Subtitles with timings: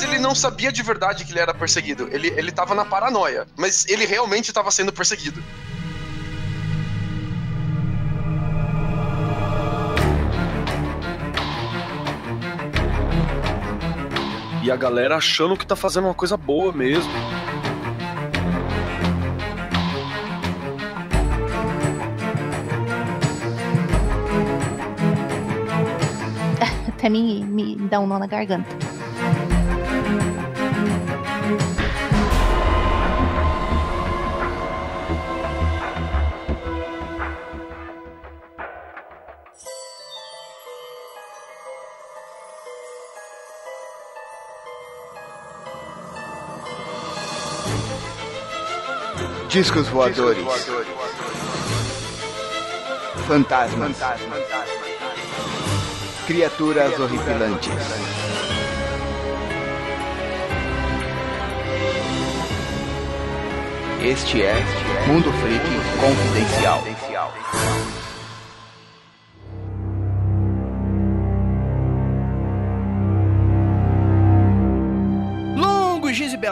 [0.00, 2.08] vezes ele não sabia de verdade que ele era perseguido.
[2.10, 3.46] Ele, ele tava na paranoia.
[3.56, 5.42] Mas ele realmente estava sendo perseguido.
[14.62, 17.12] E a galera achando que tá fazendo uma coisa boa mesmo.
[26.88, 28.89] Até me, me dá um nó na garganta.
[49.60, 50.42] Discos voadores.
[53.28, 53.94] Fantasmas.
[56.26, 57.70] Criaturas horripilantes.
[64.02, 64.54] Este é
[65.06, 65.66] Mundo Freak
[66.00, 66.82] Confidencial.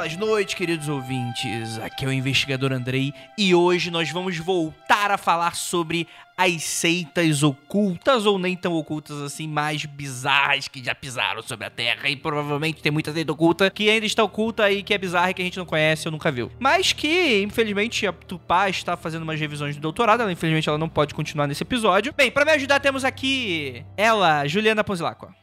[0.08, 1.78] Belas noites, queridos ouvintes.
[1.80, 7.42] Aqui é o investigador Andrei e hoje nós vamos voltar a falar sobre as seitas
[7.42, 12.16] ocultas ou nem tão ocultas assim, mais bizarras que já pisaram sobre a Terra e
[12.16, 15.42] provavelmente tem muita seita oculta que ainda está oculta e que é bizarra e que
[15.42, 16.50] a gente não conhece ou nunca viu.
[16.58, 20.88] Mas que, infelizmente, a Tupá está fazendo umas revisões de doutorado, ela, infelizmente ela não
[20.88, 22.14] pode continuar nesse episódio.
[22.16, 25.34] Bem, para me ajudar temos aqui ela, Juliana Ponzilacqua.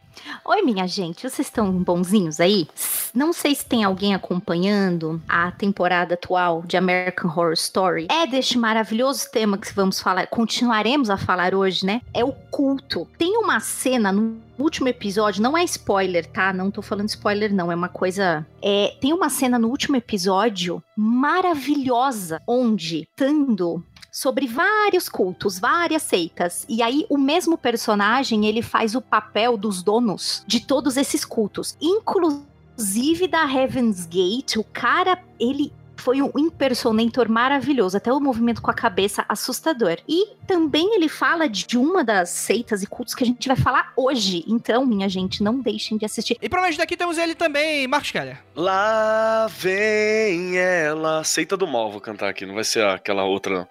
[0.44, 2.68] Oi, minha gente, vocês estão bonzinhos aí?
[3.14, 8.08] Não sei se tem alguém acompanhando a temporada atual de American Horror Story.
[8.10, 12.02] É deste maravilhoso tema que vamos falar, continuaremos a falar hoje, né?
[12.14, 13.08] É o culto.
[13.18, 16.54] Tem uma cena no último episódio, não é spoiler, tá?
[16.54, 18.46] Não tô falando spoiler, não, é uma coisa.
[18.62, 23.84] É, tem uma cena no último episódio maravilhosa, onde Tando
[24.16, 26.66] sobre vários cultos, várias seitas.
[26.70, 31.76] E aí o mesmo personagem, ele faz o papel dos donos de todos esses cultos,
[31.82, 34.56] inclusive da Heaven's Gate.
[34.56, 39.98] O cara, ele foi um impersonator maravilhoso, até o movimento com a cabeça assustador.
[40.08, 43.92] E também ele fala de uma das seitas e cultos que a gente vai falar
[43.96, 44.44] hoje.
[44.48, 46.38] Então, minha gente, não deixem de assistir.
[46.42, 48.40] E pra me ajudar aqui temos ele também, Marcos Keller.
[48.56, 51.24] Lá vem ela.
[51.24, 53.54] Seita do mal, vou cantar aqui, não vai ser aquela outra.
[53.60, 53.68] não.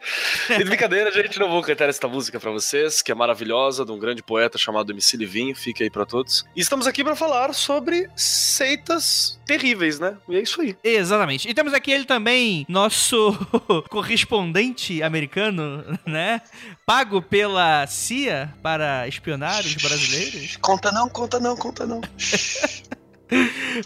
[0.54, 3.90] E de brincadeira, gente, não vou cantar esta música pra vocês, que é maravilhosa, de
[3.92, 6.44] um grande poeta chamado MC Livinho, fica aí pra todos.
[6.54, 10.16] E estamos aqui pra falar sobre seitas terríveis, né?
[10.28, 10.76] E é isso aí.
[10.82, 11.48] Exatamente.
[11.48, 12.13] E temos aqui ele também,
[12.68, 13.32] nosso
[13.90, 16.40] correspondente americano, né?
[16.86, 20.56] Pago pela CIA para espionar os brasileiros.
[20.56, 22.00] Conta não, conta não, conta não.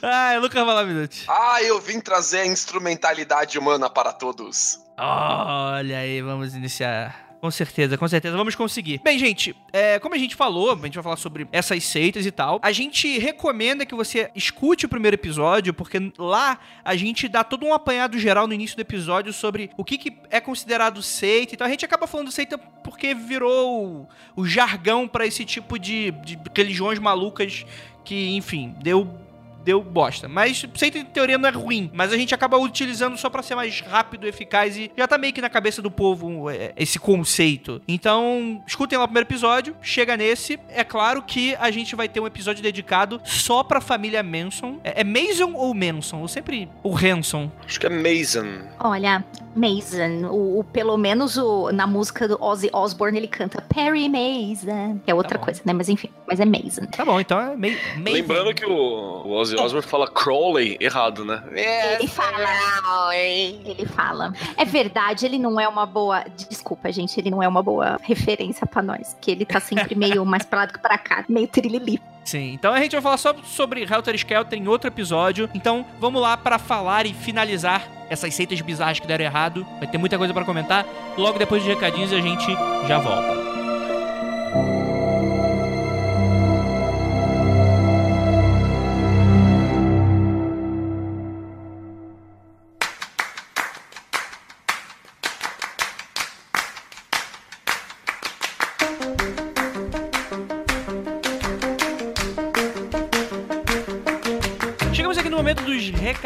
[0.03, 1.25] Ah, Lucas Valaminute.
[1.29, 4.79] Ah, eu vim trazer a instrumentalidade humana para todos.
[4.99, 7.28] Olha aí, vamos iniciar.
[7.41, 9.01] Com certeza, com certeza, vamos conseguir.
[9.03, 12.33] Bem, gente, é, como a gente falou, a gente vai falar sobre essas seitas e
[12.33, 12.59] tal.
[12.63, 17.65] A gente recomenda que você escute o primeiro episódio, porque lá a gente dá todo
[17.65, 21.55] um apanhado geral no início do episódio sobre o que, que é considerado seita.
[21.55, 26.11] Então a gente acaba falando seita porque virou o, o jargão para esse tipo de,
[26.11, 27.65] de religiões malucas
[28.05, 29.28] que, enfim, deu
[29.65, 30.29] deu bosta.
[30.29, 33.55] Mas seita em teoria não é ruim, mas a gente acaba utilizando só pra ser
[33.55, 37.81] mais rápido, eficaz e já tá meio que na cabeça do povo é, esse conceito.
[37.87, 40.59] Então, escutem lá o primeiro episódio, chega nesse.
[40.69, 44.79] É claro que a gente vai ter um episódio dedicado só pra família Manson.
[44.85, 46.23] É, é Mason ou Manson?
[46.23, 46.69] Eu sempre.
[46.83, 47.51] O Hanson.
[47.67, 48.47] Acho que é Mason.
[48.81, 49.25] Olha,
[49.55, 55.01] Mason, o, o- pelo menos o, na música do Ozzy Osbourne ele canta Perry Mason,
[55.05, 55.45] que é outra bom.
[55.45, 55.73] coisa, né?
[55.73, 56.87] Mas enfim, mas é Mason.
[56.87, 57.77] Tá bom, então é meio.
[58.03, 61.43] Lembrando que o, o Ozzy Osbourne fala Crowley errado, né?
[61.53, 63.15] Ele fala.
[63.15, 64.33] Ele fala.
[64.57, 66.25] É verdade, ele não é uma boa.
[66.49, 69.17] Desculpa, gente, ele não é uma boa referência pra nós.
[69.21, 72.01] Que ele tá sempre meio mais pra lá do que pra cá, meio trilili.
[72.25, 75.49] Sim, então a gente vai falar só sobre Helter Skelter em outro episódio.
[75.55, 79.67] Então vamos lá pra falar e finalizar essas seitas bizarras que deram errado.
[79.79, 80.85] Vai ter muita coisa pra comentar.
[81.17, 82.47] Logo depois dos recadinhos a gente
[82.87, 83.58] já volta.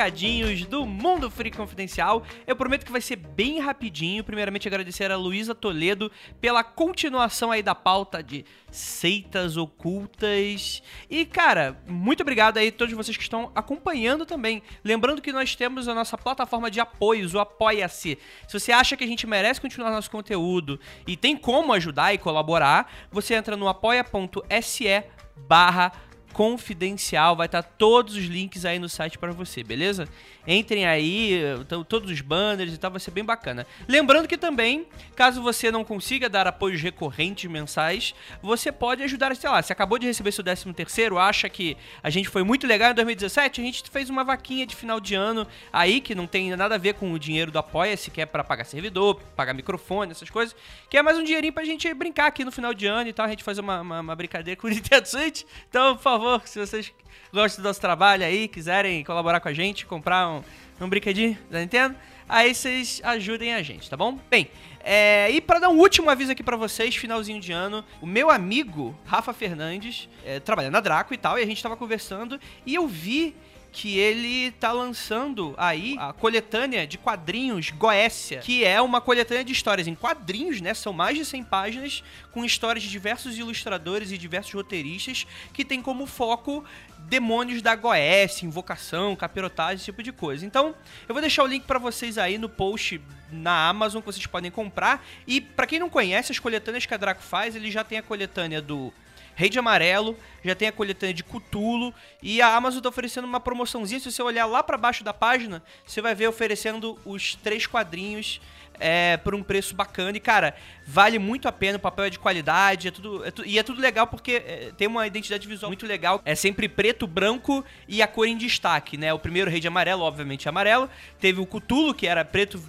[0.03, 2.25] Recadinhos do Mundo Free Confidencial.
[2.45, 4.25] Eu prometo que vai ser bem rapidinho.
[4.25, 6.11] Primeiramente, agradecer a Luísa Toledo
[6.41, 10.83] pela continuação aí da pauta de seitas ocultas.
[11.09, 14.61] E, cara, muito obrigado aí a todos vocês que estão acompanhando também.
[14.83, 18.19] Lembrando que nós temos a nossa plataforma de apoios, o Apoia-se.
[18.49, 22.19] Se você acha que a gente merece continuar nosso conteúdo e tem como ajudar e
[22.19, 25.05] colaborar, você entra no apoia.se
[25.47, 25.93] barra
[26.33, 30.09] confidencial, vai estar todos os links aí no site para você, beleza?
[30.47, 33.67] Entrem aí, então, todos os banners e tal, vai ser bem bacana.
[33.87, 39.49] Lembrando que também, caso você não consiga dar apoios recorrentes mensais, você pode ajudar, sei
[39.49, 42.91] lá, se acabou de receber seu 13 terceiro, acha que a gente foi muito legal
[42.91, 46.57] em 2017, a gente fez uma vaquinha de final de ano aí, que não tem
[46.57, 50.11] nada a ver com o dinheiro do Apoia-se, que é para pagar servidor, pagar microfone,
[50.11, 50.57] essas coisas,
[50.91, 53.27] que é mais um dinheirinho pra gente brincar aqui no final de ano e tal,
[53.27, 55.43] a gente fazer uma, uma, uma brincadeira com o Nintendo Switch.
[55.69, 56.93] Então, por favor, se vocês
[57.33, 60.43] gostam do nosso trabalho aí, quiserem colaborar com a gente, comprar um,
[60.81, 61.97] um brinquedinho da Nintendo,
[62.29, 64.19] aí vocês ajudem a gente, tá bom?
[64.31, 64.49] Bem,
[64.85, 68.31] é, e para dar um último aviso aqui para vocês, finalzinho de ano, o meu
[68.31, 72.75] amigo Rafa Fernandes é, trabalha na Draco e tal, e a gente tava conversando e
[72.75, 73.35] eu vi
[73.73, 79.53] que ele tá lançando aí a coletânea de quadrinhos Goécia, que é uma coletânea de
[79.53, 80.75] histórias em quadrinhos, né?
[80.75, 85.81] São mais de 100 páginas com histórias de diversos ilustradores e diversos roteiristas que tem
[85.81, 86.63] como foco
[86.99, 90.45] demônios da Goécia, invocação, capirotagem, esse tipo de coisa.
[90.45, 90.75] Então,
[91.09, 94.51] eu vou deixar o link para vocês aí no post na Amazon que vocês podem
[94.51, 95.05] comprar.
[95.27, 98.03] E para quem não conhece as coletâneas que a Draco faz, ele já tem a
[98.03, 98.93] coletânea do
[99.35, 103.41] Rei de Amarelo, já tem a coletânea de Cutulo e a Amazon tá oferecendo uma
[103.41, 104.01] promoçãozinha.
[104.01, 108.41] Se você olhar lá para baixo da página, você vai ver oferecendo os três quadrinhos
[108.79, 110.17] é, por um preço bacana.
[110.17, 110.55] E, cara,
[110.87, 113.63] vale muito a pena, o papel é de qualidade, é tudo, é tu, e é
[113.63, 116.21] tudo legal porque é, tem uma identidade visual muito legal.
[116.25, 119.13] É sempre preto, branco e a cor em destaque, né?
[119.13, 120.91] O primeiro Rei de Amarelo, obviamente, é amarelo.
[121.21, 122.61] Teve o Cutulo, que era preto,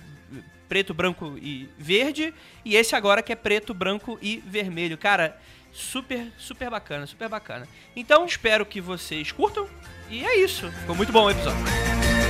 [0.70, 2.34] preto, branco e verde.
[2.64, 4.98] E esse agora que é preto, branco e vermelho.
[4.98, 5.38] Cara,
[5.74, 7.68] super, super bacana, super bacana.
[7.96, 9.68] Então, espero que vocês curtam.
[10.10, 10.72] E é isso.
[10.72, 12.23] Ficou muito bom o episódio.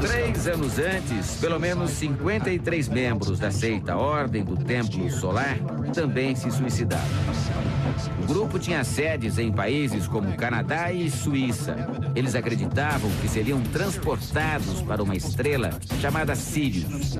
[0.00, 5.58] Três anos antes, pelo menos 53 membros da seita Ordem do Templo Solar
[5.94, 7.04] também se suicidaram.
[8.22, 11.76] O grupo tinha sedes em países como Canadá e Suíça.
[12.16, 15.70] Eles acreditavam que seriam transportados para uma estrela
[16.00, 17.18] chamada Sirius.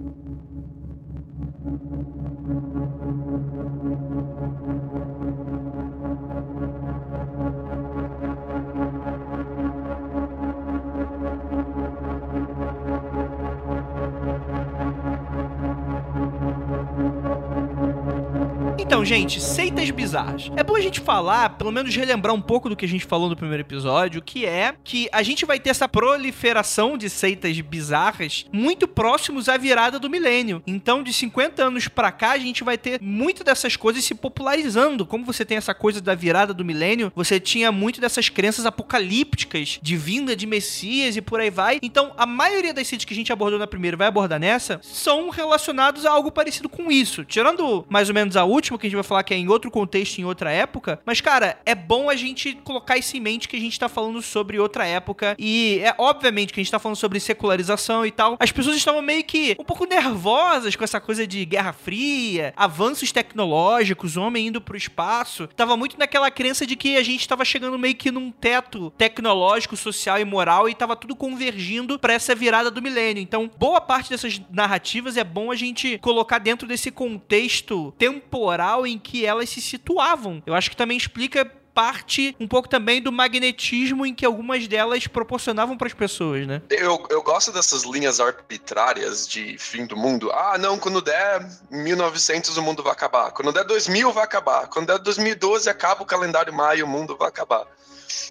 [18.90, 20.50] Então, gente, seitas bizarras.
[20.56, 23.28] É bom a gente falar, pelo menos relembrar um pouco do que a gente falou
[23.28, 28.46] no primeiro episódio, que é que a gente vai ter essa proliferação de seitas bizarras
[28.52, 30.60] muito próximos à virada do milênio.
[30.66, 35.06] Então, de 50 anos pra cá, a gente vai ter muito dessas coisas se popularizando.
[35.06, 39.78] Como você tem essa coisa da virada do milênio, você tinha muito dessas crenças apocalípticas
[39.80, 41.78] de vinda de Messias e por aí vai.
[41.80, 45.30] Então, a maioria das seitas que a gente abordou na primeira vai abordar nessa são
[45.30, 47.24] relacionados a algo parecido com isso.
[47.24, 49.70] Tirando mais ou menos a última, que a gente vai falar que é em outro
[49.70, 51.00] contexto, em outra época.
[51.04, 54.20] Mas, cara, é bom a gente colocar isso em mente que a gente tá falando
[54.22, 55.36] sobre outra época.
[55.38, 58.36] E é obviamente que a gente tá falando sobre secularização e tal.
[58.38, 63.12] As pessoas estavam meio que um pouco nervosas com essa coisa de Guerra Fria, avanços
[63.12, 65.46] tecnológicos, homem indo pro espaço.
[65.48, 69.76] Tava muito naquela crença de que a gente tava chegando meio que num teto tecnológico,
[69.76, 73.22] social e moral e tava tudo convergindo para essa virada do milênio.
[73.22, 78.98] Então, boa parte dessas narrativas é bom a gente colocar dentro desse contexto temporal em
[78.98, 80.42] que elas se situavam.
[80.46, 85.06] Eu acho que também explica parte um pouco também do magnetismo em que algumas delas
[85.06, 86.60] proporcionavam para as pessoas, né?
[86.68, 90.30] Eu, eu gosto dessas linhas arbitrárias de fim do mundo.
[90.32, 93.30] Ah, não, quando der 1900 o mundo vai acabar.
[93.30, 94.66] Quando der 2000 vai acabar.
[94.66, 97.66] Quando der 2012 acaba o calendário maio, o mundo vai acabar.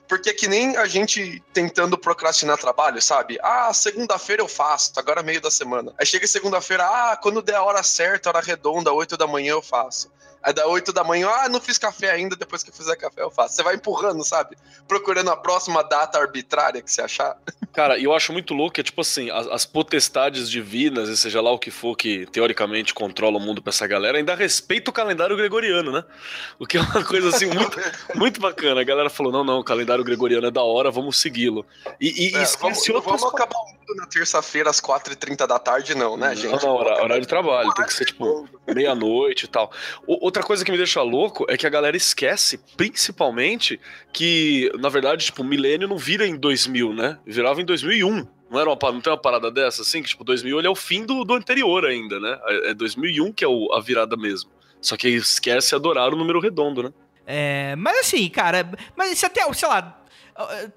[0.07, 3.37] Porque é que nem a gente tentando procrastinar trabalho, sabe?
[3.41, 5.93] Ah, segunda-feira eu faço, agora é meio da semana.
[5.97, 9.61] Aí chega segunda-feira, ah, quando der a hora certa, hora redonda, 8 da manhã eu
[9.61, 10.11] faço.
[10.41, 13.21] Aí dá 8 da manhã, ah, não fiz café ainda, depois que eu fizer café
[13.21, 13.55] eu faço.
[13.55, 14.55] Você vai empurrando, sabe?
[14.87, 17.37] Procurando a próxima data arbitrária que você achar.
[17.73, 21.41] Cara, eu acho muito louco que é tipo assim, as, as potestades divinas, e seja
[21.41, 24.93] lá o que for que teoricamente controla o mundo pra essa galera, ainda respeita o
[24.93, 26.03] calendário gregoriano, né?
[26.57, 27.77] O que é uma coisa assim muito,
[28.15, 28.81] muito bacana.
[28.81, 31.65] A galera falou: não, não, o calendário gregoriano é da hora, vamos segui-lo.
[31.99, 35.95] E, e É, esquece vamos, vamos acabar o mundo na terça-feira às 4h30 da tarde,
[35.95, 36.51] não, né, gente?
[36.51, 39.71] Não, não, hora- horário de trabalho, tem que ser tipo meia-noite e tal.
[40.07, 43.79] O- Outra coisa que me deixa louco é que a galera esquece, principalmente,
[44.13, 47.17] que, na verdade, tipo, o milênio não vira em 2000, né?
[47.25, 48.27] Virava em 2001.
[48.51, 50.03] Não, era uma, não tem uma parada dessa, assim?
[50.03, 52.37] Que, tipo, 2000 ele é o fim do, do anterior ainda, né?
[52.65, 54.51] É 2001 que é o, a virada mesmo.
[54.79, 56.93] Só que esquece adorar o número redondo, né?
[57.25, 59.98] É, mas assim, cara, mas se até, sei lá,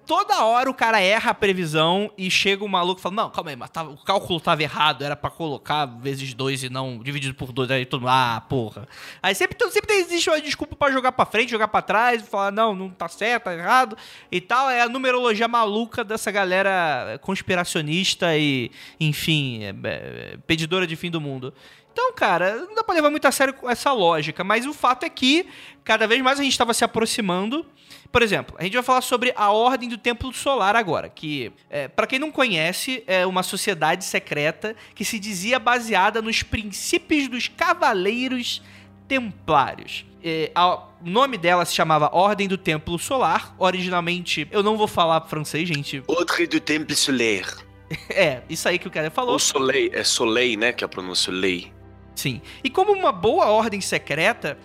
[0.07, 3.51] toda hora o cara erra a previsão e chega o maluco e fala: Não, calma
[3.51, 7.53] aí, mas o cálculo tava errado, era para colocar vezes dois e não dividido por
[7.53, 7.71] dois.
[7.71, 8.89] Aí todo mundo, ah, porra.
[9.23, 12.75] Aí sempre, sempre existe uma desculpa para jogar para frente, jogar para trás, falar: Não,
[12.75, 13.97] não tá certo, tá errado
[14.31, 14.69] e tal.
[14.69, 21.21] É a numerologia maluca dessa galera conspiracionista e, enfim, é, é, pedidora de fim do
[21.21, 21.55] mundo.
[21.93, 25.11] Então, cara, não dá pra levar muito a sério essa lógica, mas o fato é
[25.11, 25.47] que
[25.85, 27.67] cada vez mais a gente estava se aproximando.
[28.11, 31.89] Por exemplo, a gente vai falar sobre a Ordem do Templo Solar agora, que, é,
[31.89, 37.49] para quem não conhece, é uma sociedade secreta que se dizia baseada nos princípios dos
[37.49, 38.63] Cavaleiros
[39.07, 40.07] Templários.
[40.25, 43.55] É, a, o nome dela se chamava Ordem do Templo Solar.
[43.59, 46.03] Originalmente, eu não vou falar francês, gente.
[46.07, 46.61] Ordem do
[46.97, 47.73] Solar.
[48.09, 49.37] É, isso aí que o cara falou.
[49.37, 51.71] O Soleil, é Soleil, né, que é a pronúncia Lei.
[52.15, 52.41] Sim.
[52.63, 54.59] E como uma boa ordem secreta,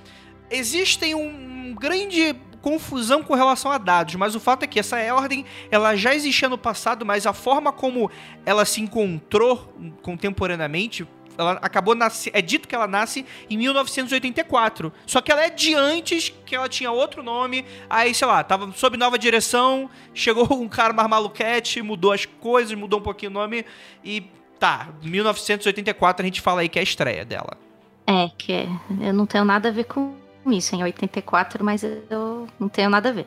[0.49, 5.45] existem um grande confusão com relação a dados, mas o fato é que essa ordem
[5.71, 8.11] ela já existia no passado, mas a forma como
[8.45, 14.91] ela se encontrou contemporaneamente ela acabou nasce, é dito que ela nasce em 1984.
[15.05, 17.63] Só que ela é de antes, que ela tinha outro nome.
[17.89, 22.73] Aí, sei lá, tava sob nova direção, chegou um cara mais maluquete, mudou as coisas,
[22.73, 23.65] mudou um pouquinho o nome
[24.03, 24.25] e
[24.59, 27.57] Tá, 1984 a gente fala aí que é a estreia dela.
[28.05, 28.67] É, que é,
[29.01, 30.15] eu não tenho nada a ver com
[30.47, 33.25] isso, em 84, mas eu não tenho nada a ver.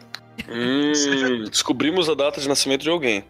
[0.49, 3.25] Hum, descobrimos a data de nascimento de alguém.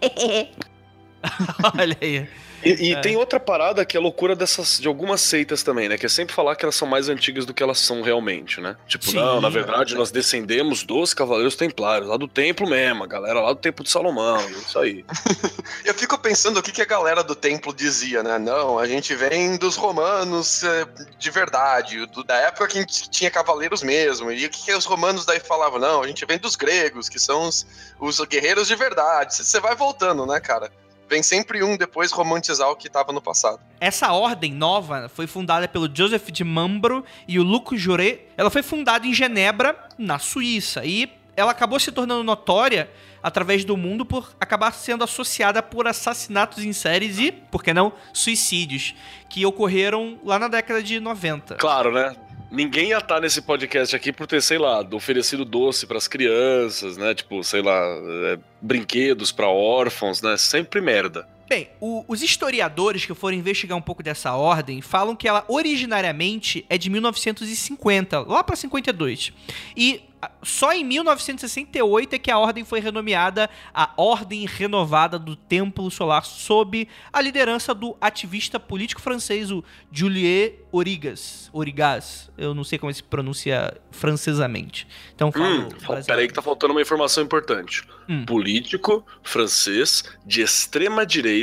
[1.78, 2.28] Olha aí.
[2.64, 3.00] E, e é.
[3.00, 5.98] tem outra parada que é a loucura dessas, de algumas seitas também, né?
[5.98, 8.76] Que é sempre falar que elas são mais antigas do que elas são realmente, né?
[8.86, 13.06] Tipo, Sim, não, na verdade nós descendemos dos Cavaleiros Templários, lá do templo mesmo, a
[13.06, 15.04] galera lá do Templo de Salomão, isso aí.
[15.84, 18.38] Eu fico pensando o que, que a galera do templo dizia, né?
[18.38, 20.86] Não, a gente vem dos romanos é,
[21.18, 24.30] de verdade, do, da época que tinha cavaleiros mesmo.
[24.30, 25.78] E o que, que os romanos daí falavam?
[25.78, 27.66] Não, a gente vem dos gregos, que são os,
[28.00, 29.34] os guerreiros de verdade.
[29.36, 30.70] Você vai voltando, né, cara?
[31.08, 33.60] Vem sempre um depois romantizar o que estava no passado.
[33.80, 38.26] Essa ordem nova foi fundada pelo Joseph de Mambro e o Luc Juret.
[38.36, 42.90] Ela foi fundada em Genebra, na Suíça, e ela acabou se tornando notória
[43.22, 47.92] através do mundo por acabar sendo associada por assassinatos em séries e, por que não,
[48.12, 48.94] suicídios,
[49.28, 51.56] que ocorreram lá na década de 90.
[51.56, 52.14] Claro, né?
[52.50, 56.96] Ninguém ia estar nesse podcast aqui por ter, sei lá, oferecido doce para as crianças,
[56.96, 57.14] né?
[57.14, 57.80] Tipo, sei lá,
[58.26, 60.36] é, brinquedos para órfãos, né?
[60.36, 61.26] Sempre merda.
[61.48, 66.66] Bem, o, os historiadores que foram investigar um pouco dessa ordem falam que ela originariamente
[66.68, 69.32] é de 1950, lá para 52.
[69.76, 70.02] E
[70.42, 76.24] só em 1968 é que a ordem foi renomeada a Ordem Renovada do Templo Solar,
[76.24, 81.50] sob a liderança do ativista político francês, o Juliet Origas.
[81.52, 82.30] Origas.
[82.36, 84.86] Eu não sei como se pronuncia francesamente.
[85.14, 85.46] Então, falo.
[85.46, 85.68] Hum,
[86.06, 87.82] peraí, que tá faltando uma informação importante.
[88.08, 88.24] Hum.
[88.24, 91.35] Político francês de extrema direita,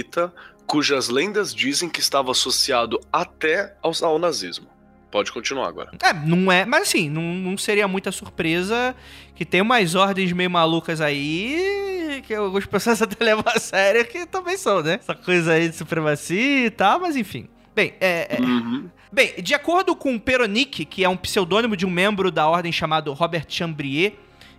[0.66, 4.68] cujas lendas dizem que estava associado até ao, ao nazismo.
[5.12, 5.92] Pode continuar agora.
[6.02, 6.66] É, não é.
[6.66, 8.96] Mas assim, não, não seria muita surpresa
[9.36, 14.26] que tem umas ordens meio malucas aí que algumas pessoas até levam a sério que
[14.26, 14.96] também são, né?
[14.96, 17.48] Essa coisa aí de supremacia e tal, mas enfim.
[17.76, 18.42] Bem, é, é...
[18.42, 18.90] Uhum.
[19.12, 23.14] Bem, de acordo com Peronic, que é um pseudônimo de um membro da ordem chamado
[23.14, 24.14] Robert Chambrier,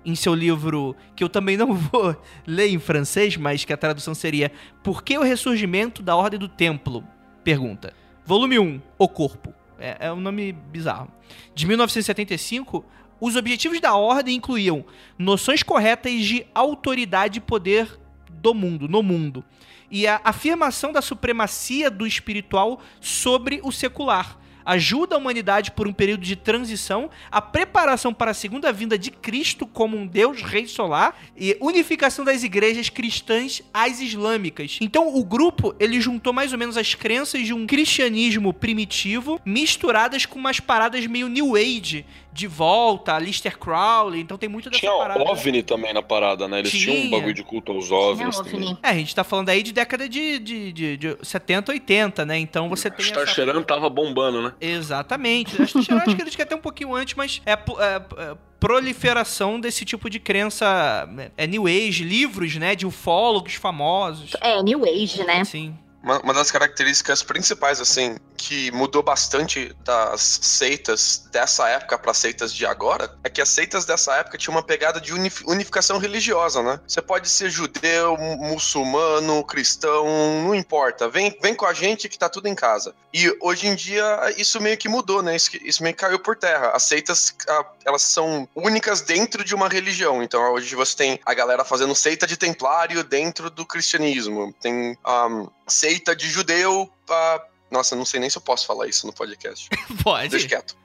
[0.04, 4.14] em seu livro, que eu também não vou ler em francês, mas que a tradução
[4.14, 7.04] seria Por que o ressurgimento da Ordem do Templo?
[7.42, 7.92] Pergunta.
[8.24, 9.52] Volume 1, O Corpo.
[9.78, 11.10] É, é um nome bizarro.
[11.54, 12.84] De 1975,
[13.20, 14.84] os objetivos da ordem incluíam
[15.18, 17.98] noções corretas de autoridade e poder
[18.30, 19.44] do mundo, no mundo,
[19.90, 25.92] e a afirmação da supremacia do espiritual sobre o secular ajuda a humanidade por um
[25.92, 30.66] período de transição, a preparação para a segunda vinda de Cristo como um Deus rei
[30.66, 34.78] solar e unificação das igrejas cristãs às islâmicas.
[34.80, 40.26] Então o grupo ele juntou mais ou menos as crenças de um cristianismo primitivo misturadas
[40.26, 44.92] com umas paradas meio New Age de volta, Lister Crowley, então tem muito dessa Tinha
[44.92, 45.20] parada.
[45.20, 46.58] Tinha OVNI também na parada, né?
[46.58, 46.92] Eles Tinha.
[46.92, 48.76] tinham um bagulho de culto aos OVNIs também.
[48.82, 52.36] É, a gente tá falando aí de década de, de, de, de 70, 80, né?
[52.36, 53.32] Então você tem Star essa...
[53.32, 54.52] cheirando tava bombando, né?
[54.60, 55.54] Exatamente.
[55.64, 60.10] Star acho que eles até um pouquinho antes, mas é, é, é proliferação desse tipo
[60.10, 64.32] de crença é New Age, livros, né, de ufólogos famosos.
[64.40, 65.44] É, New Age, né?
[65.44, 65.76] Sim.
[66.04, 72.52] Uma, uma, das características principais, assim, que mudou bastante das seitas dessa época para seitas
[72.52, 76.78] de agora, é que as seitas dessa época tinham uma pegada de unificação religiosa, né?
[76.86, 80.04] Você pode ser judeu, muçulmano, cristão,
[80.44, 81.08] não importa.
[81.08, 82.94] Vem, vem com a gente que tá tudo em casa.
[83.12, 85.34] E hoje em dia isso meio que mudou, né?
[85.34, 86.72] Isso, isso meio que caiu por terra.
[86.74, 87.34] As seitas,
[87.82, 90.22] elas são únicas dentro de uma religião.
[90.22, 94.52] Então hoje você tem a galera fazendo seita de templário dentro do cristianismo.
[94.60, 96.90] Tem um, seita de judeu.
[97.08, 97.40] Uh,
[97.70, 99.68] nossa, não sei nem se eu posso falar isso no podcast.
[100.02, 100.28] Pode.
[100.28, 100.76] Deixa quieto.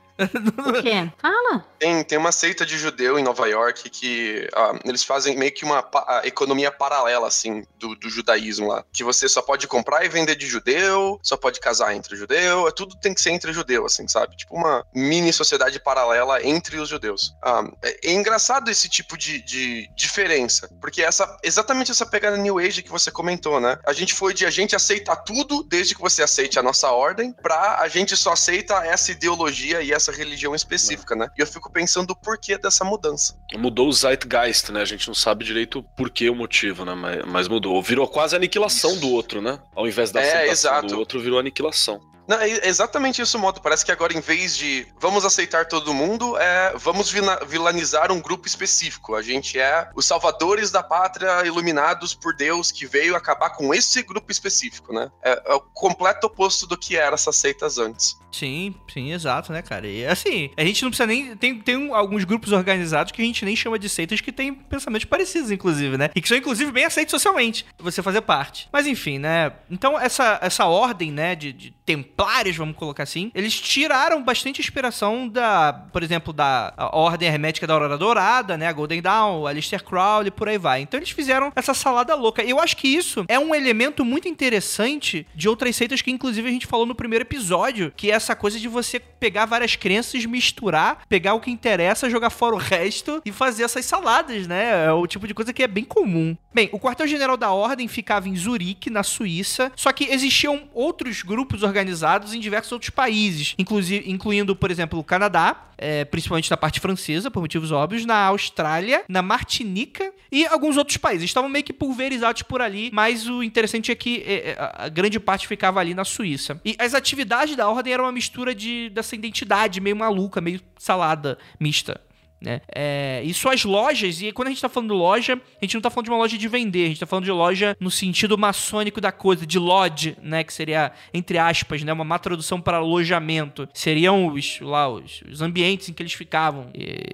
[0.58, 1.10] O quê?
[1.22, 1.66] Fala.
[1.80, 5.64] Tem, tem uma seita de judeu em Nova York que uh, eles fazem meio que
[5.64, 8.84] uma pa economia paralela, assim, do, do, judaísmo lá.
[8.92, 12.72] Que você só pode comprar e vender de judeu, só pode casar entre judeu, é,
[12.72, 14.36] tudo tem que ser entre judeu, assim, sabe?
[14.36, 17.34] Tipo uma mini sociedade paralela entre os judeus.
[17.44, 22.60] Uh, é, é, engraçado esse tipo de, de diferença, porque essa exatamente essa pegada New
[22.60, 23.78] Age que você comentou, né?
[23.86, 27.32] A gente foi de a gente aceitar tudo desde que você aceite a nossa ordem,
[27.32, 31.28] pra a gente só aceita essa ideologia e essa essa religião específica, né?
[31.38, 33.38] E eu fico pensando o porquê dessa mudança.
[33.56, 34.82] Mudou o zeitgeist, né?
[34.82, 36.96] A gente não sabe direito o porquê, o motivo, né?
[36.96, 37.82] Mas, mas mudou.
[37.82, 39.60] Virou quase a aniquilação do outro, né?
[39.76, 42.00] Ao invés da é, aceitação do outro, virou aniquilação.
[42.30, 43.60] Não, é exatamente isso o modo.
[43.60, 47.12] Parece que agora, em vez de vamos aceitar todo mundo, é vamos
[47.48, 49.16] vilanizar um grupo específico.
[49.16, 54.04] A gente é os salvadores da pátria, iluminados por Deus, que veio acabar com esse
[54.04, 55.10] grupo específico, né?
[55.24, 58.16] É, é o completo oposto do que eram essas seitas antes.
[58.32, 59.88] Sim, sim, exato, né, cara?
[59.88, 61.36] E assim, a gente não precisa nem.
[61.36, 65.06] Tem, tem alguns grupos organizados que a gente nem chama de seitas que têm pensamentos
[65.06, 66.12] parecidos, inclusive, né?
[66.16, 68.70] E que são, inclusive, bem aceitos socialmente, você fazer parte.
[68.72, 69.52] Mas enfim, né?
[69.70, 71.74] Então, essa, essa ordem, né, de, de
[72.20, 77.74] templários, vamos colocar assim, eles tiraram bastante inspiração da, por exemplo, da Ordem Hermética da
[77.74, 78.68] Aurora Dourada, né?
[78.68, 80.82] A Golden Dawn, Alistair Crowley, por aí vai.
[80.82, 82.44] Então, eles fizeram essa salada louca.
[82.44, 86.48] E eu acho que isso é um elemento muito interessante de outras seitas que, inclusive,
[86.48, 90.26] a gente falou no primeiro episódio, que é essa coisa de você pegar várias crenças,
[90.26, 94.86] misturar, pegar o que interessa, jogar fora o resto e fazer essas saladas, né?
[94.88, 96.36] É o tipo de coisa que é bem comum.
[96.54, 101.64] Bem, o quartel-general da Ordem ficava em Zurique, na Suíça, só que existiam outros grupos
[101.64, 106.80] organizados em diversos outros países, inclusive, incluindo, por exemplo, o Canadá, é, principalmente na parte
[106.80, 111.26] francesa, por motivos óbvios, na Austrália, na Martinica e alguns outros países.
[111.26, 115.20] Estavam meio que pulverizados por ali, mas o interessante é que é, é a grande
[115.20, 116.60] parte ficava ali na Suíça.
[116.64, 121.38] E as atividades da Ordem eram uma mistura de, dessa identidade meio maluca, meio salada
[121.60, 122.02] mista.
[122.42, 122.62] Né?
[122.74, 125.90] É, e suas lojas, e quando a gente tá falando loja, a gente não tá
[125.90, 129.02] falando de uma loja de vender, a gente tá falando de loja no sentido maçônico
[129.02, 130.44] da coisa, de lodge, né?
[130.44, 131.92] Que seria, entre aspas, né?
[131.92, 133.68] Uma má tradução para alojamento.
[133.74, 136.70] Seriam os, lá, os, os ambientes em que eles ficavam.
[136.74, 137.08] E,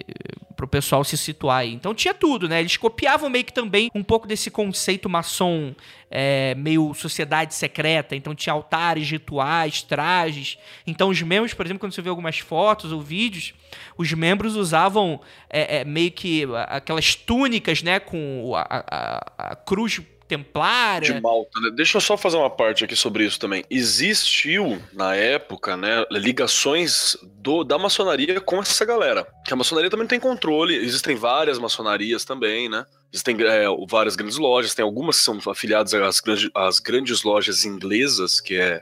[0.65, 1.73] pro pessoal se situar aí.
[1.73, 2.59] Então tinha tudo, né?
[2.59, 5.73] Eles copiavam meio que também um pouco desse conceito maçom
[6.09, 8.15] é, meio sociedade secreta.
[8.15, 10.57] Então tinha altares, rituais, trajes.
[10.85, 13.53] Então os membros, por exemplo, quando você vê algumas fotos ou vídeos,
[13.97, 17.99] os membros usavam é, é, meio que aquelas túnicas, né?
[17.99, 21.13] Com a, a, a cruz templária.
[21.13, 21.71] De Malta, né?
[21.75, 23.63] Deixa eu só fazer uma parte aqui sobre isso também.
[23.69, 29.27] Existiu, na época, né, ligações do, da maçonaria com essa galera.
[29.45, 32.85] Que a maçonaria também tem controle, existem várias maçonarias também, né?
[33.13, 37.63] Existem é, várias grandes lojas, tem algumas que são afiliadas às grandes, às grandes lojas
[37.63, 38.81] inglesas, que é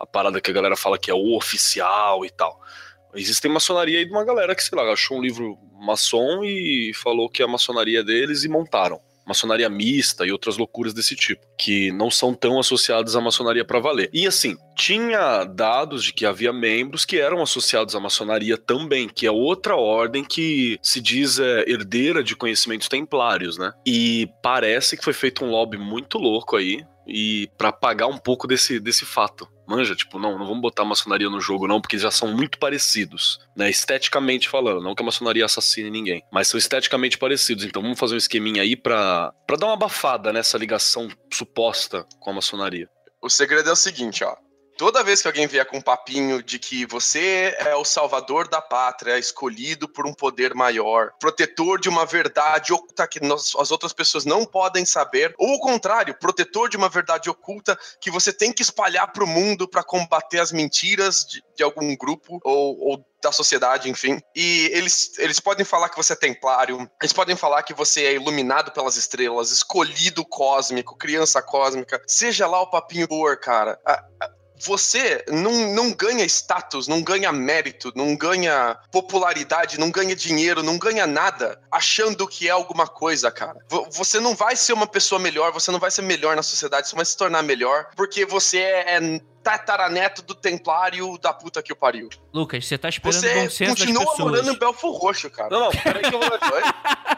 [0.00, 2.60] a parada que a galera fala que é o oficial e tal.
[3.14, 7.28] Existem maçonaria aí de uma galera que, sei lá, achou um livro maçom e falou
[7.28, 11.90] que a maçonaria é deles e montaram maçonaria mista e outras loucuras desse tipo, que
[11.92, 14.10] não são tão associadas à maçonaria para valer.
[14.12, 19.26] E assim, tinha dados de que havia membros que eram associados à maçonaria também, que
[19.26, 23.72] é outra ordem que se diz é, herdeira de conhecimentos templários, né?
[23.86, 28.46] E parece que foi feito um lobby muito louco aí e para pagar um pouco
[28.46, 29.48] desse, desse fato.
[29.66, 32.58] Manja, tipo, não, não vamos botar maçonaria no jogo, não, porque eles já são muito
[32.58, 33.70] parecidos, né?
[33.70, 34.82] Esteticamente falando.
[34.82, 37.64] Não que a maçonaria assassine ninguém, mas são esteticamente parecidos.
[37.64, 42.30] Então vamos fazer um esqueminha aí pra, pra dar uma abafada nessa ligação suposta com
[42.30, 42.88] a maçonaria.
[43.22, 44.36] O segredo é o seguinte, ó.
[44.76, 48.60] Toda vez que alguém vier com um papinho de que você é o salvador da
[48.60, 53.92] pátria, escolhido por um poder maior, protetor de uma verdade oculta que nós, as outras
[53.92, 58.52] pessoas não podem saber, ou o contrário, protetor de uma verdade oculta que você tem
[58.52, 63.06] que espalhar para o mundo para combater as mentiras de, de algum grupo ou, ou
[63.22, 64.20] da sociedade, enfim.
[64.34, 68.14] E eles, eles podem falar que você é templário, eles podem falar que você é
[68.14, 73.80] iluminado pelas estrelas, escolhido cósmico, criança cósmica, seja lá o papinho por, cara.
[73.86, 74.30] A, a,
[74.64, 80.78] você não, não ganha status, não ganha mérito, não ganha popularidade, não ganha dinheiro, não
[80.78, 83.58] ganha nada achando que é alguma coisa, cara.
[83.90, 86.96] Você não vai ser uma pessoa melhor, você não vai ser melhor na sociedade, você
[86.96, 91.76] vai se tornar melhor porque você é, é tataraneto do templário da puta que o
[91.76, 92.08] pariu.
[92.32, 95.50] Lucas, você tá esperando Você bom senso das continua morando em Belfor Roxo, cara.
[95.50, 96.62] Não, não, peraí que eu vou, Oi?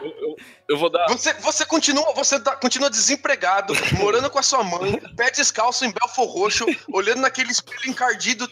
[0.01, 0.35] eu, eu-
[0.69, 1.07] eu vou dar.
[1.07, 5.91] Você, você continua, você tá- continua desempregado, morando com a sua mãe, pé descalço em
[5.91, 8.47] Belfor Roxo, olhando naquele espelho encardido,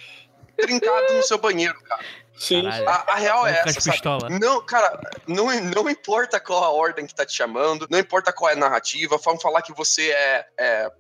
[0.58, 2.04] trincado no seu banheiro, cara.
[2.38, 2.68] Sim.
[2.68, 3.94] A, a real é Lucas essa, sabe?
[3.96, 4.30] Pistola.
[4.30, 8.50] Não, cara, não, não importa qual a ordem que tá te chamando, não importa qual
[8.50, 10.92] é a narrativa, vamos falar que você é, é-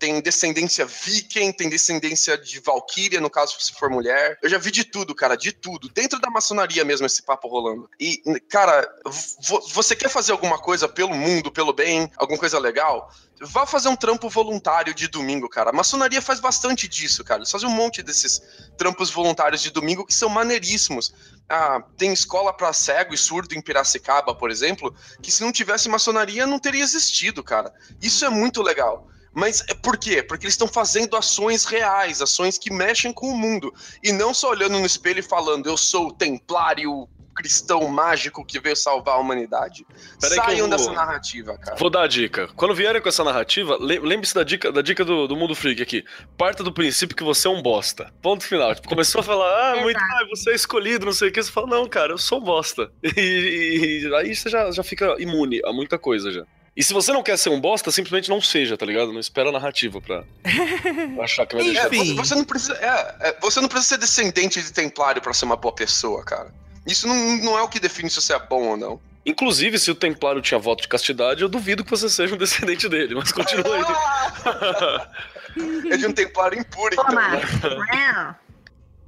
[0.00, 4.38] tem descendência viking, tem descendência de valquíria, no caso se for mulher.
[4.42, 5.90] Eu já vi de tudo, cara, de tudo.
[5.90, 7.88] Dentro da maçonaria mesmo esse papo rolando.
[8.00, 13.12] E, cara, vo- você quer fazer alguma coisa pelo mundo, pelo bem, alguma coisa legal?
[13.42, 15.68] Vá fazer um trampo voluntário de domingo, cara.
[15.68, 17.40] A maçonaria faz bastante disso, cara.
[17.40, 18.40] Eles fazem um monte desses
[18.78, 21.12] trampos voluntários de domingo que são maneiríssimos.
[21.46, 25.88] Ah, tem escola para cego e surdo em Piracicaba, por exemplo, que se não tivesse
[25.90, 27.70] maçonaria não teria existido, cara.
[28.00, 29.06] Isso é muito legal.
[29.32, 30.22] Mas é por quê?
[30.22, 33.72] Porque eles estão fazendo ações reais, ações que mexem com o mundo.
[34.02, 38.60] E não só olhando no espelho e falando, eu sou o templário cristão mágico que
[38.60, 39.86] veio salvar a humanidade.
[40.20, 41.76] Peraí que Saiam vou- dessa narrativa, cara.
[41.76, 42.48] Vou dar a dica.
[42.54, 45.80] Quando vierem com essa narrativa, le- lembre-se da dica, da dica do, do Mundo Freak
[45.80, 46.04] aqui.
[46.36, 48.12] Parta do princípio que você é um bosta.
[48.20, 48.74] Ponto final.
[48.74, 51.42] Tipo, começou a falar, ah, muito, ah, você é escolhido, não sei o que.
[51.42, 52.90] Você fala, não, cara, eu sou um bosta.
[53.16, 56.44] E, e aí você já, já fica imune a muita coisa já.
[56.80, 59.12] E se você não quer ser um bosta, simplesmente não seja, tá ligado?
[59.12, 60.24] Não espera a narrativa pra,
[61.14, 61.82] pra achar que vai deixar.
[61.82, 62.14] É, Enfim.
[62.14, 65.44] você, você não precisa, é, é, você não precisa ser descendente de templário pra ser
[65.44, 66.50] uma boa pessoa, cara.
[66.86, 68.98] Isso não, não é o que define se você é bom ou não.
[69.26, 72.88] Inclusive, se o Templário tinha voto de castidade, eu duvido que você seja um descendente
[72.88, 73.84] dele, mas continua aí.
[75.92, 77.04] é de um templário impuro, então.
[77.04, 78.38] Toma.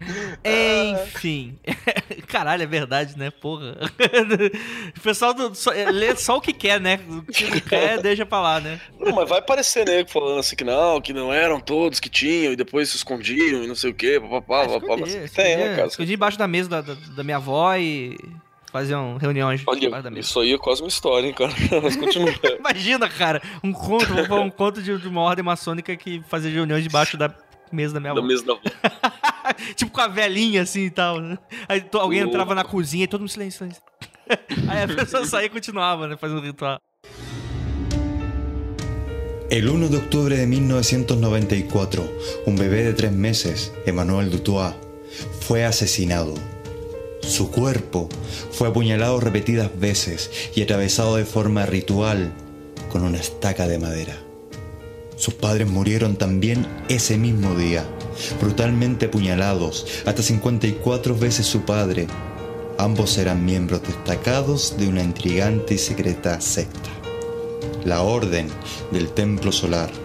[0.02, 0.38] Né?
[1.04, 1.58] Enfim.
[2.28, 3.30] Caralho, é verdade, né?
[3.30, 3.76] Porra.
[4.96, 7.00] O pessoal do, só, é, lê só o que quer, né?
[7.08, 8.80] O que quer, deixa pra lá, né?
[9.00, 12.52] Não, mas vai aparecer nego falando assim que não, que não eram todos que tinham
[12.52, 14.94] e depois se escondiam e não sei o quê, papapá, papapá.
[14.94, 15.88] Escondi, Mas Tem, né, cara?
[15.88, 18.16] escondi embaixo da mesa da, da, da minha avó e
[18.70, 20.20] faziam reuniões Olha, embaixo da mesa.
[20.28, 21.52] isso aí é quase uma história, hein, cara?
[21.82, 22.32] Mas continua.
[22.58, 27.16] Imagina, cara, um conto, um conto de, de uma ordem maçônica que fazia reuniões debaixo
[27.16, 27.34] da
[27.72, 28.28] mesa da minha da avó.
[28.28, 28.60] mesa da avó.
[29.76, 31.20] tipo com a velhinha assim e tal.
[31.20, 31.38] né?
[31.68, 32.34] Aí to- alguém Louco.
[32.34, 33.82] entrava na cozinha e todo mundo silêncio, silêncio.
[34.70, 36.16] Aí a pessoa saía e continuava, né?
[36.16, 36.78] Fazendo ritual.
[39.50, 42.02] El 1 de octubre de 1994,
[42.46, 44.74] un bebé de tres meses, Emmanuel Dutoit,
[45.40, 46.32] fue asesinado.
[47.20, 48.08] Su cuerpo
[48.50, 52.32] fue apuñalado repetidas veces y atravesado de forma ritual
[52.90, 54.16] con una estaca de madera.
[55.22, 57.86] Sus padres murieron también ese mismo día,
[58.40, 62.08] brutalmente apuñalados, hasta 54 veces su padre.
[62.76, 66.90] Ambos eran miembros destacados de una intrigante y secreta secta
[67.84, 68.48] la Orden
[68.90, 70.01] del Templo Solar.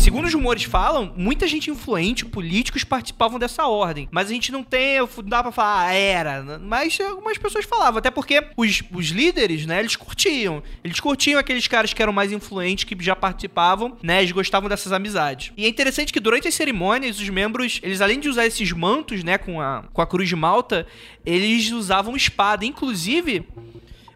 [0.00, 4.08] Segundo os rumores falam, muita gente influente, políticos participavam dessa ordem.
[4.10, 6.58] Mas a gente não tem, não dá pra falar, ah, era.
[6.58, 10.62] Mas algumas pessoas falavam, até porque os, os líderes, né, eles curtiam.
[10.82, 14.90] Eles curtiam aqueles caras que eram mais influentes, que já participavam, né, eles gostavam dessas
[14.90, 15.52] amizades.
[15.54, 19.22] E é interessante que durante as cerimônias, os membros, eles além de usar esses mantos,
[19.22, 20.86] né, com a, com a cruz de malta,
[21.26, 22.64] eles usavam espada.
[22.64, 23.46] Inclusive,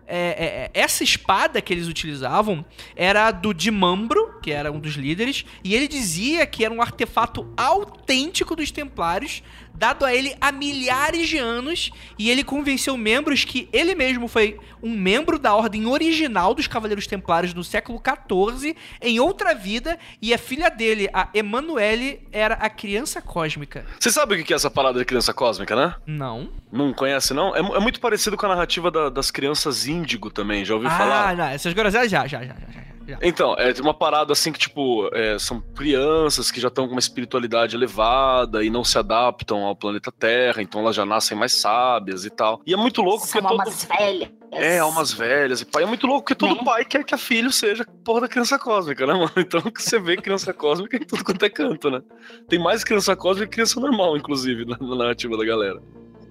[0.07, 2.64] é, é, essa espada que eles utilizavam
[2.95, 7.53] era do Dimambro, que era um dos líderes, e ele dizia que era um artefato
[7.57, 9.43] autêntico dos Templários,
[9.75, 14.59] dado a ele há milhares de anos, e ele convenceu membros que ele mesmo foi
[14.85, 20.35] um membro da ordem original dos Cavaleiros Templários no século XIV, em outra vida, e
[20.35, 23.87] a filha dele, a Emanuele, era a criança cósmica.
[23.99, 25.94] Você sabe o que é essa parada de criança cósmica, né?
[26.07, 26.51] Não?
[26.70, 27.57] Não conhece, não?
[27.57, 30.99] É, é muito parecido com a narrativa da- das crianças índigo também, já ouviu ah,
[30.99, 31.37] falar?
[31.37, 32.85] não, essas groselhas já, já, já, já, já.
[33.09, 33.18] já.
[33.23, 36.99] Então, é uma parada assim que, tipo, é, são crianças que já estão com uma
[37.01, 42.25] espiritualidade elevada e não se adaptam ao planeta Terra, então elas já nascem mais sábias
[42.25, 42.61] e tal.
[42.66, 43.61] E é muito louco São porque todo.
[43.61, 44.31] almas velhas.
[44.57, 45.83] É, almas velhas e pai.
[45.83, 49.07] É muito louco porque todo pai quer que a filho seja porra da criança cósmica,
[49.07, 49.33] né, mano?
[49.37, 52.01] Então que você vê criança cósmica em tudo quanto é canto, né?
[52.49, 55.81] Tem mais criança cósmica que criança normal, inclusive, na, na narrativa da galera.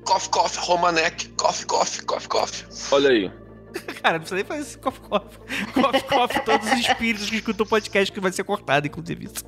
[0.06, 2.66] Coffee, coffee, Romanek, coffee, coffee, coffee, coffee.
[2.92, 3.32] Olha aí.
[4.02, 5.40] Cara, não precisa nem fazer esse coffee coffee.
[5.74, 9.44] Coffee coffee, todos os espíritos que escutam o podcast que vai ser cortado, inclusive isso.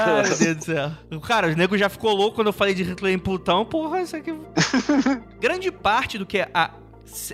[0.00, 0.92] Ai, meu Deus do céu.
[1.26, 3.64] Cara, o nego já ficou louco quando eu falei de Hitler em Plutão.
[3.64, 4.32] Porra, isso aqui.
[5.40, 6.70] Grande parte do que a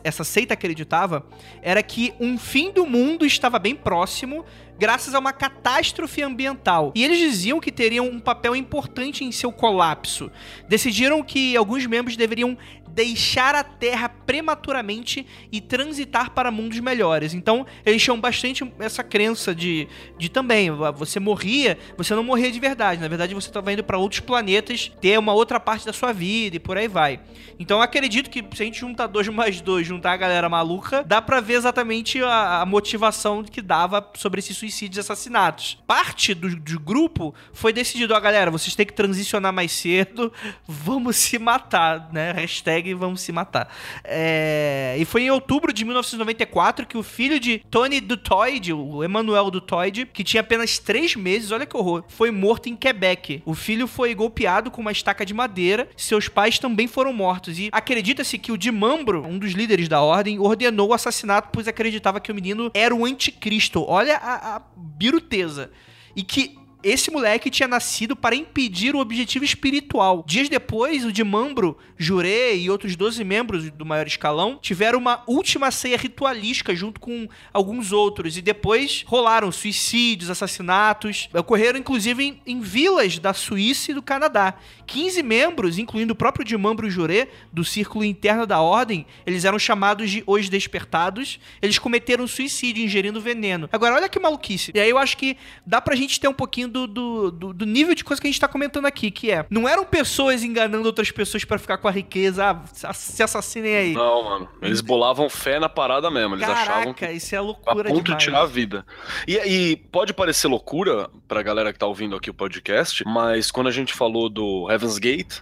[0.03, 1.27] essa seita acreditava
[1.63, 4.45] era que um fim do mundo estava bem próximo
[4.79, 6.93] graças a uma catástrofe ambiental.
[6.95, 10.31] E eles diziam que teriam um papel importante em seu colapso.
[10.69, 12.57] Decidiram que alguns membros deveriam
[12.99, 17.33] deixar a Terra prematuramente e transitar para mundos melhores.
[17.33, 19.87] Então, eles tinham bastante essa crença de,
[20.19, 23.01] de também, você morria, você não morria de verdade.
[23.01, 26.57] Na verdade, você estava indo para outros planetas, ter uma outra parte da sua vida
[26.57, 27.21] e por aí vai.
[27.57, 31.23] Então, acredito que se a gente juntar dois mais dois, juntar a galera maluca, dá
[31.23, 35.79] para ver exatamente a, a, motivação que dava sobre esses suicídios e assassinatos.
[35.87, 40.33] Parte do, do grupo foi decidido, ó, galera, vocês têm que transicionar mais cedo,
[40.67, 42.33] vamos se matar, né?
[42.33, 43.73] Hashtag vamos se matar.
[44.05, 44.97] É...
[44.99, 50.07] E foi em outubro de 1994 que o filho de Tony Dutoid, o Emmanuel Dutoid,
[50.07, 53.43] que tinha apenas três meses, olha que horror, foi morto em Quebec.
[53.45, 57.59] O filho foi golpeado com uma estaca de madeira, seus pais também foram mortos.
[57.59, 62.21] E acredita-se que o Dimambro, um dos líderes da ordem, ordenou o assassinato, pois acreditava
[62.21, 63.85] que o menino era o anticristo.
[63.87, 65.71] Olha a, a biruteza.
[66.17, 70.25] E que esse moleque tinha nascido para impedir o objetivo espiritual.
[70.27, 75.23] Dias depois, o de Mambro, Juré e outros 12 membros do maior escalão tiveram uma
[75.27, 78.37] última ceia ritualística junto com alguns outros.
[78.37, 81.29] E depois rolaram suicídios, assassinatos.
[81.35, 84.55] Ocorreram inclusive em, em vilas da Suíça e do Canadá.
[84.87, 89.59] 15 membros, incluindo o próprio de Mambro Juré, do círculo interno da ordem, eles eram
[89.59, 91.41] chamados de Os Despertados.
[91.61, 93.69] Eles cometeram suicídio ingerindo veneno.
[93.73, 94.71] Agora, olha que maluquice.
[94.75, 95.37] E aí eu acho que
[95.67, 98.31] dá pra gente ter um pouquinho do, do, do, do, nível de coisa que a
[98.31, 101.89] gente tá comentando aqui, que é, não eram pessoas enganando outras pessoas para ficar com
[101.89, 103.93] a riqueza, ah, se assassinem aí.
[103.93, 104.49] Não, mano.
[104.63, 106.35] Eles bolavam fé na parada mesmo.
[106.35, 108.19] Eles Caraca, achavam que isso é loucura a ponto demais.
[108.19, 108.87] de tirar a vida.
[109.27, 113.69] E, e pode parecer loucura pra galera que tá ouvindo aqui o podcast, mas quando
[113.69, 115.41] a gente falou do Heaven's Gate,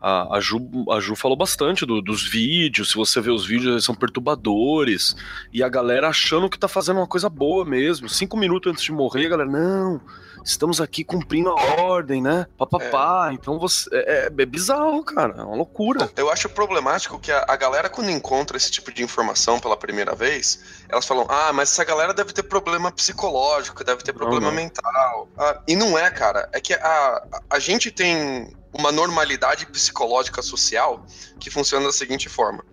[0.00, 0.58] a, a, Ju,
[0.90, 2.90] a Ju falou bastante do, dos vídeos.
[2.90, 5.14] Se você vê os vídeos, eles são perturbadores.
[5.52, 8.08] E a galera achando que tá fazendo uma coisa boa mesmo.
[8.08, 10.00] Cinco minutos antes de morrer, a galera, não,
[10.44, 12.46] estamos aqui cumprindo a ordem, né?
[12.56, 13.28] Papapá.
[13.30, 13.34] É.
[13.34, 13.88] Então você.
[13.92, 15.34] É, é, é, bizarro, cara.
[15.38, 16.10] É uma loucura.
[16.16, 20.14] Eu acho problemático que a, a, galera, quando encontra esse tipo de informação pela primeira
[20.14, 24.48] vez, elas falam: ah, mas essa galera deve ter problema psicológico, deve ter problema não,
[24.48, 24.56] não.
[24.56, 25.28] mental.
[25.36, 26.48] Ah, e não é, cara.
[26.52, 31.04] É que a, a gente tem uma normalidade psicológica social
[31.38, 32.64] que funciona da seguinte forma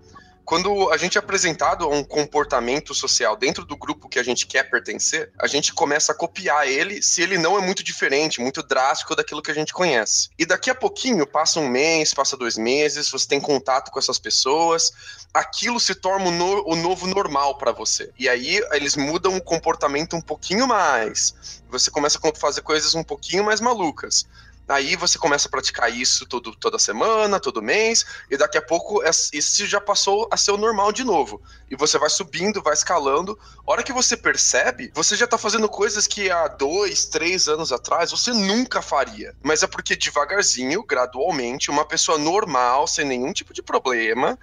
[0.47, 4.47] quando a gente é apresentado a um comportamento social dentro do grupo que a gente
[4.47, 8.63] quer pertencer, a gente começa a copiar ele se ele não é muito diferente, muito
[8.63, 10.29] drástico daquilo que a gente conhece.
[10.39, 14.17] E daqui a pouquinho, passa um mês, passa dois meses, você tem contato com essas
[14.17, 14.93] pessoas,
[15.33, 18.09] aquilo se torna o, no, o novo normal para você.
[18.17, 21.59] E aí eles mudam o comportamento um pouquinho mais.
[21.69, 24.25] Você começa a fazer coisas um pouquinho mais malucas.
[24.67, 29.01] Aí você começa a praticar isso todo, toda semana, todo mês, e daqui a pouco
[29.33, 31.41] isso já passou a ser o normal de novo.
[31.69, 33.37] E você vai subindo, vai escalando.
[33.65, 37.71] A hora que você percebe, você já tá fazendo coisas que há dois, três anos
[37.71, 39.35] atrás você nunca faria.
[39.43, 44.37] Mas é porque devagarzinho, gradualmente, uma pessoa normal, sem nenhum tipo de problema,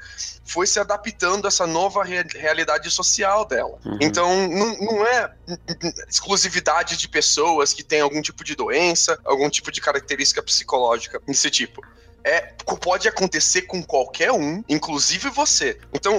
[0.45, 3.79] foi se adaptando a essa nova re realidade social dela.
[3.85, 3.99] Uhum.
[4.01, 5.35] Então, não, não é
[6.09, 11.51] exclusividade de pessoas que têm algum tipo de doença, algum tipo de característica psicológica desse
[11.51, 11.83] tipo
[12.25, 15.79] é, pode acontecer com qualquer um, inclusive você.
[15.93, 16.19] Então,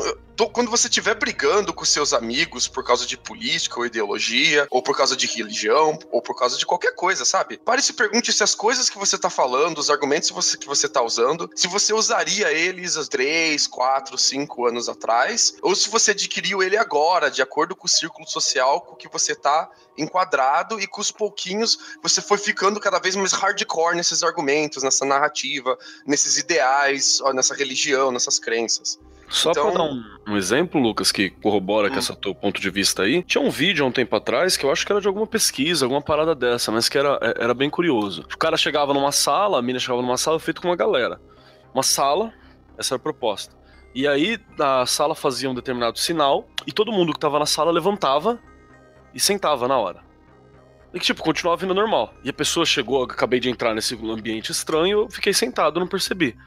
[0.54, 4.96] quando você estiver brigando com seus amigos por causa de política ou ideologia, ou por
[4.96, 7.58] causa de religião, ou por causa de qualquer coisa, sabe?
[7.58, 10.58] Pare e se pergunte se as coisas que você tá falando, os argumentos que você,
[10.58, 15.76] que você tá usando, se você usaria eles há 3, 4, 5 anos atrás, ou
[15.76, 19.70] se você adquiriu ele agora, de acordo com o círculo social com que você tá
[19.98, 25.06] enquadrado e com os pouquinhos você foi ficando cada vez mais hardcore nesses argumentos, nessa
[25.06, 29.00] narrativa, nesses ideais, nessa religião, nessas crenças.
[29.28, 29.72] Só então...
[29.72, 31.92] pra dar um, um, exemplo, Lucas, que corrobora hum.
[31.92, 34.66] com esse teu ponto de vista aí, tinha um vídeo há um tempo atrás que
[34.66, 37.54] eu acho que era de alguma pesquisa, alguma parada dessa, mas que era, é, era
[37.54, 38.26] bem curioso.
[38.34, 41.20] O cara chegava numa sala, a mina chegava numa sala feito com uma galera.
[41.74, 42.34] Uma sala,
[42.78, 43.56] essa era a proposta.
[43.94, 47.72] E aí a sala fazia um determinado sinal e todo mundo que tava na sala
[47.72, 48.40] levantava
[49.14, 50.04] e sentava na hora.
[50.94, 52.14] E que, tipo, continuava vindo normal.
[52.24, 56.38] E a pessoa chegou, acabei de entrar nesse ambiente estranho, eu fiquei sentado, não percebi.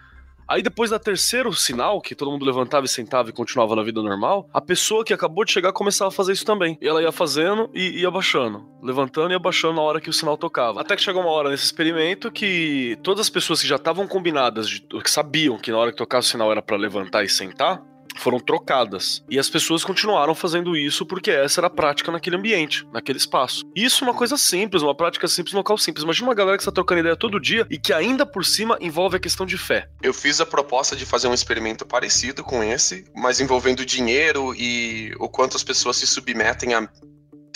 [0.49, 4.03] Aí depois da terceiro sinal, que todo mundo levantava e sentava e continuava na vida
[4.03, 6.79] normal, a pessoa que acabou de chegar começava a fazer isso também.
[6.81, 10.39] E ela ia fazendo e ia abaixando, levantando e abaixando na hora que o sinal
[10.39, 10.81] tocava.
[10.81, 14.71] Até que chegou uma hora nesse experimento que todas as pessoas que já estavam combinadas,
[14.71, 17.83] de, que sabiam que na hora que tocava o sinal era para levantar e sentar,
[18.19, 19.23] foram trocadas.
[19.29, 23.65] E as pessoas continuaram fazendo isso porque essa era a prática naquele ambiente, naquele espaço.
[23.75, 26.05] Isso é uma coisa simples, uma prática simples, um local simples.
[26.05, 29.17] Imagina uma galera que está trocando ideia todo dia e que ainda por cima envolve
[29.17, 29.89] a questão de fé.
[30.03, 35.15] Eu fiz a proposta de fazer um experimento parecido com esse, mas envolvendo dinheiro e
[35.19, 36.89] o quanto as pessoas se submetem a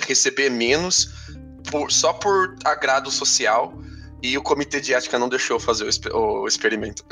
[0.07, 1.11] receber menos
[1.71, 3.73] por, só por agrado social.
[4.23, 7.05] E o comitê de ética não deixou fazer o, exper o experimento.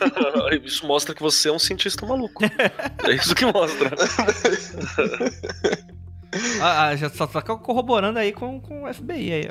[0.62, 2.44] isso mostra que você é um cientista maluco.
[2.44, 3.90] é isso que mostra.
[6.60, 9.48] ah, ah, já só tá corroborando aí com, com o FBI aí.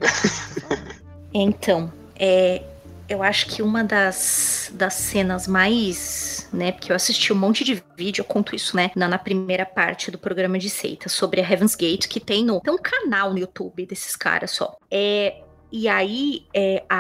[1.33, 2.61] então, é,
[3.09, 7.83] eu acho que uma das, das cenas mais, né, porque eu assisti um monte de
[7.97, 11.43] vídeo, eu conto isso, né, na, na primeira parte do programa de seita, sobre a
[11.43, 14.77] Heaven's Gate, que tem no tem um canal no YouTube desses caras só.
[14.91, 15.41] É,
[15.71, 16.99] e aí, é, a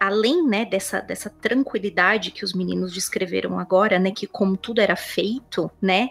[0.00, 4.96] além né, dessa, dessa tranquilidade que os meninos descreveram agora, né, que como tudo era
[4.96, 6.10] feito, né,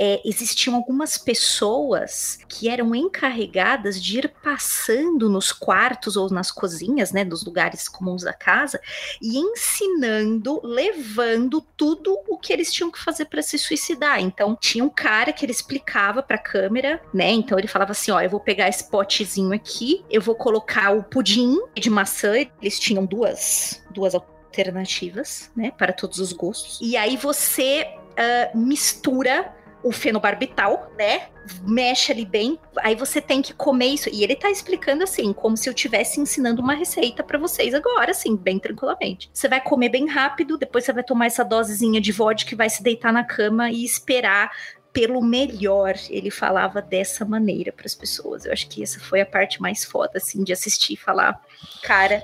[0.00, 7.12] é, existiam algumas pessoas que eram encarregadas de ir passando nos quartos ou nas cozinhas,
[7.12, 8.80] né, dos lugares comuns da casa,
[9.20, 14.20] e ensinando, levando tudo o que eles tinham que fazer para se suicidar.
[14.20, 17.30] Então, tinha um cara que ele explicava para a câmera, né?
[17.30, 21.02] Então ele falava assim, ó, eu vou pegar esse potezinho aqui, eu vou colocar o
[21.02, 26.78] pudim de maçã, eles tinham duas duas alternativas, né, para todos os gostos.
[26.80, 31.28] E aí você uh, mistura o fenobarbital, né?
[31.62, 34.08] Mexe ali bem, aí você tem que comer isso.
[34.12, 38.10] E ele tá explicando assim, como se eu estivesse ensinando uma receita para vocês agora,
[38.10, 39.30] assim, bem tranquilamente.
[39.32, 42.82] Você vai comer bem rápido, depois você vai tomar essa dosezinha de vodka, vai se
[42.82, 44.50] deitar na cama e esperar
[44.92, 45.94] pelo melhor.
[46.08, 48.44] Ele falava dessa maneira para as pessoas.
[48.44, 51.40] Eu acho que essa foi a parte mais foda, assim, de assistir falar,
[51.82, 52.22] cara,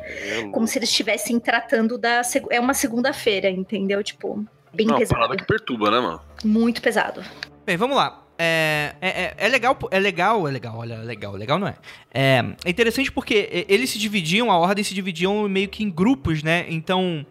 [0.52, 2.22] como se eles estivessem tratando da.
[2.50, 4.02] É uma segunda-feira, entendeu?
[4.02, 5.24] Tipo, bem Não, pesado.
[5.24, 6.20] Uma que perturba, né, mano?
[6.44, 7.22] Muito pesado.
[7.66, 8.22] Bem, vamos lá.
[8.38, 11.74] É, é, é, é, legal, é legal, é legal, olha, legal, legal não é.
[12.14, 12.44] é.
[12.64, 16.64] É interessante porque eles se dividiam, a ordem se dividiam meio que em grupos, né?
[16.68, 17.26] Então,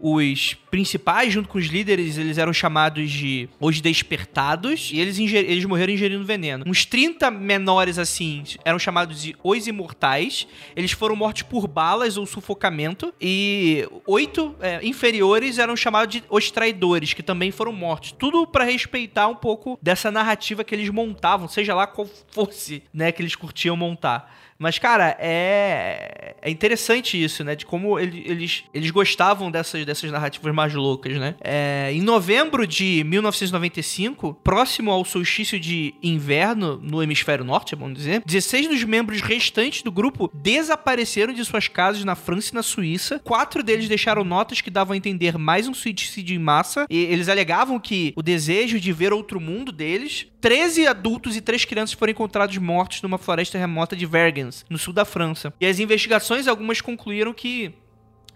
[0.00, 5.64] os principais, junto com os líderes, eles eram chamados de os despertados, e eles, eles
[5.64, 6.64] morreram ingerindo veneno.
[6.66, 10.46] Uns 30 menores, assim, eram chamados de os imortais.
[10.76, 13.12] Eles foram mortos por balas ou sufocamento.
[13.20, 18.12] E oito é, inferiores eram chamados de os traidores, que também foram mortos.
[18.12, 23.10] Tudo para respeitar um pouco dessa narrativa que eles montavam, seja lá qual fosse, né,
[23.12, 24.34] que eles curtiam montar.
[24.58, 27.54] Mas, cara, é, é interessante isso, né?
[27.54, 31.36] De como eles, eles gostavam dessas, dessas narrativas mais loucas, né?
[31.40, 38.22] É, em novembro de 1995, próximo ao solstício de inverno no hemisfério norte, vamos dizer,
[38.26, 43.20] 16 dos membros restantes do grupo desapareceram de suas casas na França e na Suíça.
[43.20, 46.86] Quatro deles deixaram notas que davam a entender mais um suicídio em massa.
[46.90, 51.64] E eles alegavam que o desejo de ver outro mundo deles 13 adultos e 3
[51.64, 55.52] crianças foram encontrados mortos numa floresta remota de Vergens, no sul da França.
[55.60, 57.74] E as investigações, algumas concluíram que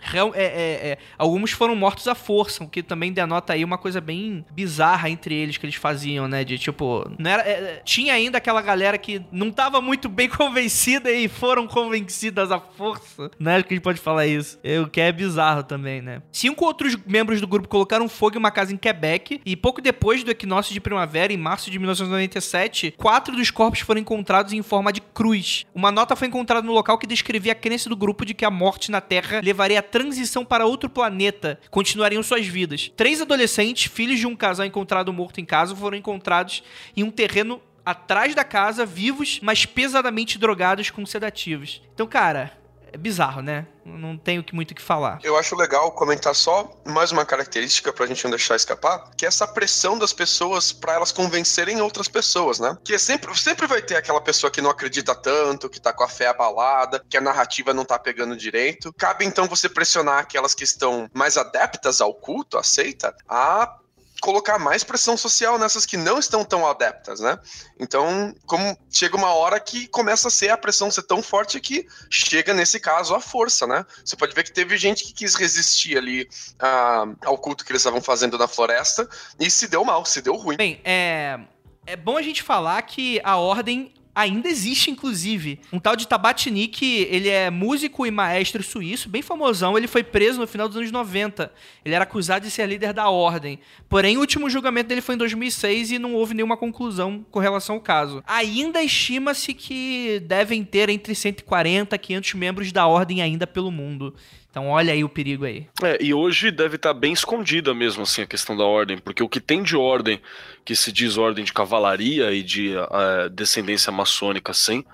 [0.02, 3.78] Real, é, é, é, alguns foram mortos à força, o que também denota aí uma
[3.78, 6.42] coisa bem bizarra entre eles que eles faziam, né?
[6.42, 11.10] De tipo, não era, é, tinha ainda aquela galera que não tava muito bem convencida
[11.10, 13.62] e foram convencidas à força, né?
[13.62, 14.58] Que a gente pode falar isso.
[14.64, 16.20] É, o que é bizarro também, né?
[16.32, 20.24] Cinco outros membros do grupo colocaram fogo em uma casa em Quebec e pouco depois
[20.24, 24.92] do equinócio de primavera, em março de 1997, quatro dos corpos foram encontrados em forma
[24.92, 25.64] de cruz.
[25.74, 28.50] Uma nota foi encontrada no local que descrevia a crença do grupo de que a
[28.50, 32.90] morte na Terra levaria transição para outro planeta continuariam suas vidas.
[32.96, 36.64] Três adolescentes, filhos de um casal encontrado morto em casa, foram encontrados
[36.96, 41.82] em um terreno atrás da casa, vivos, mas pesadamente drogados com sedativos.
[41.94, 42.56] Então, cara,
[42.92, 43.66] é bizarro, né?
[43.84, 45.18] Não tenho muito o que falar.
[45.22, 49.28] Eu acho legal comentar só mais uma característica pra gente não deixar escapar, que é
[49.28, 52.76] essa pressão das pessoas para elas convencerem outras pessoas, né?
[52.84, 56.08] Que sempre, sempre vai ter aquela pessoa que não acredita tanto, que tá com a
[56.08, 58.92] fé abalada, que a narrativa não tá pegando direito.
[58.92, 63.78] Cabe então você pressionar aquelas que estão mais adeptas ao culto, aceita, a
[64.22, 67.38] colocar mais pressão social nessas que não estão tão adeptas, né?
[67.78, 71.86] Então, como chega uma hora que começa a ser a pressão ser tão forte que
[72.08, 73.84] chega nesse caso a força, né?
[74.04, 77.82] Você pode ver que teve gente que quis resistir ali uh, ao culto que eles
[77.82, 79.08] estavam fazendo na floresta
[79.40, 80.56] e se deu mal, se deu ruim.
[80.56, 81.40] Bem, é
[81.84, 85.60] é bom a gente falar que a ordem ainda existe, inclusive.
[85.72, 89.76] Um tal de Tabatnik, ele é músico e maestro suíço, bem famosão.
[89.76, 91.52] Ele foi preso no final dos anos 90.
[91.84, 93.58] Ele era acusado de ser líder da ordem.
[93.88, 97.76] Porém, o último julgamento dele foi em 2006 e não houve nenhuma conclusão com relação
[97.76, 98.22] ao caso.
[98.26, 104.14] Ainda estima-se que devem ter entre 140 e 500 membros da ordem ainda pelo mundo.
[104.52, 105.66] Então olha aí o perigo aí.
[105.82, 109.28] É, e hoje deve estar bem escondida mesmo assim a questão da ordem, porque o
[109.28, 110.20] que tem de ordem
[110.62, 114.84] que se diz ordem de cavalaria e de uh, descendência maçônica assim,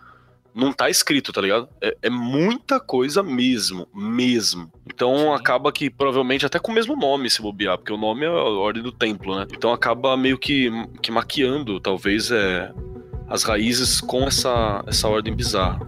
[0.55, 1.69] não tá escrito, tá ligado?
[1.81, 4.71] É, é muita coisa mesmo, mesmo.
[4.87, 5.29] Então Sim.
[5.35, 8.33] acaba que provavelmente até com o mesmo nome se bobear, porque o nome é a
[8.33, 9.45] ordem do templo, né?
[9.53, 10.71] Então acaba meio que,
[11.03, 12.73] que maquiando, talvez, é,
[13.29, 15.81] as raízes com essa, essa ordem bizarra.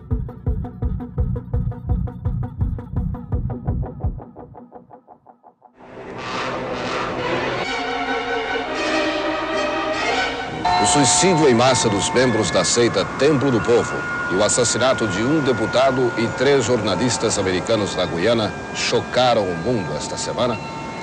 [10.82, 13.94] O suicídio em massa dos membros da seita Templo do Povo
[14.32, 19.94] e o assassinato de um deputado e três jornalistas americanos na Guiana chocaram o mundo
[19.94, 20.58] esta semana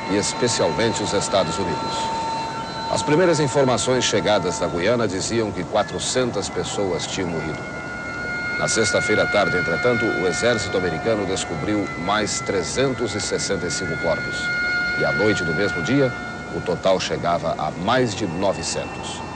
[0.10, 1.96] e especialmente os Estados Unidos.
[2.92, 7.60] As primeiras informações chegadas da Guiana diziam que 400 pessoas tinham morrido.
[8.58, 14.42] Na sexta-feira à tarde, entretanto, o exército americano descobriu mais 365 corpos.
[15.00, 16.12] E à noite do mesmo dia,
[16.56, 19.27] o total chegava a mais de 900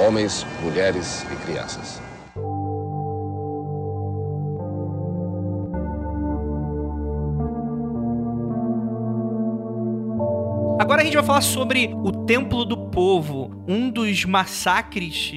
[0.00, 2.00] homens, mulheres e crianças.
[10.80, 15.32] Agora a gente vai falar sobre o Templo do Povo, um dos massacres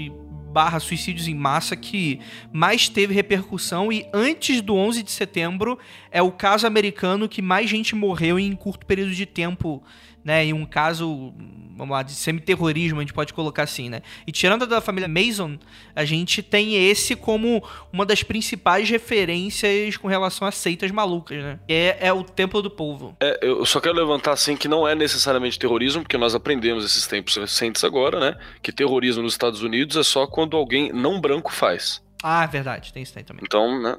[0.54, 2.20] barra suicídios em massa que
[2.52, 5.80] mais teve repercussão e antes do 11 de setembro
[6.12, 9.84] é o caso americano que mais gente morreu em curto período de tempo
[10.24, 10.46] né?
[10.46, 11.34] Em um caso,
[11.76, 14.02] vamos lá, de semiterrorismo, a gente pode colocar assim, né?
[14.26, 15.58] E tirando da família Mason,
[15.96, 21.60] a gente tem esse como uma das principais referências com relação a seitas malucas, né?
[21.68, 23.16] É, é o Templo do Povo.
[23.20, 27.06] É, eu só quero levantar assim que não é necessariamente terrorismo, porque nós aprendemos esses
[27.08, 28.38] tempos recentes agora, né?
[28.62, 32.02] Que terrorismo nos Estados Unidos é só quando alguém não branco faz.
[32.24, 33.44] Ah, verdade, tem isso aí também.
[33.46, 33.98] Então, né?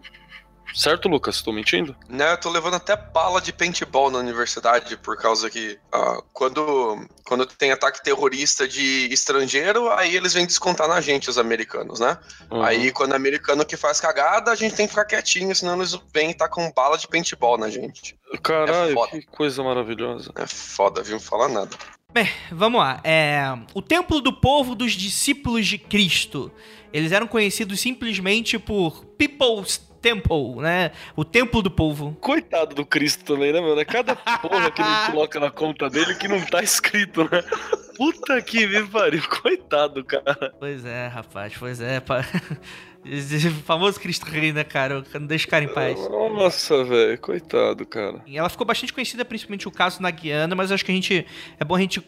[0.72, 1.42] Certo, Lucas?
[1.42, 1.94] Tô mentindo?
[2.08, 7.06] Né, eu tô levando até bala de paintball na universidade, por causa que uh, quando,
[7.24, 12.18] quando tem ataque terrorista de estrangeiro, aí eles vêm descontar na gente, os americanos, né?
[12.50, 12.62] Uhum.
[12.62, 15.98] Aí quando é americano que faz cagada, a gente tem que ficar quietinho, senão eles
[16.12, 18.16] vêm e tá com bala de paintball na gente.
[18.42, 20.32] Caralho, é que coisa maravilhosa.
[20.36, 21.14] É foda, viu?
[21.14, 21.76] Não falar nada.
[22.12, 23.00] Bem, vamos lá.
[23.02, 23.42] É,
[23.74, 26.50] o Templo do Povo dos Discípulos de Cristo.
[26.92, 30.90] Eles eram conhecidos simplesmente por People's Temple, né?
[31.16, 32.14] O templo do povo.
[32.20, 33.80] Coitado do Cristo também, né, mano?
[33.80, 37.42] É cada porra que ele coloca na conta dele que não tá escrito, né?
[37.96, 40.54] Puta que me pariu, coitado, cara.
[40.60, 42.00] Pois é, rapaz, pois é.
[42.00, 42.22] Pa...
[43.06, 45.04] O famoso Cristo Rei, né, cara?
[45.12, 46.00] Não deixa o cara em paz.
[46.08, 48.22] Nossa, velho, coitado, cara.
[48.26, 51.26] E ela ficou bastante conhecida, principalmente o caso na Guiana, mas acho que a gente.
[51.60, 52.02] É bom a gente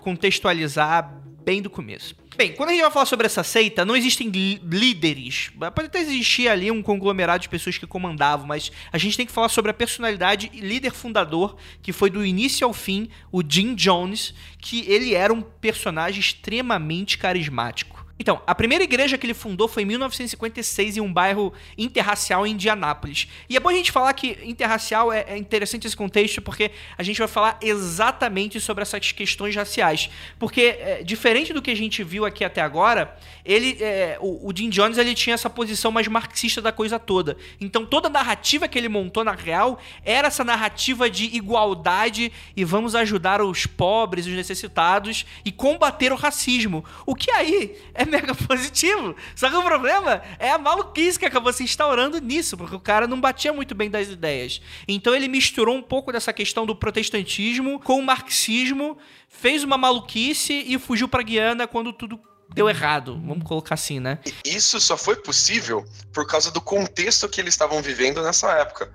[0.00, 2.14] contextualizar bem do começo.
[2.36, 5.50] Bem, quando a gente vai falar sobre essa seita, não existem líderes.
[5.74, 9.32] Pode até existir ali um conglomerado de pessoas que comandavam, mas a gente tem que
[9.32, 13.74] falar sobre a personalidade e líder fundador, que foi do início ao fim o Jim
[13.74, 17.97] Jones, que ele era um personagem extremamente carismático.
[18.18, 22.50] Então, a primeira igreja que ele fundou foi em 1956 em um bairro interracial em
[22.50, 23.28] Indianápolis.
[23.48, 27.02] E é bom a gente falar que interracial é, é, interessante esse contexto porque a
[27.02, 30.10] gente vai falar exatamente sobre essas questões raciais.
[30.38, 34.52] Porque, é, diferente do que a gente viu aqui até agora, ele, é, o, o
[34.54, 37.36] Jim Jones ele tinha essa posição mais marxista da coisa toda.
[37.60, 42.64] Então, toda a narrativa que ele montou na real era essa narrativa de igualdade e
[42.64, 46.84] vamos ajudar os pobres, os necessitados e combater o racismo.
[47.06, 49.14] O que aí é mega positivo.
[49.34, 53.06] Só que o problema é a maluquice que acabou se instaurando nisso, porque o cara
[53.06, 54.60] não batia muito bem das ideias.
[54.86, 58.98] Então ele misturou um pouco dessa questão do protestantismo com o marxismo,
[59.28, 62.18] fez uma maluquice e fugiu para Guiana quando tudo
[62.54, 64.18] deu errado, vamos colocar assim, né?
[64.44, 68.90] Isso só foi possível por causa do contexto que eles estavam vivendo nessa época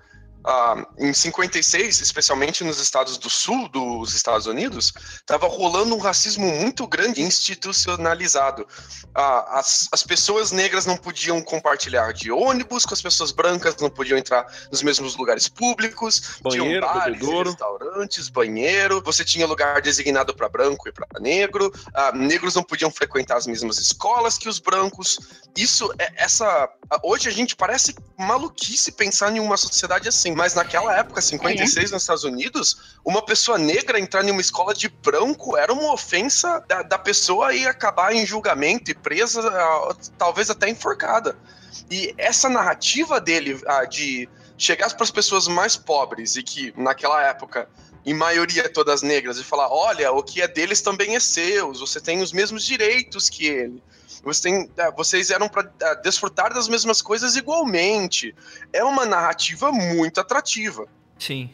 [0.46, 6.46] ah, em 56, especialmente nos estados do sul dos Estados Unidos, estava rolando um racismo
[6.46, 8.68] muito grande institucionalizado.
[9.16, 13.90] Ah, as, as pessoas negras não podiam compartilhar de ônibus com as pessoas brancas, não
[13.90, 20.50] podiam entrar nos mesmos lugares públicos, banheiro, bares, restaurantes, banheiro, você tinha lugar designado para
[20.50, 25.20] branco e para negro, ah, negros não podiam frequentar as mesmas escolas que os brancos.
[25.56, 26.70] Isso é essa.
[27.04, 31.94] Hoje a gente parece maluquice pensar em uma sociedade assim mas naquela época, 56 é.
[31.94, 36.64] nos Estados Unidos, uma pessoa negra entrar em uma escola de branco era uma ofensa
[36.68, 39.42] da, da pessoa e acabar em julgamento e presa,
[40.18, 41.38] talvez até enforcada.
[41.90, 47.68] E essa narrativa dele de chegar para as pessoas mais pobres e que naquela época
[48.06, 52.00] em maioria todas negras, e falar: olha, o que é deles também é seus, você
[52.02, 53.82] tem os mesmos direitos que ele.
[54.24, 58.34] Você tem, é, vocês eram para é, desfrutar das mesmas coisas igualmente.
[58.72, 60.88] É uma narrativa muito atrativa.
[61.20, 61.50] Sim.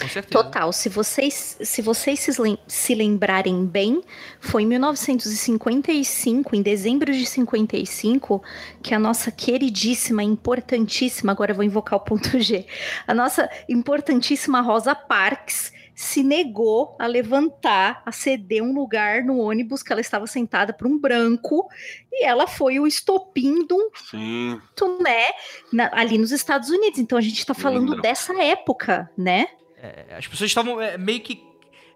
[0.00, 0.44] Com certeza.
[0.44, 4.00] Total, se vocês, se vocês se, lem- se lembrarem bem,
[4.38, 8.42] foi em 1955, em dezembro de 55,
[8.82, 12.66] que a nossa queridíssima, importantíssima, agora eu vou invocar o ponto G,
[13.06, 19.82] a nossa importantíssima Rosa Parks se negou a levantar, a ceder um lugar no ônibus
[19.82, 21.68] que ela estava sentada para um branco,
[22.12, 24.60] e ela foi o estopim de um Sim.
[25.00, 25.24] né,
[25.72, 27.00] na- ali nos Estados Unidos.
[27.00, 29.48] Então a gente tá falando dessa época, né?
[29.82, 31.42] É, as pessoas estavam é, meio que.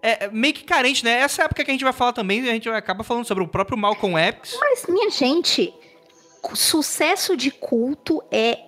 [0.03, 1.20] é, é, meio que carentes, né?
[1.20, 3.78] Essa época que a gente vai falar também, a gente acaba falando sobre o próprio
[3.78, 4.59] Malcolm X.
[4.59, 5.72] Mas, minha gente,
[6.55, 8.59] sucesso de culto é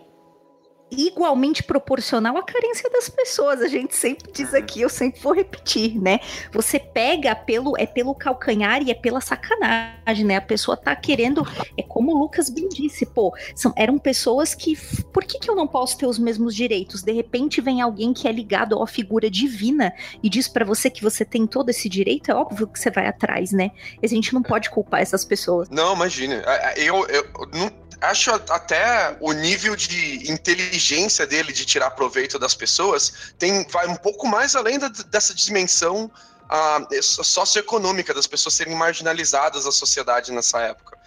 [0.91, 3.61] igualmente proporcional à carência das pessoas.
[3.61, 6.21] A gente sempre diz aqui, eu sempre vou repetir, né?
[6.53, 10.37] Você pega pelo é pelo calcanhar e é pela sacanagem, né?
[10.37, 14.77] A pessoa tá querendo, é como o Lucas bem disse, pô, são, eram pessoas que
[15.13, 17.03] por que que eu não posso ter os mesmos direitos?
[17.03, 20.91] De repente vem alguém que é ligado a uma figura divina e diz pra você
[20.91, 23.71] que você tem todo esse direito, é óbvio que você vai atrás, né?
[24.03, 25.69] A gente não pode culpar essas pessoas.
[25.71, 26.43] Não, imagina.
[26.47, 32.39] É, é, Eu, eu não- acho até o nível de inteligência dele de tirar proveito
[32.39, 36.11] das pessoas tem, vai um pouco mais além da- dessa dimensão
[36.49, 40.99] ah, socioeconômica das pessoas serem marginalizadas da sociedade nessa época.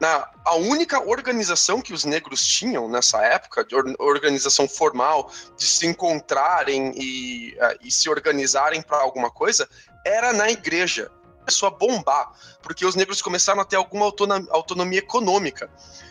[0.00, 5.64] Na, a única organização que os negros tinham nessa época, de or- organização formal, de
[5.64, 9.68] se encontrarem e, ah, e se organizarem para alguma coisa,
[10.04, 11.10] era na igreja.
[11.44, 12.32] Começou a bombar,
[12.62, 15.68] porque os negros começaram a ter alguma autonom- autonomia econômica.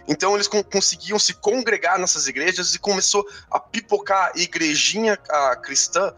[0.07, 6.13] Então eles con- conseguiam se congregar nessas igrejas e começou a pipocar igrejinha ah, cristã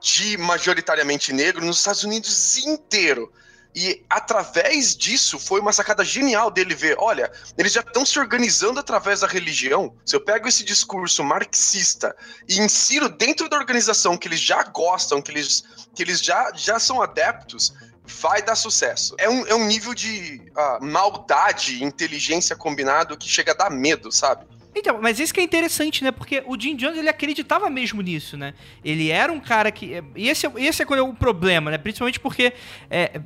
[0.00, 3.32] de majoritariamente negro nos Estados Unidos inteiro.
[3.74, 8.78] E através disso foi uma sacada genial dele ver, olha, eles já estão se organizando
[8.78, 9.96] através da religião.
[10.04, 12.14] Se eu pego esse discurso marxista
[12.46, 16.78] e insiro dentro da organização que eles já gostam, que eles, que eles já, já
[16.78, 17.72] são adeptos,
[18.04, 19.14] vai dar sucesso.
[19.18, 23.70] É um, é um nível de ah, maldade e inteligência combinado que chega a dar
[23.70, 24.44] medo, sabe?
[24.74, 26.10] Então, mas isso que é interessante, né?
[26.10, 28.54] Porque o Jim Jones, ele acreditava mesmo nisso, né?
[28.82, 30.02] Ele era um cara que...
[30.16, 31.76] E esse, é- esse é qual é o problema, né?
[31.76, 32.54] Principalmente porque,
[32.90, 33.20] é,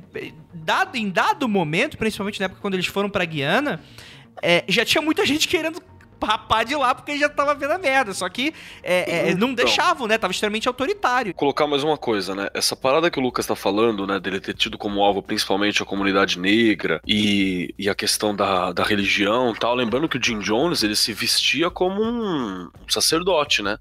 [0.53, 3.81] dado, em dado momento, principalmente na época quando eles foram pra Guiana,
[4.41, 5.81] é, já tinha muita gente querendo
[6.23, 8.13] rapar de lá porque já tava vendo a merda.
[8.13, 8.53] Só que
[8.83, 9.65] é, é, não Então.
[9.65, 10.17] deixavam, né?
[10.17, 11.33] Tava extremamente autoritário.
[11.33, 12.49] Colocar mais uma coisa, né?
[12.53, 14.19] Essa parada que o Lucas tá falando, né?
[14.19, 18.83] Dele ter tido como alvo principalmente a comunidade negra e, e a questão da, da
[18.83, 19.75] religião e tal.
[19.75, 23.77] Lembrando que o Jim Jones, ele se vestia como um sacerdote, né?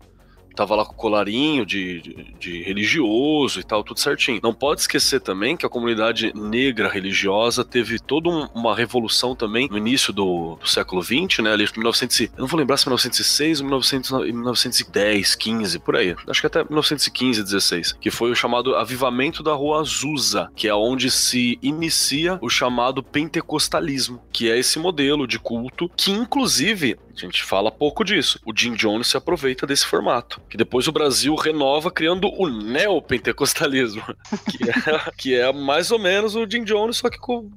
[0.56, 4.40] Tava lá com o colarinho de, de, de religioso e tal, tudo certinho.
[4.42, 9.68] Não pode esquecer também que a comunidade negra religiosa teve toda um- uma revolução também
[9.70, 11.52] no início do, do século XX, né?
[11.52, 15.78] Ali em 1900, e- eu não vou lembrar se 1906 ou 1900, e 1910, 15,
[15.78, 16.16] por aí.
[16.26, 17.92] Acho que até 1915, 16.
[18.00, 23.02] Que foi o chamado Avivamento da Rua Azusa, que é onde se inicia o chamado
[23.02, 28.40] pentecostalismo, que é esse modelo de culto que, inclusive, a gente fala pouco disso.
[28.44, 30.40] O Jim Jones se aproveita desse formato.
[30.48, 34.02] Que depois o Brasil renova criando o neopentecostalismo.
[34.46, 37.50] Que é, que é mais ou menos o Jim Jones, só que com.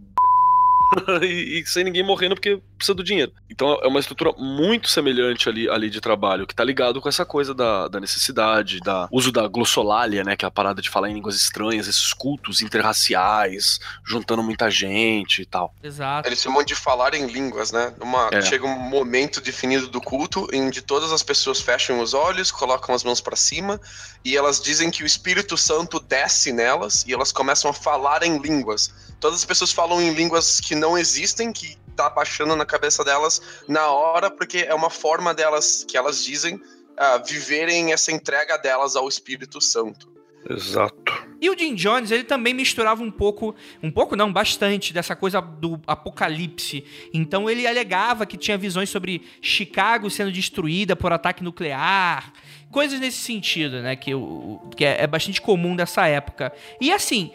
[1.22, 3.32] e, e sem ninguém morrendo porque precisa do dinheiro.
[3.50, 7.26] Então é uma estrutura muito semelhante ali, ali de trabalho, que tá ligado com essa
[7.26, 10.36] coisa da, da necessidade, da uso da glossolalia, né?
[10.36, 15.42] Que é a parada de falar em línguas estranhas, esses cultos interraciais, juntando muita gente
[15.42, 15.74] e tal.
[15.84, 16.28] Exato.
[16.28, 17.94] Eles chamam de falar em línguas, né?
[18.00, 18.42] Uma, É.
[18.42, 22.96] Chega um momento definido do culto em onde todas as pessoas fecham os olhos, colocam
[22.96, 23.80] as mãos para cima
[24.24, 28.38] e elas dizem que o Espírito Santo desce nelas e elas começam a falar em
[28.38, 28.94] línguas.
[29.20, 33.42] Todas as pessoas falam em línguas que não existem, que tá baixando na cabeça delas
[33.68, 36.62] na hora, porque é uma forma delas, que elas dizem,
[36.98, 40.10] ah, viverem essa entrega delas ao Espírito Santo.
[40.50, 41.28] Exato.
[41.42, 43.54] E o Jim Jones, ele também misturava um pouco,
[43.84, 46.86] um pouco não, bastante, dessa coisa do apocalipse.
[47.14, 52.32] Então ele alegava que tinha visões sobre Chicago sendo destruída por ataque nuclear,
[52.72, 56.54] coisas nesse sentido, né, que, o, que é, é bastante comum dessa época.
[56.80, 57.32] E assim,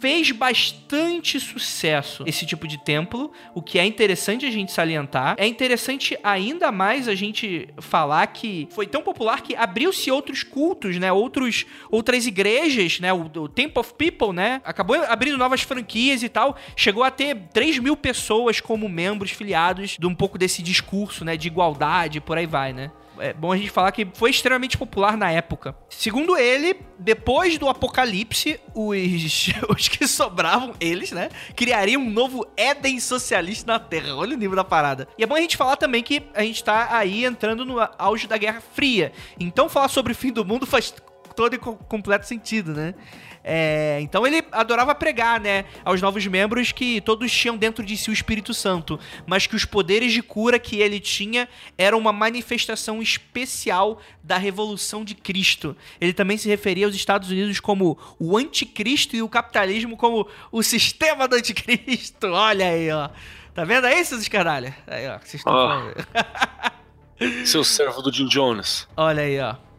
[0.00, 5.36] fez bastante sucesso esse tipo de templo, o que é interessante a gente salientar.
[5.38, 10.96] É interessante ainda mais a gente falar que foi tão popular que abriu-se outros cultos,
[10.96, 11.12] né?
[11.12, 13.12] Outros, outras igrejas, né?
[13.12, 14.62] O, o Temple of People, né?
[14.64, 16.56] Acabou abrindo novas franquias e tal.
[16.74, 21.36] Chegou a ter 3 mil pessoas como membros filiados de um pouco desse discurso, né?
[21.36, 22.90] De igualdade, por aí vai, né?
[23.20, 25.74] É bom a gente falar que foi extremamente popular na época.
[25.88, 32.98] Segundo ele, depois do apocalipse, os, os que sobravam, eles, né, criariam um novo Éden
[33.00, 34.14] socialista na Terra.
[34.16, 35.06] Olha o nível da parada.
[35.18, 38.26] E é bom a gente falar também que a gente tá aí entrando no auge
[38.26, 39.12] da Guerra Fria.
[39.38, 40.92] Então falar sobre o fim do mundo faz
[41.34, 42.94] todo e com completo sentido, né?
[43.42, 48.10] É, então ele adorava pregar, né, aos novos membros que todos tinham dentro de si
[48.10, 53.00] o Espírito Santo, mas que os poderes de cura que ele tinha eram uma manifestação
[53.00, 55.76] especial da revolução de Cristo.
[56.00, 60.62] Ele também se referia aos Estados Unidos como o anticristo e o capitalismo como o
[60.62, 62.28] sistema do anticristo.
[62.32, 63.08] Olha aí, ó.
[63.54, 64.76] Tá vendo aí, seus escaralha?
[64.86, 65.18] Aí, ó.
[65.18, 66.80] Vocês estão oh.
[67.44, 68.88] Seu servo do Jim Jones.
[68.96, 69.69] Olha aí, ó.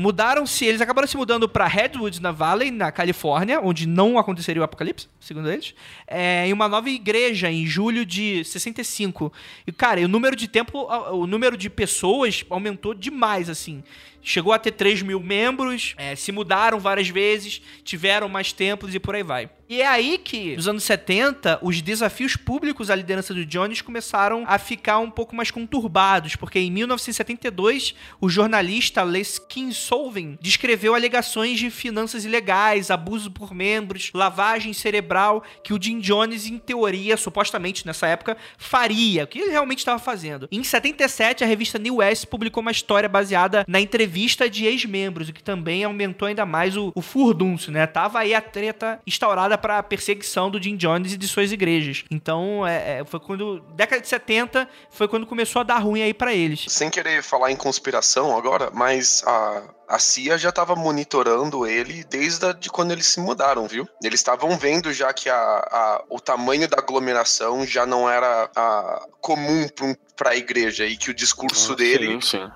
[0.00, 4.64] Mudaram-se, eles acabaram se mudando para Redwood, na Valley, na Califórnia, onde não aconteceria o
[4.64, 5.74] apocalipse, segundo eles,
[6.06, 9.32] é, em uma nova igreja em julho de 65.
[9.66, 13.82] E, cara, o número de tempo, o número de pessoas aumentou demais, assim.
[14.22, 18.98] Chegou a ter 3 mil membros, é, se mudaram várias vezes, tiveram mais templos e
[18.98, 19.50] por aí vai.
[19.70, 24.44] E é aí que, nos anos 70, os desafios públicos à liderança do Jones começaram
[24.46, 31.58] a ficar um pouco mais conturbados, porque em 1972, o jornalista Les Kinsolving descreveu alegações
[31.58, 37.86] de finanças ilegais, abuso por membros, lavagem cerebral, que o Jim Jones, em teoria, supostamente
[37.86, 40.48] nessa época, faria, o que ele realmente estava fazendo.
[40.50, 44.07] Em 77, a revista New West publicou uma história baseada na entrevista
[44.50, 47.86] de ex-membros, o que também aumentou ainda mais o, o furdúncio, né?
[47.86, 52.04] Tava aí a treta instaurada para perseguição do Jim Jones e de suas igrejas.
[52.10, 56.14] Então, é, é, foi quando década de 70 foi quando começou a dar ruim aí
[56.14, 56.66] para eles.
[56.68, 62.44] Sem querer falar em conspiração agora, mas a a CIA já estava monitorando ele desde
[62.44, 63.88] a, de quando eles se mudaram, viu?
[64.02, 69.06] Eles estavam vendo já que a, a, o tamanho da aglomeração já não era a,
[69.20, 69.66] comum
[70.14, 72.50] para a igreja e que o discurso ah, dele sim, sim.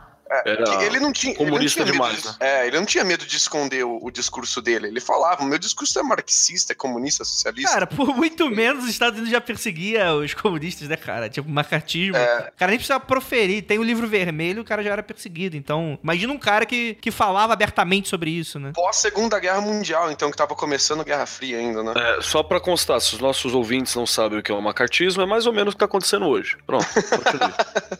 [0.44, 1.34] É, ele não tinha.
[1.34, 2.34] Comunista ele não tinha demais, de, né?
[2.40, 4.88] É, ele não tinha medo de esconder o, o, discurso dele.
[4.88, 7.70] Ele falava: meu discurso é marxista, é comunista, socialista.
[7.70, 11.28] Cara, por muito menos os Estados Unidos já perseguia os comunistas, né, cara?
[11.28, 12.16] Tipo, macartismo.
[12.16, 12.50] É.
[12.54, 13.62] O cara nem precisava proferir.
[13.62, 15.56] Tem o livro vermelho, o cara já era perseguido.
[15.56, 18.72] Então, imagina um cara que, que falava abertamente sobre isso, né?
[18.74, 21.92] Pós Segunda Guerra Mundial, então, que tava começando a Guerra Fria ainda, né?
[21.96, 25.22] É, só pra constar, se os nossos ouvintes não sabem o que é o macartismo,
[25.22, 26.56] é mais ou menos o que tá acontecendo hoje.
[26.66, 27.52] Pronto, continue.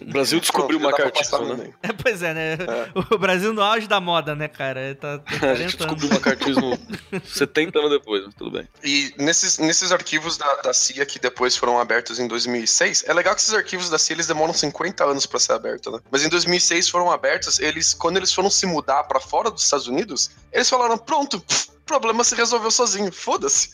[0.00, 1.72] O Brasil descobriu o macartismo, né?
[1.82, 2.52] É, pois é, né?
[2.54, 3.14] É.
[3.14, 4.94] O Brasil no auge da moda, né, cara?
[4.94, 6.78] Tá, tá a gente descobriu o macartismo
[7.24, 8.68] 70 anos depois, mas tudo bem.
[8.82, 13.34] E nesses, nesses arquivos da, da CIA que depois foram abertos em 2006, é legal
[13.34, 16.00] que esses arquivos da CIA eles demoram 50 anos para ser abertos, né?
[16.10, 19.86] Mas em 2006 foram abertos, eles quando eles foram se mudar para fora dos Estados
[19.86, 23.70] Unidos, eles falaram: "Pronto, o problema se resolveu sozinho, foda-se".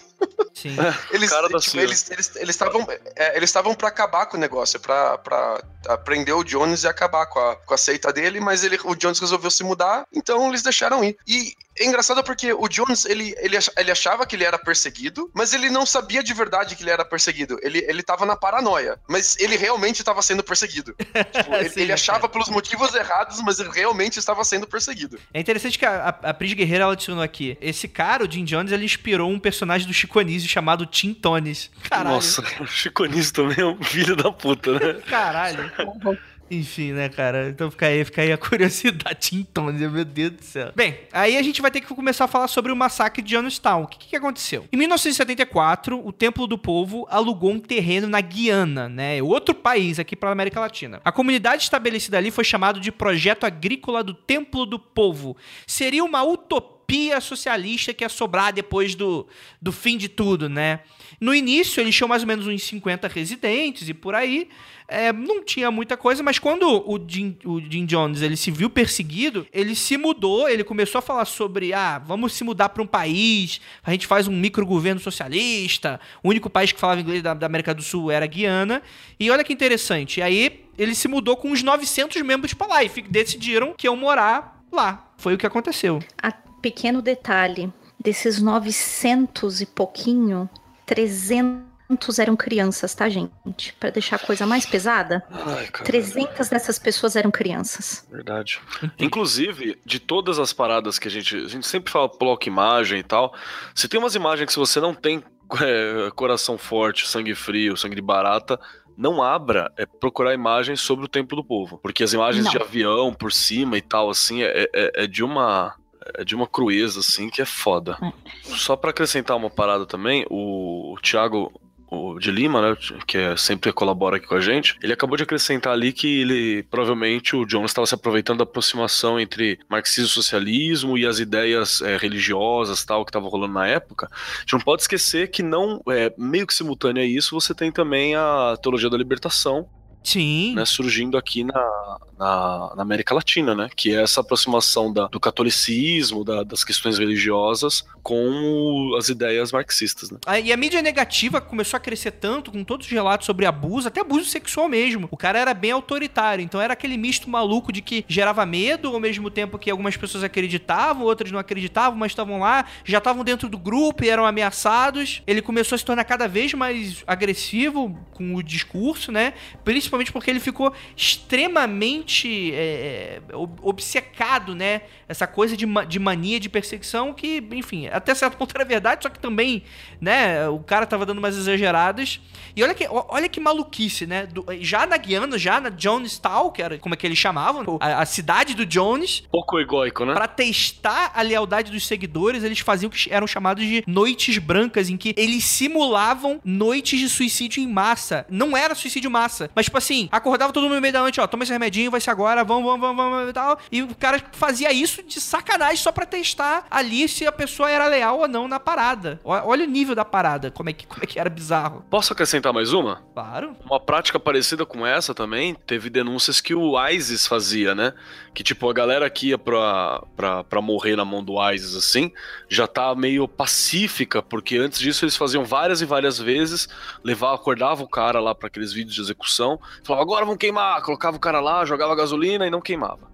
[0.54, 0.76] Sim.
[1.10, 2.86] eles tipo, eles eles estavam
[3.16, 7.26] é, eles estavam para acabar com o negócio, para para prender o Jones e acabar
[7.26, 10.62] com a, com a seita dele, mas ele o Jones resolveu se mudar, então eles
[10.62, 11.16] deixaram ir.
[11.26, 15.52] E é engraçado porque o Jones, ele, ele, ele achava que ele era perseguido, mas
[15.52, 17.58] ele não sabia de verdade que ele era perseguido.
[17.62, 20.94] Ele, ele tava na paranoia, mas ele realmente estava sendo perseguido.
[21.32, 25.18] tipo, ele, Sim, ele, achava pelos motivos errados, mas ele realmente estava sendo perseguido.
[25.32, 27.56] É interessante que a, a, a Pris Guerreira ela adicionou aqui.
[27.60, 31.70] Esse cara, o Jim Jones, ele inspirou um personagem do Chico Anísio chamado Tim Tones.
[31.88, 32.16] Caralho.
[32.16, 35.00] Nossa, o Chico Anísio também é um filho da puta, né?
[35.06, 35.70] Caralho.
[36.52, 37.48] Enfim, né, cara?
[37.48, 40.70] Então fica aí, fica aí a curiosidade então, meu Deus do céu.
[40.76, 43.84] Bem, aí a gente vai ter que começar a falar sobre o massacre de Jonestown.
[43.84, 44.66] O que, que aconteceu?
[44.70, 49.22] Em 1974, o Templo do Povo alugou um terreno na Guiana, né?
[49.22, 51.00] Outro país aqui para a América Latina.
[51.02, 55.34] A comunidade estabelecida ali foi chamada de Projeto Agrícola do Templo do Povo.
[55.66, 59.26] Seria uma utopia socialista que ia sobrar depois do,
[59.60, 60.80] do fim de tudo, né?
[61.22, 64.48] No início, eles tinham mais ou menos uns 50 residentes e por aí
[64.88, 68.68] é, não tinha muita coisa, mas quando o Jim, o Jim Jones ele se viu
[68.68, 72.86] perseguido, ele se mudou, ele começou a falar sobre, ah, vamos se mudar para um
[72.88, 77.46] país, a gente faz um microgoverno socialista, o único país que falava inglês da, da
[77.46, 78.82] América do Sul era Guiana,
[79.20, 82.88] e olha que interessante, aí ele se mudou com uns 900 membros para lá e
[82.88, 85.12] decidiram que iam morar lá.
[85.18, 86.00] Foi o que aconteceu.
[86.20, 90.50] A pequeno detalhe, desses 900 e pouquinho,
[90.92, 93.72] 300 eram crianças, tá, gente?
[93.80, 98.06] Para deixar a coisa mais pesada, Ai, 300 dessas pessoas eram crianças.
[98.12, 98.60] Verdade.
[98.98, 101.34] Inclusive, de todas as paradas que a gente.
[101.34, 103.34] A gente sempre fala bloco imagem e tal.
[103.74, 105.24] Se tem umas imagens que se você não tem
[105.62, 108.60] é, coração forte, sangue frio, sangue de barata,
[108.94, 111.78] não abra é procurar imagens sobre o Templo do Povo.
[111.78, 112.52] Porque as imagens não.
[112.52, 115.74] de avião por cima e tal, assim, é, é, é de uma
[116.14, 117.98] é de uma crueza, assim, que é foda.
[118.02, 118.12] É.
[118.56, 121.52] Só para acrescentar uma parada também, o, o Thiago
[121.94, 122.76] o de Lima, né,
[123.06, 126.62] que é, sempre colabora aqui com a gente, ele acabou de acrescentar ali que ele,
[126.64, 131.82] provavelmente, o Jones estava se aproveitando da aproximação entre marxismo e socialismo e as ideias
[131.82, 134.08] é, religiosas tal que estavam rolando na época.
[134.10, 137.70] A gente não pode esquecer que não, é, meio que simultâneo a isso, você tem
[137.70, 139.68] também a teologia da libertação,
[140.02, 140.54] Sim.
[140.54, 143.68] Né, surgindo aqui na, na, na América Latina, né?
[143.74, 150.10] Que é essa aproximação da, do catolicismo, da, das questões religiosas com as ideias marxistas,
[150.10, 150.18] né?
[150.26, 153.88] Ah, E a mídia negativa começou a crescer tanto, com todos os relatos sobre abuso,
[153.88, 155.08] até abuso sexual mesmo.
[155.10, 159.00] O cara era bem autoritário, então era aquele misto maluco de que gerava medo, ao
[159.00, 163.48] mesmo tempo que algumas pessoas acreditavam, outras não acreditavam, mas estavam lá, já estavam dentro
[163.48, 165.22] do grupo e eram ameaçados.
[165.26, 169.34] Ele começou a se tornar cada vez mais agressivo com o discurso, né?
[169.64, 174.82] Principalmente porque ele ficou extremamente é, ob- obcecado, né?
[175.08, 179.08] Essa coisa de, de mania de perseguição que, enfim, até certo ponto era verdade, só
[179.10, 179.62] que também,
[180.00, 180.48] né?
[180.48, 182.20] O cara tava dando umas exageradas.
[182.56, 184.26] E olha que, olha que maluquice, né?
[184.26, 188.00] Do- já na Guiana, já na Jonestown, que era como é que eles chamavam, a,
[188.02, 190.14] a cidade do Jones, Pouco egóico, né?
[190.14, 194.88] Pra testar a lealdade dos seguidores, eles faziam o que eram chamados de noites brancas,
[194.88, 198.26] em que eles simulavam noites de suicídio em massa.
[198.30, 201.20] Não era suicídio em massa, mas tipo assim, acordava todo mundo no meio da noite,
[201.20, 203.58] ó, toma esse remedinho, vai ser agora, vamos, vamos, vamos, vamos e tal.
[203.70, 207.86] E o cara fazia isso de sacanagem só pra testar ali se a pessoa era
[207.86, 209.20] leal ou não na parada.
[209.24, 211.84] Olha o nível da parada, como é que, como é que era bizarro.
[211.90, 213.02] Posso acrescentar mais uma?
[213.12, 213.56] Claro.
[213.64, 217.92] Uma prática parecida com essa também, teve denúncias que o ISIS fazia, né?
[218.34, 222.10] Que tipo, a galera que ia pra, pra, pra morrer na mão do ISIS, assim,
[222.48, 226.66] já tá meio pacífica, porque antes disso eles faziam várias e várias vezes,
[227.04, 231.16] levava, acordava o cara lá pra aqueles vídeos de execução, falava, agora vamos queimar, colocava
[231.16, 233.12] o cara lá, jogava gasolina e não queimava.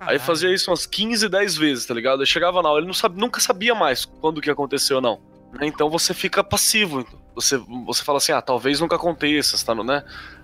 [0.00, 2.20] Aí fazia isso umas 15, 10 vezes, tá ligado?
[2.20, 5.20] Aí chegava na hora, ele não sabe, nunca sabia mais quando que aconteceu ou não.
[5.52, 5.66] né?
[5.66, 7.06] Então você fica passivo.
[7.34, 7.56] Você,
[7.86, 10.02] você fala assim, ah, talvez nunca aconteça, tá, no- né?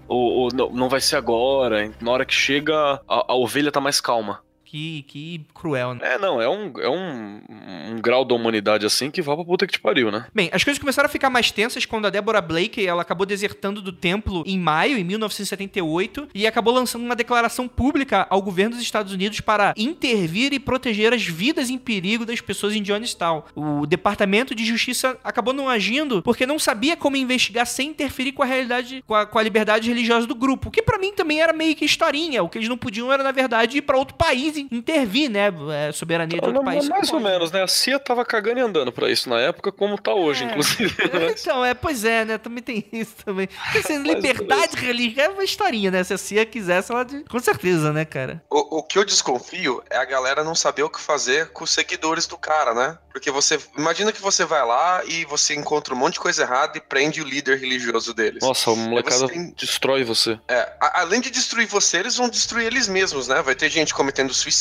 [0.09, 1.91] Ou, ou não, não vai ser agora.
[2.01, 4.41] Na hora que chega, a, a ovelha tá mais calma.
[4.73, 6.15] Que, que cruel, né?
[6.15, 7.43] É, não, é um, é um,
[7.91, 10.25] um grau da humanidade assim que vai pra puta que te pariu, né?
[10.35, 13.83] Bem, as coisas começaram a ficar mais tensas quando a Deborah Blake ela acabou desertando
[13.83, 18.83] do templo em maio, em 1978, e acabou lançando uma declaração pública ao governo dos
[18.83, 23.43] Estados Unidos para intervir e proteger as vidas em perigo das pessoas em Johnstown.
[23.55, 28.43] O Departamento de Justiça acabou não agindo porque não sabia como investigar sem interferir com
[28.43, 31.53] a realidade, com a, com a liberdade religiosa do grupo, que pra mim também era
[31.53, 32.43] meio que historinha.
[32.43, 35.49] O que eles não podiam era, na verdade, ir pra outro país e intervir, né?
[35.89, 36.89] É, soberania de outro país.
[36.89, 37.33] mais ou Pode.
[37.33, 37.63] menos, né?
[37.63, 40.47] A CIA tava cagando e andando pra isso na época, como tá hoje, É.
[40.49, 40.95] inclusive.
[41.13, 41.35] né?
[41.39, 42.39] Então, é, pois é, né?
[42.39, 43.47] Também tem isso também.
[43.47, 46.05] Porque, assim, liberdade religiosa é uma historinha, né?
[46.05, 47.07] Se a CIA quisesse, ela.
[47.29, 48.43] Com certeza, né, cara?
[48.51, 51.71] O, o que eu desconfio é a galera não saber o que fazer com os
[51.71, 52.99] seguidores do cara, né?
[53.13, 53.59] Porque você.
[53.77, 57.21] Imagina que você vai lá e você encontra um monte de coisa errada e prende
[57.21, 58.43] o líder religioso deles.
[58.43, 60.39] Nossa, a molecada você tem- destrói você.
[60.49, 63.43] É, a- além de destruir você, eles vão destruir eles mesmos, né?
[63.43, 64.52] Vai ter gente cometendo suicídio,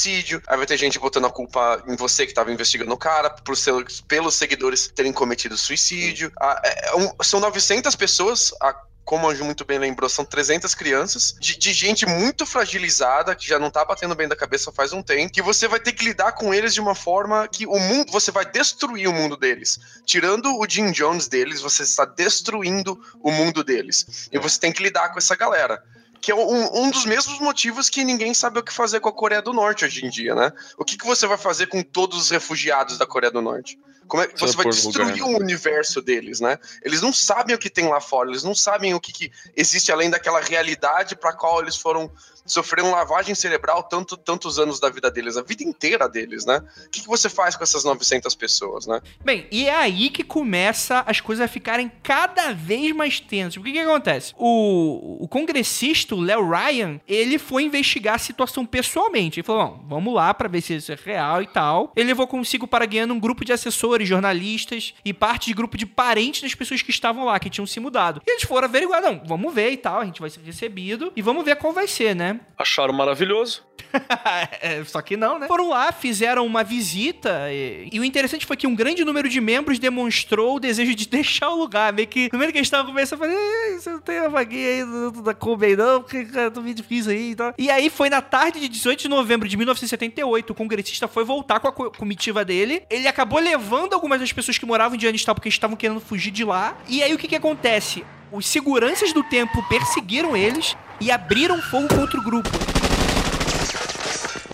[0.47, 3.55] aí vai ter gente botando a culpa em você que tava investigando o cara, por
[3.57, 6.31] seu- pelos seguidores terem cometido suicídio.
[6.39, 10.73] Ah, é um- são 900 pessoas, a- como o Anjo muito bem lembrou, são 300
[10.75, 14.93] crianças, de, de gente muito fragilizada, que já não tá batendo bem da cabeça faz
[14.93, 17.77] um tempo, que você vai ter que lidar com eles de uma forma que o
[17.79, 19.79] mundo, você vai destruir o mundo deles.
[20.05, 24.29] Tirando o Jim Jones deles, você está destruindo o mundo deles.
[24.31, 25.83] E você tem que lidar com essa galera.
[26.21, 29.13] Que é um, um dos mesmos motivos que ninguém sabe o que fazer com a
[29.13, 30.53] Coreia do Norte hoje em dia, né?
[30.77, 33.79] O que, que você vai fazer com todos os refugiados da Coreia do Norte?
[34.11, 36.59] Como é que Você vai destruir lugar, o universo deles, né?
[36.83, 39.89] Eles não sabem o que tem lá fora, eles não sabem o que, que existe
[39.89, 42.11] além daquela realidade para qual eles foram
[42.45, 46.61] sofreram lavagem cerebral tanto, tantos anos da vida deles, a vida inteira deles, né?
[46.85, 48.99] O que, que você faz com essas 900 pessoas, né?
[49.23, 53.57] Bem, e é aí que começa as coisas a ficarem cada vez mais tensas.
[53.57, 54.33] O que que acontece?
[54.37, 59.39] O, o congressista, o Léo Ryan, ele foi investigar a situação pessoalmente.
[59.39, 61.91] Ele falou, "Bom, vamos lá pra ver se isso é real e tal.
[61.95, 65.85] Ele levou consigo para Guiana um grupo de assessores, jornalistas e parte de grupo de
[65.85, 68.21] parentes das pessoas que estavam lá, que tinham se mudado.
[68.25, 71.21] E eles foram averiguar, não, vamos ver e tal, a gente vai ser recebido e
[71.21, 72.39] vamos ver qual vai ser, né?
[72.57, 73.63] Acharam maravilhoso.
[74.61, 75.47] É, Só que não, né?
[75.47, 79.41] Foram lá, fizeram uma visita e, e o interessante foi que um grande número de
[79.41, 81.91] membros demonstrou o desejo de deixar o lugar.
[81.93, 84.29] Meio que, no momento que eles estavam conversando, eu falei, "Ei, você não tem uma
[84.29, 87.35] vaguinha aí do- do- da Kombi aí não, porque cara, tô meio difícil aí e
[87.35, 87.53] tal.
[87.57, 91.59] E aí foi na tarde de 18 de novembro de 1978, o congressista foi voltar
[91.59, 92.83] com a co- comitiva dele.
[92.89, 96.43] Ele acabou levando algumas das pessoas que moravam em Dianistal porque estavam querendo fugir de
[96.43, 96.77] lá.
[96.87, 98.03] E aí o que que acontece?
[98.31, 102.49] Os seguranças do templo perseguiram eles e abriram fogo contra o grupo.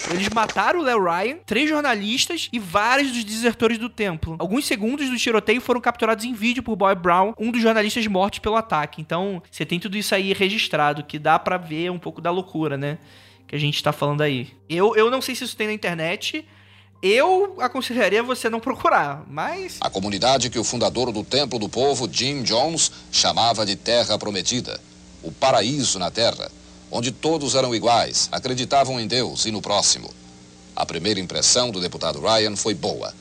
[0.10, 4.36] Eles mataram o Léo Ryan, três jornalistas e vários dos desertores do templo.
[4.40, 8.40] Alguns segundos do tiroteio foram capturados em vídeo por Boy Brown, um dos jornalistas mortos
[8.40, 9.02] pelo ataque.
[9.02, 12.78] Então, você tem tudo isso aí registrado, que dá pra ver um pouco da loucura,
[12.78, 12.98] né?
[13.46, 14.50] Que a gente tá falando aí.
[14.70, 16.46] Eu, eu não sei se isso tem na internet.
[17.02, 19.78] Eu aconselharia você não procurar, mas.
[19.82, 24.80] A comunidade que o fundador do Templo do Povo, Jim Jones, chamava de Terra Prometida,
[25.22, 26.50] o paraíso na Terra,
[26.92, 30.10] onde todos eram iguais, acreditavam em Deus e no próximo.
[30.76, 33.14] A primeira impressão do deputado Ryan foi boa.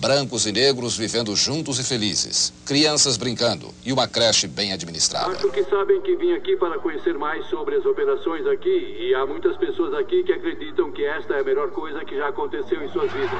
[0.00, 5.32] Brancos e negros vivendo juntos e felizes, crianças brincando e uma creche bem administrada.
[5.32, 9.26] Acho que sabem que vim aqui para conhecer mais sobre as operações aqui e há
[9.26, 12.88] muitas pessoas aqui que acreditam que esta é a melhor coisa que já aconteceu em
[12.90, 13.30] suas vidas.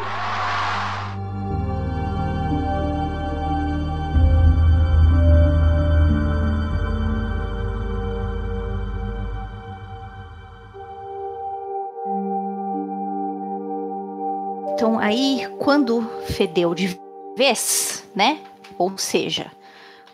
[14.81, 16.99] Então aí, quando fedeu de
[17.37, 18.41] vez, né?
[18.79, 19.53] Ou seja,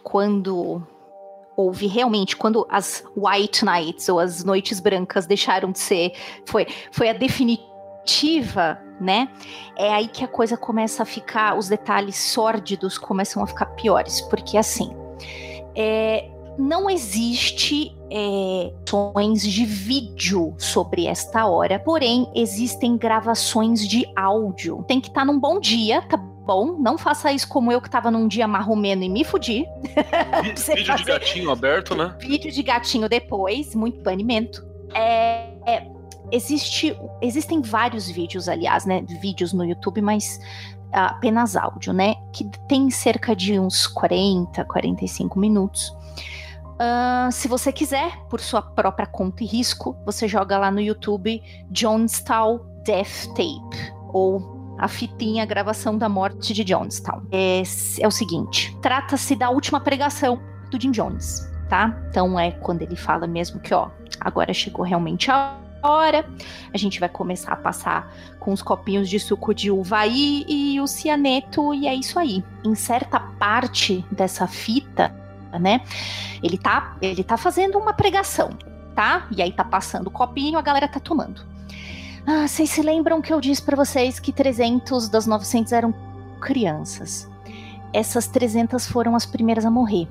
[0.03, 0.83] quando
[1.57, 6.15] houve realmente, quando as White Nights ou as Noites Brancas deixaram de ser,
[6.45, 9.29] foi, foi a definitiva, né?
[9.77, 14.21] É aí que a coisa começa a ficar, os detalhes sórdidos começam a ficar piores,
[14.23, 14.91] porque assim,
[15.77, 24.85] é, não existe é, gravações de vídeo sobre esta hora, porém existem gravações de áudio.
[24.87, 26.79] Tem que estar tá num bom dia, tá bom?
[26.79, 29.65] Não faça isso como eu que tava num dia marromeno e me fudi.
[30.75, 32.15] Vídeo de gatinho aberto, né?
[32.21, 34.65] Vídeo de gatinho depois, muito banimento.
[34.95, 35.87] É, é,
[36.31, 39.05] existe, existem vários vídeos, aliás, né?
[39.21, 40.41] Vídeos no YouTube, mas
[40.93, 42.15] apenas áudio, né?
[42.33, 45.93] Que tem cerca de uns 40, 45 minutos
[46.77, 51.43] Uh, se você quiser, por sua própria conta e risco, você joga lá no YouTube
[51.73, 57.23] Jonestown Death Tape ou a fitinha a gravação da morte de Jonestown.
[57.33, 57.63] É,
[58.01, 61.97] é o seguinte: trata-se da última pregação do Jim Jones, tá?
[62.11, 63.89] Então é quando ele fala mesmo que, ó,
[64.21, 66.27] agora chegou realmente a hora,
[66.75, 70.81] a gente vai começar a passar com os copinhos de suco de uva aí e
[70.81, 72.45] o cianeto, e é isso aí.
[72.65, 75.15] Em certa parte dessa fita,
[75.59, 75.83] né?
[76.43, 78.51] Ele tá, ele tá fazendo uma pregação,
[78.95, 79.27] tá?
[79.31, 81.43] E aí tá passando o copinho, a galera tá tomando.
[82.27, 85.95] Ah, vocês se lembram que eu disse para vocês que 300 das 900 eram
[86.41, 87.29] crianças?
[87.93, 90.09] Essas 300 foram as primeiras a morrer.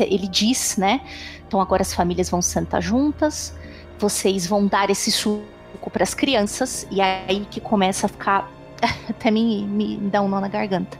[0.00, 1.00] Ele diz, né?
[1.46, 3.54] Então agora as famílias vão sentar juntas,
[3.98, 5.44] vocês vão dar esse suco
[5.92, 8.50] para as crianças, e aí que começa a ficar
[9.08, 10.98] até me, me dá um nó na garganta.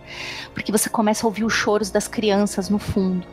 [0.53, 3.27] Porque você começa a ouvir os choros das crianças no fundo.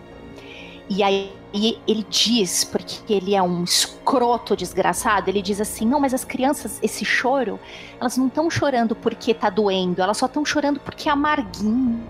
[0.89, 6.13] E aí ele diz, porque ele é um escroto desgraçado, ele diz assim: não, mas
[6.13, 7.59] as crianças, esse choro,
[7.99, 12.03] elas não estão chorando porque tá doendo, elas só estão chorando porque é amarguinho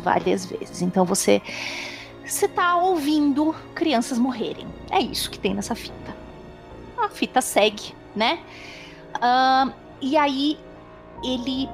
[0.00, 0.82] várias vezes.
[0.82, 1.42] Então você
[2.24, 4.66] você tá ouvindo crianças morrerem.
[4.90, 6.14] É isso que tem nessa fita.
[6.98, 8.40] A fita segue, né?
[9.16, 10.58] Uh, e aí
[11.24, 11.68] ele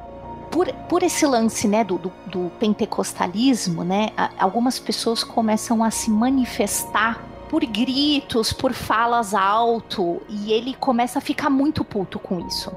[0.55, 6.09] por, por esse lance né, do, do, do pentecostalismo, né, algumas pessoas começam a se
[6.13, 12.71] manifestar por gritos, por falas alto, e ele começa a ficar muito puto com isso.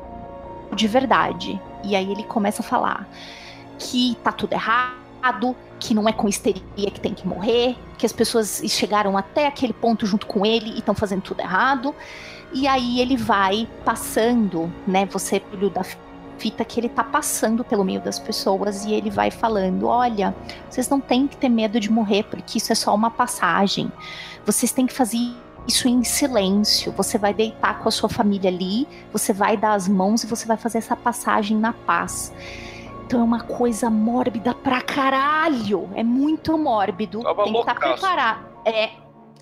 [0.74, 1.62] De verdade.
[1.84, 3.08] E aí ele começa a falar
[3.78, 8.12] que tá tudo errado, que não é com histeria que tem que morrer, que as
[8.12, 11.94] pessoas chegaram até aquele ponto junto com ele e estão fazendo tudo errado.
[12.52, 15.06] E aí ele vai passando, né?
[15.06, 15.84] Você, filho da
[16.38, 20.36] fita que ele tá passando pelo meio das pessoas e ele vai falando: olha,
[20.70, 23.92] vocês não têm que ter medo de morrer, porque isso é só uma passagem.
[24.46, 25.18] Vocês têm que fazer
[25.68, 26.92] isso em silêncio.
[26.94, 30.46] Você vai deitar com a sua família ali, você vai dar as mãos e você
[30.46, 32.34] vai fazer essa passagem na paz.
[33.06, 35.90] Então é uma coisa mórbida pra caralho.
[35.96, 37.22] É muito mórbido.
[37.22, 37.94] Tava Tem que estar loucaço.
[37.94, 38.46] preparado.
[38.66, 38.90] É,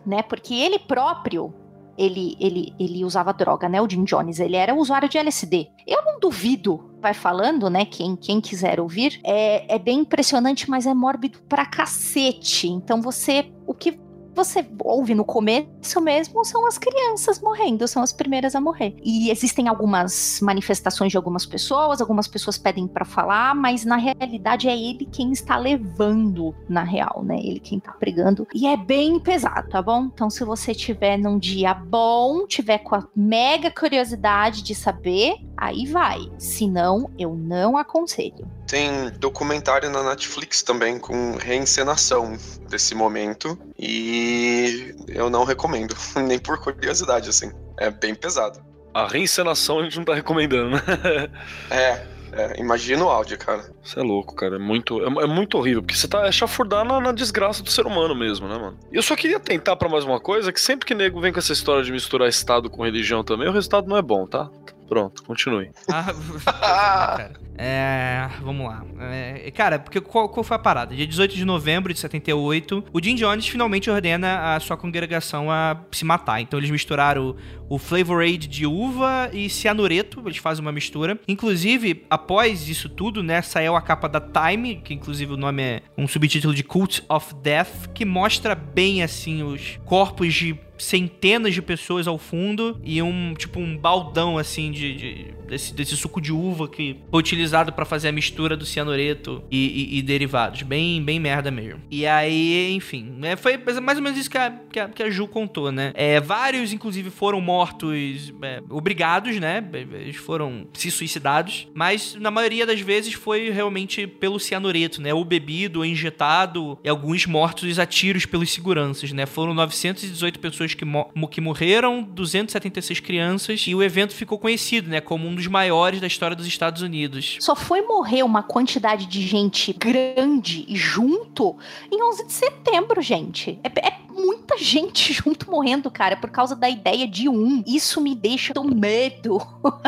[0.06, 0.22] né?
[0.22, 1.54] Porque ele próprio
[1.98, 3.82] ele, ele, ele usava droga, né?
[3.82, 5.68] O Jim Jones, ele era usuário de LSD.
[5.88, 7.86] Eu não duvido, vai falando, né?
[7.86, 12.68] Quem, quem quiser ouvir, é, é bem impressionante, mas é mórbido pra cacete.
[12.68, 14.00] Então você, o que
[14.36, 18.96] você ouve no começo mesmo são as crianças morrendo, são as primeiras a morrer.
[19.04, 24.68] E existem algumas manifestações de algumas pessoas, algumas pessoas pedem para falar, mas na realidade
[24.68, 27.38] é ele quem está levando na real, né?
[27.38, 28.48] Ele quem tá pregando.
[28.54, 30.06] E é bem pesado, tá bom?
[30.14, 35.86] Então se você tiver num dia bom, tiver com a mega curiosidade de saber, aí
[35.86, 36.20] vai.
[36.38, 38.48] Se não, eu não aconselho.
[38.68, 42.38] Tem documentário na Netflix também com reencenação
[42.70, 45.96] desse momento e eu não recomendo,
[46.28, 47.52] nem por curiosidade, assim.
[47.78, 48.64] É bem pesado.
[48.94, 50.82] A reencenação a gente não tá recomendando, né?
[51.70, 53.70] É, é imagina o áudio, cara.
[53.84, 54.56] Você é louco, cara.
[54.56, 57.70] É muito, é, é muito horrível, porque você tá é chafurdar na, na desgraça do
[57.70, 58.78] ser humano mesmo, né, mano?
[58.92, 61.40] E eu só queria tentar pra mais uma coisa, que sempre que nego vem com
[61.40, 64.50] essa história de misturar Estado com religião também, o resultado não é bom, tá?
[64.88, 65.72] Pronto, continue.
[65.92, 66.14] Ah,
[67.18, 67.46] cara.
[67.58, 68.84] É, vamos lá.
[69.00, 70.94] É, cara, porque qual, qual, foi a parada?
[70.94, 75.80] Dia 18 de novembro de 78, o Jim Jones finalmente ordena a sua congregação a
[75.92, 76.42] se matar.
[76.42, 77.36] Então eles misturaram
[77.70, 81.18] o, o Flavor Aid de uva e cianureto, eles fazem uma mistura.
[81.28, 85.82] Inclusive, após isso tudo, né, saiu a capa da Time, que inclusive o nome é
[85.98, 91.62] um subtítulo de Cult of Death, que mostra bem assim os corpos de centenas de
[91.62, 96.32] pessoas ao fundo e um tipo um baldão assim de, de desse, desse, suco de
[96.32, 100.64] uva que foi utilizado para fazer a mistura do cianureto e, e, e, derivados.
[100.64, 101.82] Bem, bem merda mesmo.
[101.90, 105.10] E aí, enfim, é, foi mais ou menos isso que a, que a, que a
[105.10, 105.92] Ju contou, né?
[105.94, 109.64] É, vários, inclusive, foram mortos é, obrigados, né?
[109.74, 115.14] Eles foram se suicidados, mas na maioria das vezes foi realmente pelo cianureto, né?
[115.14, 119.26] Ou bebido, ou injetado, e alguns mortos a tiros pelos seguranças, né?
[119.26, 125.02] Foram 918 pessoas que, mo que morreram, 276 crianças, e o evento ficou conhecido, né?
[125.02, 127.38] Como um dos maiores da história dos Estados Unidos.
[127.40, 131.56] Só foi morrer uma quantidade de gente grande e junto
[131.92, 133.60] em 11 de setembro, gente.
[133.64, 137.64] É, é muita gente junto morrendo, cara, por causa da ideia de um.
[137.68, 139.40] Isso me deixa com medo.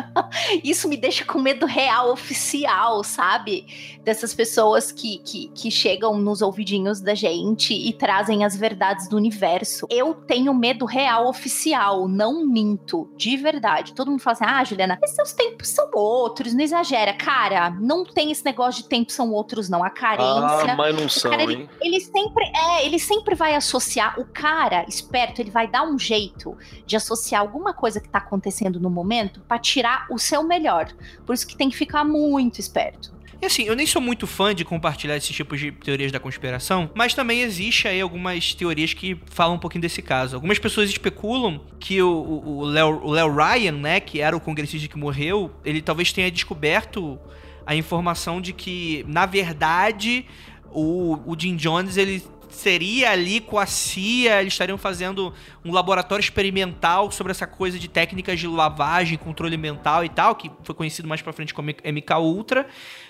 [0.64, 3.66] Isso me deixa com medo real, oficial, sabe?
[4.04, 9.16] Dessas pessoas que, que, que chegam nos ouvidinhos da gente e trazem as verdades do
[9.16, 9.88] universo.
[9.90, 13.94] Eu tenho medo real, oficial, não minto, de verdade.
[13.94, 17.14] Todo mundo fala assim: ah, Juliana, esses seus tempos são outros, não exagera.
[17.14, 19.84] Cara, não tem esse negócio de tempos são outros, não.
[19.84, 20.74] A carência.
[20.74, 21.70] Ah, mas não são, cara, hein?
[21.82, 25.98] Ele, ele sempre, é, ele sempre vai associar o cara esperto, ele vai dar um
[25.98, 30.92] jeito de associar alguma coisa que tá acontecendo no momento para tirar o seu melhor.
[31.26, 33.18] Por isso que tem que ficar muito esperto.
[33.40, 36.90] E assim, eu nem sou muito fã de compartilhar esses tipos de teorias da conspiração,
[36.96, 40.36] mas também existe aí algumas teorias que falam um pouquinho desse caso.
[40.36, 45.84] Algumas pessoas especulam que o, Léo Ryan, né, que era o congressista que morreu, ele
[45.84, 47.20] talvez tenha descoberto
[47.64, 50.26] a informação de que, na verdade,
[50.72, 52.24] o, o Jim Jones ele
[52.58, 55.34] seria ali com a CIA, eles estariam fazendo
[55.64, 60.52] um laboratório experimental sobre essa coisa de técnicas de lavagem, controle mental e tal, que
[60.64, 62.68] foi conhecido mais pra frente como MK Ultra.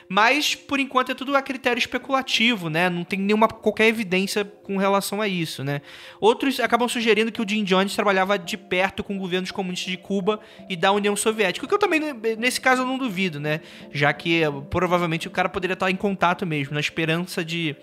[0.10, 2.90] Mas, por enquanto, é tudo a critério especulativo, né?
[2.90, 5.82] Não tem nenhuma qualquer evidência com relação a isso, né?
[6.22, 10.40] Outros acabam sugerindo que o Jim Jones trabalhava de perto com governos comunistas de Cuba
[10.70, 12.00] e da União Soviética, o que eu também,
[12.38, 13.62] nesse caso, eu não duvido, né?
[13.92, 17.76] Já que provavelmente o cara poderia estar em contato mesmo, na esperança de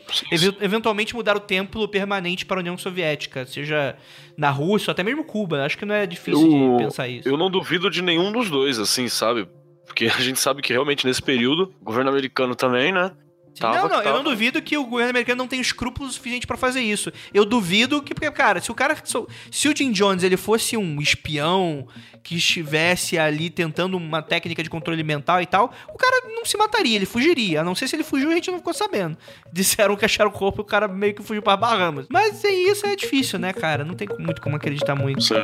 [0.61, 3.97] eventualmente mudar o templo permanente para a União Soviética, seja
[4.37, 5.65] na Rússia ou até mesmo Cuba.
[5.65, 7.29] Acho que não é difícil eu, de pensar isso.
[7.29, 9.47] Eu não duvido de nenhum dos dois, assim, sabe?
[9.87, 13.13] Porque a gente sabe que realmente nesse período, o governo americano também, né?
[13.59, 14.09] Tava, não, não, tava...
[14.09, 17.13] eu não duvido que o governo americano não tenha escrúpulos suficientes para fazer isso.
[17.33, 18.97] Eu duvido que, porque, cara, se o cara.
[19.51, 21.87] Se o Jim Jones ele fosse um espião
[22.23, 26.57] que estivesse ali tentando uma técnica de controle mental e tal, o cara não se
[26.57, 27.61] mataria, ele fugiria.
[27.61, 29.17] A não ser se ele fugiu a gente não ficou sabendo.
[29.53, 32.07] Disseram que acharam o corpo e o cara meio que fugiu para Bahamas.
[32.11, 33.85] Mas isso é difícil, né, cara?
[33.85, 35.23] Não tem muito como acreditar muito.
[35.23, 35.35] Sim.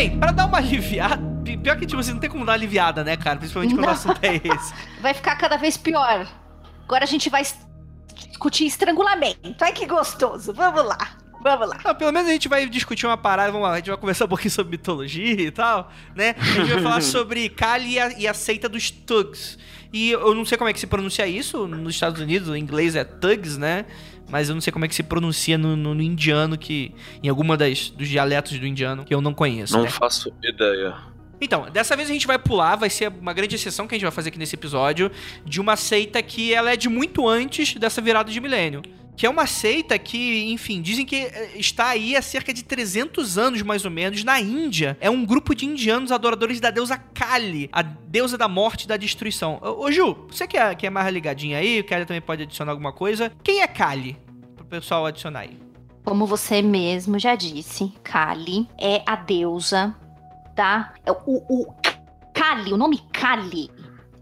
[0.00, 1.22] Bem, para dar uma aliviada.
[1.62, 3.38] Pior que, tipo, assim, não tem como dar uma aliviada, né, cara?
[3.38, 3.88] Principalmente quando não.
[3.88, 4.72] o assunto é esse.
[4.98, 6.26] Vai ficar cada vez pior.
[6.84, 7.42] Agora a gente vai
[8.14, 9.62] discutir estrangulamento.
[9.62, 10.54] Ai, que gostoso.
[10.54, 11.18] Vamos lá.
[11.42, 11.80] Vamos lá.
[11.84, 14.24] Não, pelo menos a gente vai discutir uma parada, vamos lá, a gente vai conversar
[14.24, 16.34] um pouquinho sobre mitologia e tal, né?
[16.38, 19.58] A gente vai falar sobre Kali e a, e a seita dos Tugs.
[19.92, 22.94] E eu não sei como é que se pronuncia isso nos Estados Unidos, o inglês
[22.94, 23.86] é Tugs, né?
[24.30, 27.28] Mas eu não sei como é que se pronuncia no, no, no indiano, que em
[27.28, 29.74] alguma das, dos dialetos do indiano que eu não conheço.
[29.74, 29.90] Não né?
[29.90, 30.94] faço ideia.
[31.40, 34.04] Então, dessa vez a gente vai pular, vai ser uma grande exceção que a gente
[34.04, 35.10] vai fazer aqui nesse episódio,
[35.44, 38.82] de uma seita que ela é de muito antes dessa virada de milênio
[39.16, 43.36] que é uma seita que, enfim, dizem que eh, está aí há cerca de 300
[43.36, 44.96] anos, mais ou menos, na Índia.
[45.00, 48.96] É um grupo de indianos adoradores da deusa Kali, a deusa da morte e da
[48.96, 49.58] destruição.
[49.62, 52.72] Ô, Ju, você que é, que é mais ligadinho aí, o Kali também pode adicionar
[52.72, 53.30] alguma coisa.
[53.42, 54.16] Quem é Kali?
[54.56, 55.58] Pro pessoal adicionar aí.
[56.04, 59.94] Como você mesmo já disse, Kali é a deusa
[60.54, 60.92] da.
[61.04, 61.74] É o, o
[62.32, 63.70] Kali, o nome Kali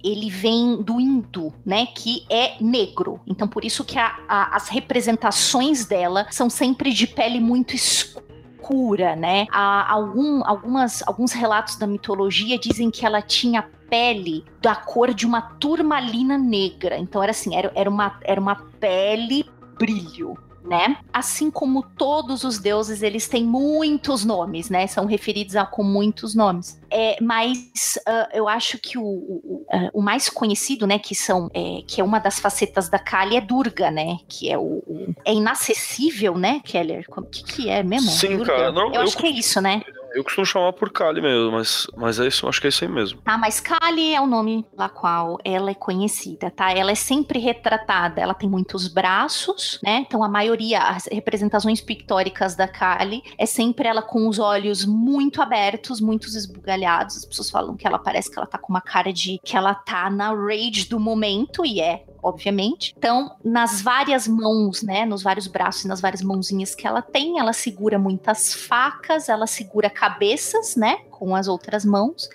[0.02, 3.20] ele vem do hindu, né, que é negro.
[3.26, 9.16] Então por isso que a, a, as representações dela são sempre de pele muito escura,
[9.16, 9.46] né?
[9.50, 15.26] Há algum, algumas, alguns relatos da mitologia dizem que ela tinha pele da cor de
[15.26, 16.98] uma turmalina negra.
[16.98, 19.44] Então era assim, era, era, uma, era uma pele
[19.78, 20.36] brilho,
[20.68, 20.98] né?
[21.12, 24.86] Assim como todos os deuses, eles têm muitos nomes, né?
[24.86, 26.80] São referidos a com muitos nomes.
[26.90, 31.50] É, mas uh, eu acho que o, o, uh, o, mais conhecido, né, que são
[31.52, 34.18] é, que é uma das facetas da Kali é Durga, né?
[34.28, 37.04] Que é o, o é inacessível, né, Keller?
[37.08, 38.10] O que, que é mesmo?
[38.10, 38.52] Sim, Durga?
[38.52, 38.72] cara.
[38.72, 39.82] Não, eu, eu acho que é isso, né?
[40.14, 42.90] Eu costumo chamar por Kali mesmo, mas, mas é isso, acho que é isso aí
[42.90, 43.20] mesmo.
[43.24, 46.72] Ah, mas Kali é o nome pela qual ela é conhecida, tá?
[46.72, 50.04] Ela é sempre retratada, ela tem muitos braços, né?
[50.06, 55.42] Então a maioria, as representações pictóricas da Kali é sempre ela com os olhos muito
[55.42, 57.16] abertos, muitos esbugalhados.
[57.16, 59.74] As pessoas falam que ela parece que ela tá com uma cara de que ela
[59.74, 62.94] tá na rage do momento, e é, obviamente.
[62.96, 67.38] Então, nas várias mãos, né, nos vários braços e nas várias mãozinhas que ela tem,
[67.38, 72.28] ela segura muitas facas, ela segura cabeças, né, com as outras mãos.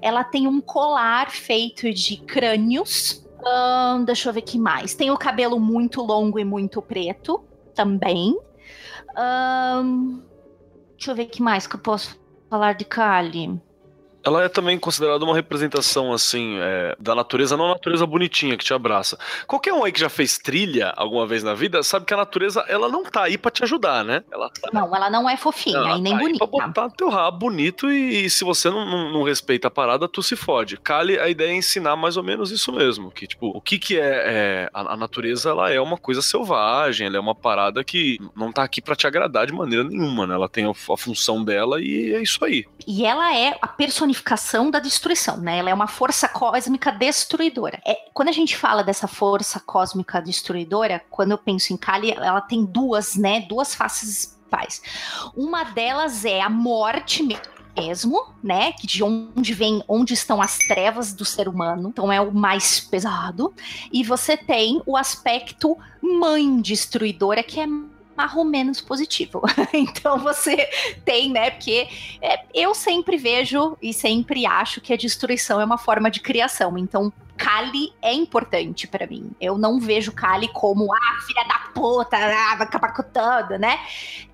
[0.00, 3.24] Ela tem um colar feito de crânios.
[3.40, 4.94] Hum, deixa eu ver que mais.
[4.94, 8.36] Tem o cabelo muito longo e muito preto também.
[9.16, 10.22] Hum,
[10.96, 12.18] deixa eu ver que mais que eu posso
[12.50, 13.60] falar de Kali.
[14.24, 18.64] Ela é também considerada uma representação, assim, é, da natureza, não a natureza bonitinha que
[18.64, 19.18] te abraça.
[19.46, 22.64] Qualquer um aí que já fez trilha alguma vez na vida sabe que a natureza,
[22.68, 24.22] ela não tá aí pra te ajudar, né?
[24.30, 24.70] Ela tá...
[24.72, 26.46] Não, ela não é fofinha ela e nem tá aí bonita.
[26.46, 30.08] Pra botar teu rabo bonito e, e se você não, não, não respeita a parada,
[30.08, 30.76] tu se fode.
[30.76, 33.10] Kali, a ideia é ensinar mais ou menos isso mesmo.
[33.10, 37.06] Que, tipo, o que que é, é a, a natureza, ela é uma coisa selvagem,
[37.06, 40.34] ela é uma parada que não tá aqui pra te agradar de maneira nenhuma, né?
[40.34, 42.66] Ela tem a, a função dela e é isso aí.
[42.86, 43.68] E ela é a
[44.08, 45.58] personificação da destruição, né?
[45.58, 47.80] Ela é uma força cósmica destruidora.
[47.86, 52.40] É, quando a gente fala dessa força cósmica destruidora, quando eu penso em Kali, ela
[52.40, 53.40] tem duas, né?
[53.40, 54.82] Duas faces principais.
[55.36, 57.22] Uma delas é a morte
[57.76, 58.72] mesmo, né?
[58.72, 61.90] Que de onde vem, onde estão as trevas do ser humano.
[61.90, 63.52] Então é o mais pesado.
[63.92, 67.66] E você tem o aspecto mãe destruidora, que é
[68.18, 69.40] mais ou menos positivo.
[69.72, 70.68] então você
[71.04, 71.52] tem, né?
[71.52, 71.88] Porque
[72.20, 76.76] é, eu sempre vejo e sempre acho que a destruição é uma forma de criação.
[76.76, 79.30] Então, Kali é importante para mim.
[79.40, 83.78] Eu não vejo Kali como, ah, filha da puta, ah, vai acabar com tudo, né?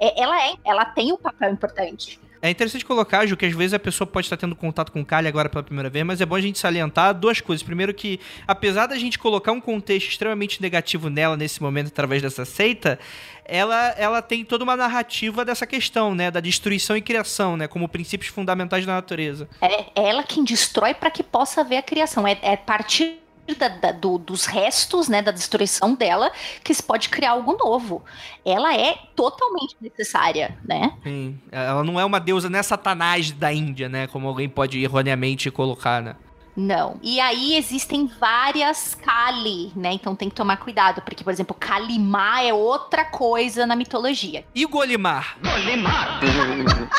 [0.00, 2.18] É, ela, é, ela tem um papel importante.
[2.44, 5.26] É interessante colocar, Ju, que às vezes a pessoa pode estar tendo contato com Kali
[5.26, 7.62] agora pela primeira vez, mas é bom a gente salientar duas coisas.
[7.62, 12.44] Primeiro que, apesar da gente colocar um contexto extremamente negativo nela nesse momento através dessa
[12.44, 12.98] seita,
[13.46, 17.88] ela, ela tem toda uma narrativa dessa questão, né, da destruição e criação, né, como
[17.88, 19.48] princípios fundamentais da natureza.
[19.62, 22.28] É ela quem destrói para que possa haver a criação.
[22.28, 26.32] É, é partir da, da, do, dos restos, né, da destruição dela,
[26.62, 28.02] que se pode criar algo novo.
[28.44, 30.92] Ela é totalmente necessária, né?
[31.02, 31.38] Sim.
[31.52, 34.06] Ela não é uma deusa, não é Satanás da Índia, né?
[34.06, 36.16] Como alguém pode erroneamente colocar, né?
[36.56, 37.00] Não.
[37.02, 39.92] E aí existem várias Kali, né?
[39.92, 44.44] Então tem que tomar cuidado, porque, por exemplo, Kalimá é outra coisa na mitologia.
[44.54, 45.36] E Golimar?
[45.42, 46.20] Golimar!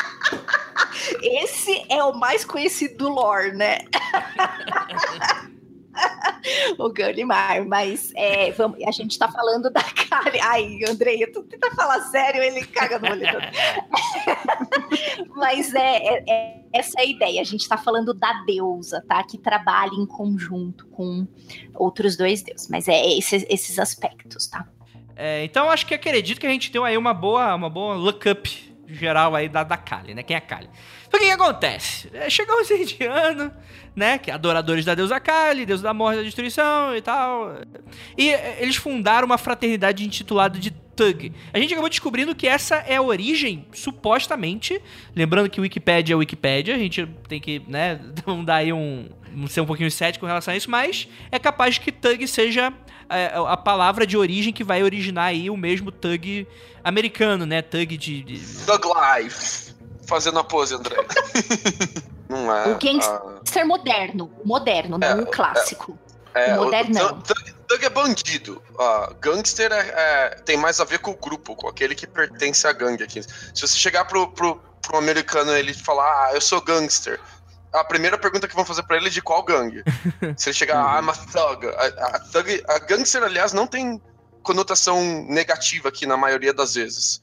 [1.22, 3.78] Esse é o mais conhecido do lore, né?
[6.78, 10.40] o Gullimar, mas é, vamos, a gente tá falando da Kali.
[10.40, 13.24] Ai, Andrei, tu tenta falar sério, ele caga no olho.
[15.34, 17.40] mas é, é, é, essa é a ideia.
[17.40, 19.22] A gente tá falando da deusa, tá?
[19.24, 21.26] Que trabalha em conjunto com
[21.74, 22.68] outros dois deuses.
[22.68, 24.66] Mas é esses, esses aspectos, tá?
[25.16, 28.66] É, então acho que acredito que a gente deu aí uma boa, uma boa look-up
[28.86, 30.22] geral aí da, da Kali, né?
[30.22, 30.68] Quem é a Kali?
[31.16, 32.10] Então o que, acontece?
[32.12, 33.50] É, chegou os indianos,
[33.94, 34.18] né?
[34.18, 37.56] Que é adoradores da deusa Kali, deusa da morte e da destruição e tal.
[38.16, 41.32] E é, eles fundaram uma fraternidade intitulada de Tug.
[41.52, 44.80] A gente acabou descobrindo que essa é a origem, supostamente.
[45.14, 48.00] Lembrando que Wikipedia é Wikipedia, a gente tem que, né,
[48.44, 49.08] dar aí um.
[49.48, 52.72] ser um pouquinho cético em relação a isso, mas é capaz que Tug seja
[53.08, 56.46] a, a palavra de origem que vai originar aí o mesmo Tug
[56.82, 57.62] americano, né?
[57.62, 58.22] Tug de.
[58.22, 58.38] de...
[58.64, 59.75] Thug Life.
[60.06, 60.96] Fazendo a pose, André.
[62.28, 62.68] não é.
[62.68, 63.64] O gangster a...
[63.64, 64.30] moderno.
[64.44, 65.98] Moderno, não É, o clássico.
[66.34, 67.20] É, o moderno o, não.
[67.20, 68.62] Thug, é bandido.
[68.78, 72.66] Ah, gangster é, é- tem mais a ver com o grupo, com aquele que pertence
[72.66, 73.22] à gangue aqui.
[73.22, 77.18] Se você chegar pro, pro, pro americano e ele falar, ah, eu sou gangster.
[77.72, 79.82] A primeira pergunta que vão fazer pra ele é de qual gangue.
[80.36, 81.66] Se ele chegar, ah, I'm a thug.
[81.66, 82.62] A, a thug.
[82.68, 84.00] A gangster, aliás, não tem
[84.42, 87.20] conotação negativa aqui na maioria das vezes.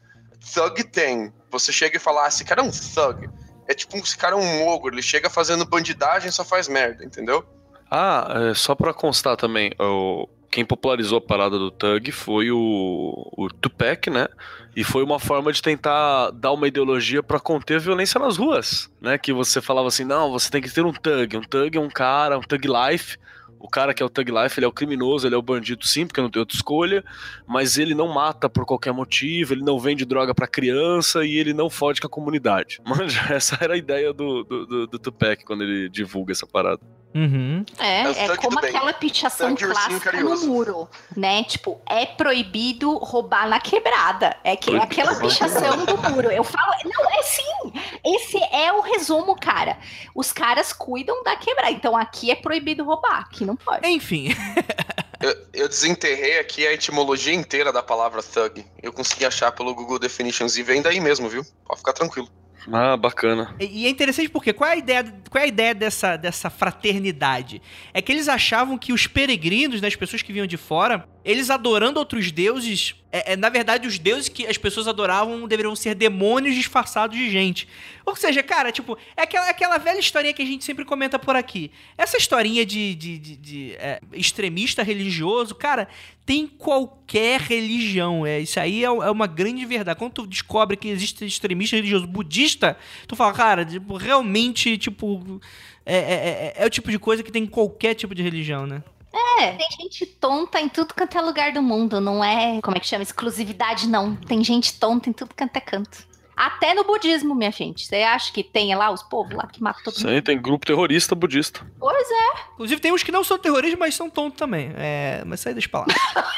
[0.53, 1.31] Thug tem.
[1.51, 3.29] Você chega e fala, ah, esse cara é um thug.
[3.67, 7.45] É tipo, esse cara é um ogro, ele chega fazendo bandidagem só faz merda, entendeu?
[7.89, 13.31] Ah, é, só pra constar também, o, quem popularizou a parada do Thug foi o,
[13.35, 14.27] o Tupac, né?
[14.75, 18.87] E foi uma forma de tentar dar uma ideologia pra conter a violência nas ruas,
[19.01, 19.17] né?
[19.17, 21.37] Que você falava assim, não, você tem que ter um Thug.
[21.37, 23.17] Um Thug é um cara, um Thug Life.
[23.63, 25.87] O cara que é o Thug Life, ele é o criminoso, ele é o bandido
[25.87, 27.01] sim, porque não tem outra escolha,
[27.47, 31.53] mas ele não mata por qualquer motivo, ele não vende droga pra criança e ele
[31.53, 32.81] não fode com a comunidade.
[32.85, 36.81] Manja, essa era a ideia do, do, do, do Tupac quando ele divulga essa parada.
[37.13, 37.65] Uhum.
[37.77, 41.43] É, É thug como aquela pichação ursinho clássica no muro, né?
[41.43, 44.35] Tipo, é proibido roubar na quebrada.
[44.43, 46.31] É que é Proibido aquela pichação do muro.
[46.31, 47.73] Eu falo, não, é sim.
[48.03, 49.77] Esse é o resumo, cara.
[50.15, 51.71] Os caras cuidam da quebrada.
[51.71, 53.87] Então aqui é proibido roubar, aqui não pode.
[53.87, 54.29] Enfim.
[55.23, 58.65] Eu, eu desenterrei aqui a etimologia inteira da palavra thug.
[58.81, 61.45] Eu consegui achar pelo Google Definitions e vem daí mesmo, viu?
[61.65, 62.27] Pode ficar tranquilo.
[62.71, 63.55] Ah, bacana.
[63.59, 67.61] E é interessante porque qual é a ideia, qual é a ideia dessa, dessa fraternidade?
[67.93, 71.49] É que eles achavam que os peregrinos, né, as pessoas que vinham de fora, eles
[71.49, 75.93] adorando outros deuses, é, é, na verdade os deuses que as pessoas adoravam deveriam ser
[75.95, 77.67] demônios disfarçados de gente.
[78.05, 81.35] Ou seja, cara, tipo, é aquela, aquela velha historinha que a gente sempre comenta por
[81.35, 81.71] aqui.
[81.97, 85.87] Essa historinha de, de, de- de, é, extremista religioso, cara,
[86.25, 88.25] tem em qualquer religião.
[88.25, 89.97] É, isso aí é, é uma grande verdade.
[89.99, 92.75] Quando tu descobre que existe extremista religioso budista,
[93.07, 95.39] tu fala, cara, tipo, realmente, tipo.
[95.85, 98.65] É, é, é- é o tipo de coisa que tem em qualquer tipo de religião,
[98.65, 98.81] né?
[99.13, 102.79] É, tem gente tonta em tudo quanto é lugar do mundo, não é, como é
[102.79, 104.15] que chama, exclusividade, não.
[104.15, 106.11] Tem gente tonta em tudo quanto é canto.
[106.35, 107.85] Até no budismo, minha gente.
[107.85, 110.15] Você acha que tem lá os povos lá que matam todo Isso mundo?
[110.15, 111.65] aí tem grupo terrorista budista.
[111.79, 112.41] Pois é.
[112.53, 114.71] Inclusive, tem uns que não são terroristas, mas são tontos também.
[114.75, 115.85] É, mas isso aí deixa pra lá.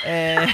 [0.04, 0.48] É...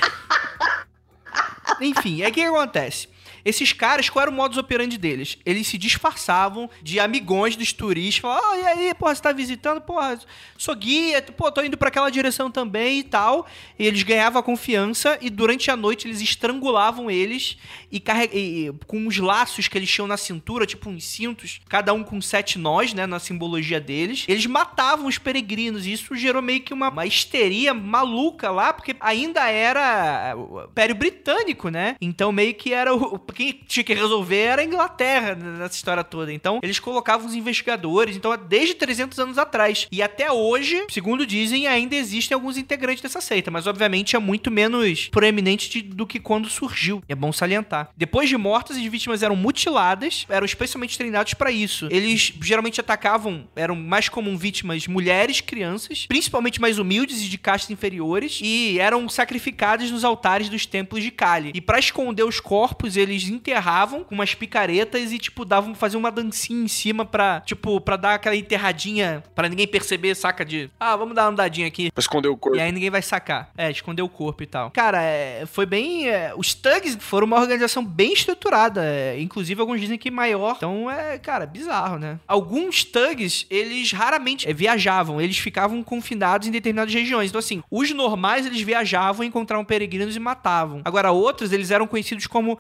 [1.82, 3.10] Enfim, é o que acontece.
[3.44, 5.38] Esses caras, qual era o modus operandi deles?
[5.46, 8.22] Eles se disfarçavam de amigões dos turistas.
[8.22, 9.82] Falavam, e aí, porra, você tá visitando?
[9.82, 10.20] Porra,
[10.58, 13.48] sou guia, pô, tô indo pra aquela direção também e tal.
[13.78, 17.58] E eles ganhavam a confiança e durante a noite eles estrangulavam eles
[17.92, 18.32] e, carreg...
[18.34, 22.22] e com uns laços que eles tinham na cintura, tipo uns cintos, cada um com
[22.22, 24.26] sete nós, né, na simbologia deles.
[24.28, 28.96] Eles matavam os peregrinos e isso gerou meio que uma, uma histeria maluca lá, porque
[29.00, 31.96] ainda era o Império Britânico, né?
[32.02, 36.32] Então meio que era o quem tinha que resolver era a Inglaterra nessa história toda.
[36.34, 39.88] Então eles colocavam os investigadores, então desde 300 anos atrás.
[39.92, 44.50] E até hoje, segundo dizem, ainda existem alguns integrantes dessa seita, mas obviamente é muito
[44.52, 47.04] menos proeminente de- do que quando surgiu.
[47.08, 47.90] É bom salientar.
[47.96, 51.88] Depois de mortas, as vítimas eram mutiladas, eram especialmente treinados para isso.
[51.92, 57.70] Eles geralmente atacavam, eram mais comum vítimas mulheres, crianças, principalmente mais humildes e de castas
[57.72, 61.52] inferiores, e eram sacrificadas nos altares dos templos de Kali.
[61.54, 66.12] E para esconder os corpos, eles enterravam com umas picaretas e tipo davam fazer uma
[66.12, 70.96] dancinha em cima pra, tipo, para dar aquela enterradinha para ninguém perceber, saca de, ah,
[70.96, 71.92] vamos dar uma andadinha aqui.
[71.92, 72.58] Pra esconder o corpo.
[72.58, 73.50] E aí ninguém vai sacar.
[73.58, 74.72] É, esconder o corpo e tal.
[74.72, 76.08] Cara, é, foi bem.
[76.08, 78.84] é, os Thugs foram uma organização bem estruturada.
[78.84, 80.56] é, inclusive, alguns dizem que maior.
[80.58, 82.20] Então é, cara, bizarro, né?
[82.28, 85.20] Alguns Thugs, eles raramente é, viajavam.
[85.22, 87.30] Eles ficavam confinados em determinadas regiões.
[87.30, 90.82] Então, assim, os normais, eles viajavam, encontravam peregrinos e matavam.
[90.84, 92.58] Agora, outros, eles eram conhecidos como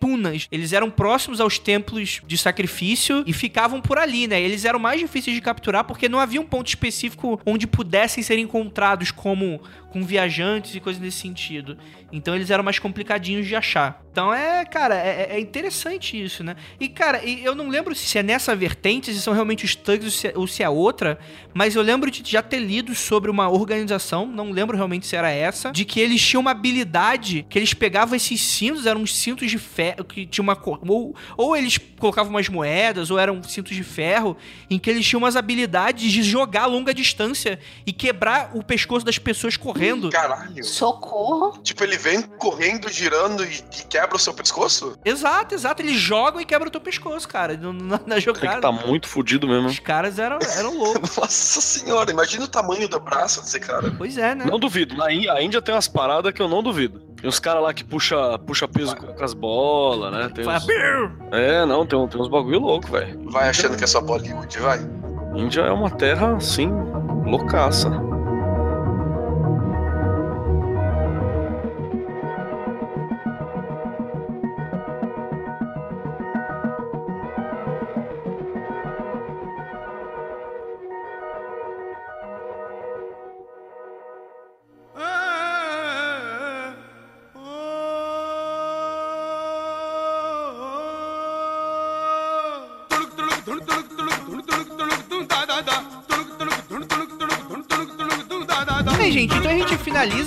[0.00, 0.48] Megpunas.
[0.50, 4.40] Eles eram próximos aos templos de sacrifício e ficavam por ali, né?
[4.40, 8.38] Eles eram mais difíceis de capturar porque não havia um ponto específico onde pudessem ser
[8.38, 9.60] encontrados como
[9.90, 11.76] com viajantes e coisas nesse sentido.
[12.12, 14.02] Então eles eram mais complicadinhos de achar.
[14.10, 16.56] Então é, cara, é, é interessante isso, né?
[16.80, 20.10] E, cara, eu não lembro se é nessa vertente, se são realmente os thugs ou
[20.10, 21.18] se é, ou se é outra,
[21.54, 25.30] mas eu lembro de já ter lido sobre uma organização, não lembro realmente se era
[25.30, 29.50] essa, de que eles tinham uma habilidade que eles pegavam esses cintos, eram uns cintos
[29.50, 30.60] de ferro, que tinha uma.
[30.86, 34.36] Ou, ou eles colocavam umas moedas, ou eram cintos de ferro,
[34.68, 39.06] em que eles tinham umas habilidades de jogar a longa distância e quebrar o pescoço
[39.06, 39.79] das pessoas correndo.
[40.10, 40.64] Caralho.
[40.64, 41.58] Socorro.
[41.62, 44.98] Tipo, ele vem correndo, girando e, e quebra o seu pescoço?
[45.04, 45.82] Exato, exato.
[45.82, 48.60] Eles jogam e quebram o teu pescoço, cara, na, na Tem que jogada.
[48.60, 49.68] tá muito fudido mesmo.
[49.68, 51.16] Os caras eram, eram loucos.
[51.16, 53.92] Nossa senhora, imagina o tamanho do braço desse cara.
[53.96, 54.44] Pois é, né?
[54.44, 54.96] Não duvido.
[54.96, 57.00] Na Índia, a Índia tem umas paradas que eu não duvido.
[57.20, 60.30] Tem uns caras lá que puxa, puxa peso com, com as bolas, né?
[60.34, 60.66] Tem Fala, uns...
[61.32, 63.30] É, não, tem, tem uns bagulho louco, velho.
[63.30, 64.80] Vai achando que é só Bollywood, vai.
[65.34, 66.70] Índia é uma terra, assim,
[67.26, 67.90] loucaça.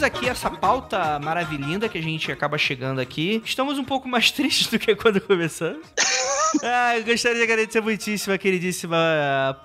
[0.03, 3.41] Aqui essa pauta maravilhinda que a gente acaba chegando aqui.
[3.45, 5.85] Estamos um pouco mais tristes do que quando começamos.
[6.61, 8.97] Ah, eu gostaria de agradecer muitíssimo a queridíssima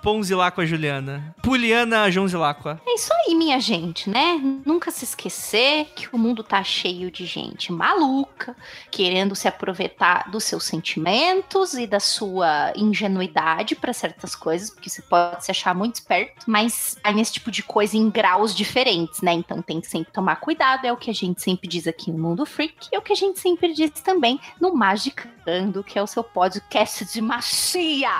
[0.02, 1.34] Ponzilacqua Juliana.
[1.42, 2.80] Puliana Jonzilacqua.
[2.86, 4.40] É isso aí, minha gente, né?
[4.64, 8.56] Nunca se esquecer que o mundo tá cheio de gente maluca,
[8.90, 15.02] querendo se aproveitar dos seus sentimentos e da sua ingenuidade para certas coisas, porque você
[15.02, 19.32] pode se achar muito esperto, mas aí nesse tipo de coisa em graus diferentes, né?
[19.32, 22.18] Então tem que sempre tomar cuidado, é o que a gente sempre diz aqui no
[22.18, 24.74] Mundo Freak, e é o que a gente sempre diz também no
[25.48, 28.10] Magicando, que é o seu podcast de magia.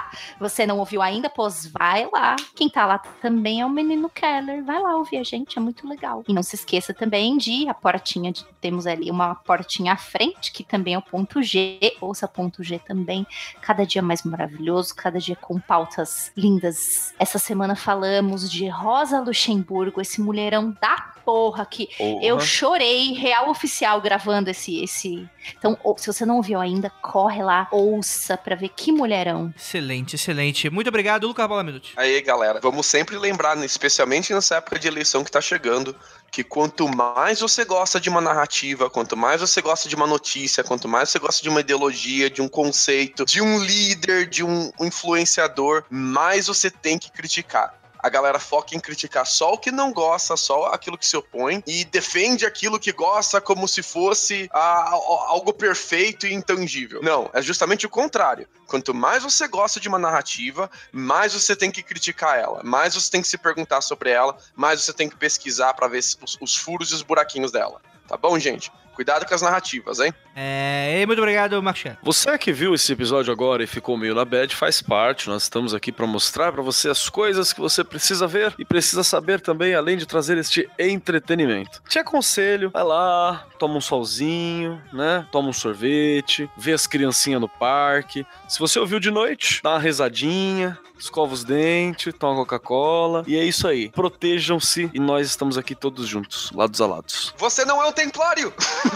[0.41, 1.29] Você não ouviu ainda?
[1.29, 2.37] Pois vai lá.
[2.57, 4.65] Quem tá lá também é o menino Keller.
[4.65, 6.25] Vai lá ouvir a gente, é muito legal.
[6.27, 10.51] E não se esqueça também de a portinha, de, temos ali uma portinha à frente,
[10.51, 11.79] que também é o ponto G.
[12.01, 13.27] Ouça ponto G também.
[13.61, 17.15] Cada dia mais maravilhoso, cada dia com pautas lindas.
[17.19, 21.91] Essa semana falamos de Rosa Luxemburgo, esse mulherão da porra que
[22.23, 25.29] eu chorei real oficial gravando esse esse.
[25.59, 29.53] Então, se você não ouviu ainda, corre lá, ouça pra ver que mulherão.
[29.57, 30.71] Excelente, excelente.
[30.71, 31.93] Muito obrigado, Lucas Bola Minute.
[31.97, 35.95] Aí, galera, vamos sempre lembrar, né, especialmente nessa época de eleição que tá chegando,
[36.31, 40.63] que quanto mais você gosta de uma narrativa, quanto mais você gosta de uma notícia,
[40.63, 44.71] quanto mais você gosta de uma ideologia, de um conceito, de um líder, de um
[44.81, 47.75] influenciador, mais você tem que criticar.
[48.09, 51.63] A galera foca em criticar só o que não gosta, só aquilo que se opõe,
[51.67, 54.93] e defende aquilo que gosta como se fosse ah,
[55.27, 57.03] algo perfeito e intangível.
[57.03, 58.49] Não, é justamente o contrário.
[58.67, 63.11] Quanto mais você gosta de uma narrativa, mais você tem que criticar ela, mais você
[63.11, 66.57] tem que se perguntar sobre ela, mais você tem que pesquisar pra ver os, os
[66.57, 67.79] furos e os buraquinhos dela.
[68.09, 68.73] Tá bom, gente?
[68.99, 70.13] Cuidado com as narrativas, hein?
[70.35, 71.97] É, e muito obrigado, Marchan.
[72.03, 75.29] Você que viu esse episódio agora e ficou meio na bad, faz parte.
[75.29, 79.05] Nós estamos aqui para mostrar para você as coisas que você precisa ver e precisa
[79.05, 81.81] saber também, além de trazer este entretenimento.
[81.89, 85.25] Te aconselho, vai lá, toma um solzinho, né?
[85.31, 88.27] Toma um sorvete, vê as criancinhas no parque.
[88.49, 93.23] Se você ouviu de noite, dá uma rezadinha, escova os dentes, toma Coca-Cola.
[93.29, 93.91] E é isso aí.
[93.91, 97.33] Protejam-se e nós estamos aqui todos juntos, lados a lados.
[97.37, 98.53] Você não é um templário!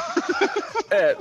[0.90, 1.16] É,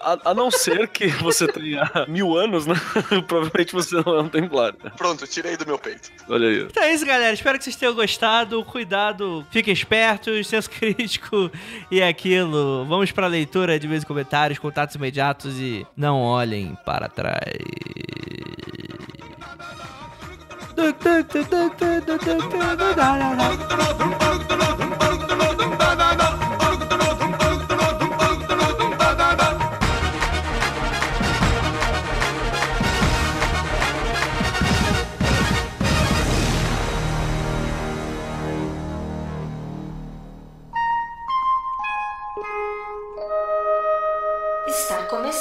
[0.00, 2.74] a, a não ser que você tenha mil anos, né?
[3.26, 4.78] Provavelmente você não é um templário.
[4.96, 6.10] Pronto, tirei do meu peito.
[6.28, 6.62] Olha aí.
[6.62, 7.32] Então é isso, galera.
[7.32, 8.64] Espero que vocês tenham gostado.
[8.64, 11.50] Cuidado, fiquem espertos, senso crítico
[11.90, 12.84] e aquilo.
[12.86, 17.56] Vamos pra leitura de vez em comentários, contatos imediatos e não olhem para trás.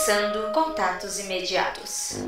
[0.05, 2.19] Começando Contatos Imediatos.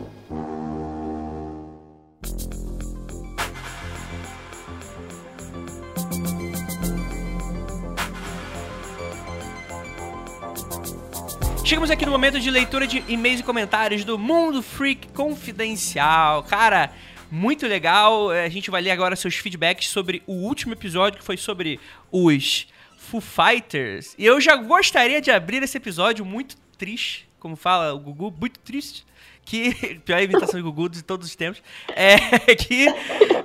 [11.64, 16.42] Chegamos aqui no momento de leitura de e-mails e comentários do Mundo Freak Confidencial.
[16.44, 16.92] Cara,
[17.30, 18.34] muito legal.
[18.34, 21.80] Eh, A gente vai ler agora seus feedbacks sobre o último episódio, que foi sobre
[22.12, 22.68] os
[22.98, 24.16] Foo Fighters.
[24.18, 28.60] E eu já gostaria de abrir esse episódio muito triste, como fala o Gugu, muito
[28.60, 29.06] triste.
[29.46, 31.62] Que, pior imitação de Gugu de todos os tempos,
[31.96, 32.18] é
[32.56, 32.88] que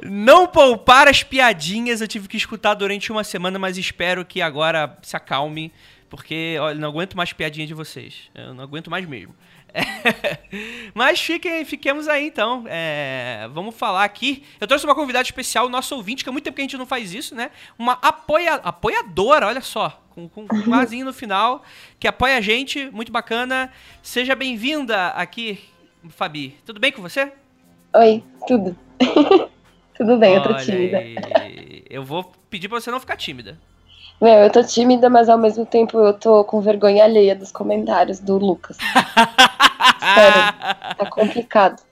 [0.03, 4.99] não poupar as piadinhas eu tive que escutar durante uma semana, mas espero que agora
[5.03, 5.73] se acalme,
[6.11, 8.31] porque olha, não aguento mais piadinha de vocês.
[8.35, 9.35] Eu não aguento mais mesmo.
[10.95, 12.65] Mas fiquem, fiquemos aí então.
[12.67, 14.45] É, vamos falar aqui.
[14.61, 16.87] Eu trouxe uma convidada especial, nosso ouvinte, que há muito tempo que a gente não
[16.87, 17.51] faz isso, né?
[17.79, 21.63] Uma apoia, apoiadora, olha só, com, com, um azinho no final,
[21.99, 23.73] que apoia a gente, muito bacana.
[24.03, 25.59] Seja bem-vinda aqui,
[26.11, 26.57] Fabi.
[26.65, 27.33] Tudo bem com você?
[27.95, 28.77] Oi, tudo.
[29.95, 30.99] tudo bem, eu tô Olha tímida.
[30.99, 31.85] aí.
[31.89, 33.59] Eu vou pedir pra você não ficar tímida.
[34.23, 38.21] Meu, eu tô tímida, mas ao mesmo tempo eu tô com vergonha alheia dos comentários
[38.21, 38.77] do Lucas.
[38.77, 40.55] Sério,
[40.97, 41.83] tá complicado.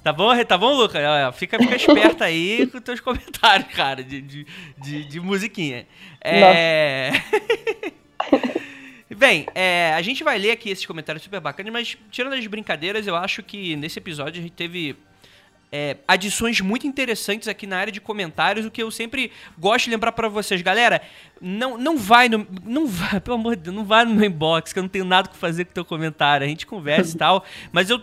[0.00, 0.98] Tá bom, tá bom, Luca?
[0.98, 4.46] Olha, Fica, fica esperta aí com os teus comentários, cara, de, de,
[4.78, 5.84] de, de musiquinha.
[6.22, 7.10] É...
[9.16, 13.04] Bem, é, a gente vai ler aqui esses comentários super bacanas, mas tirando as brincadeiras,
[13.08, 14.96] eu acho que nesse episódio a gente teve
[15.72, 19.90] é, adições muito interessantes aqui na área de comentários, o que eu sempre gosto de
[19.92, 20.60] lembrar pra vocês.
[20.62, 21.00] Galera,
[21.40, 22.46] não, não vai no.
[22.64, 25.04] Não vai, pelo amor de Deus, não vai no meu inbox, que eu não tenho
[25.04, 26.44] nada que fazer com o teu comentário.
[26.44, 28.02] A gente conversa e tal, mas eu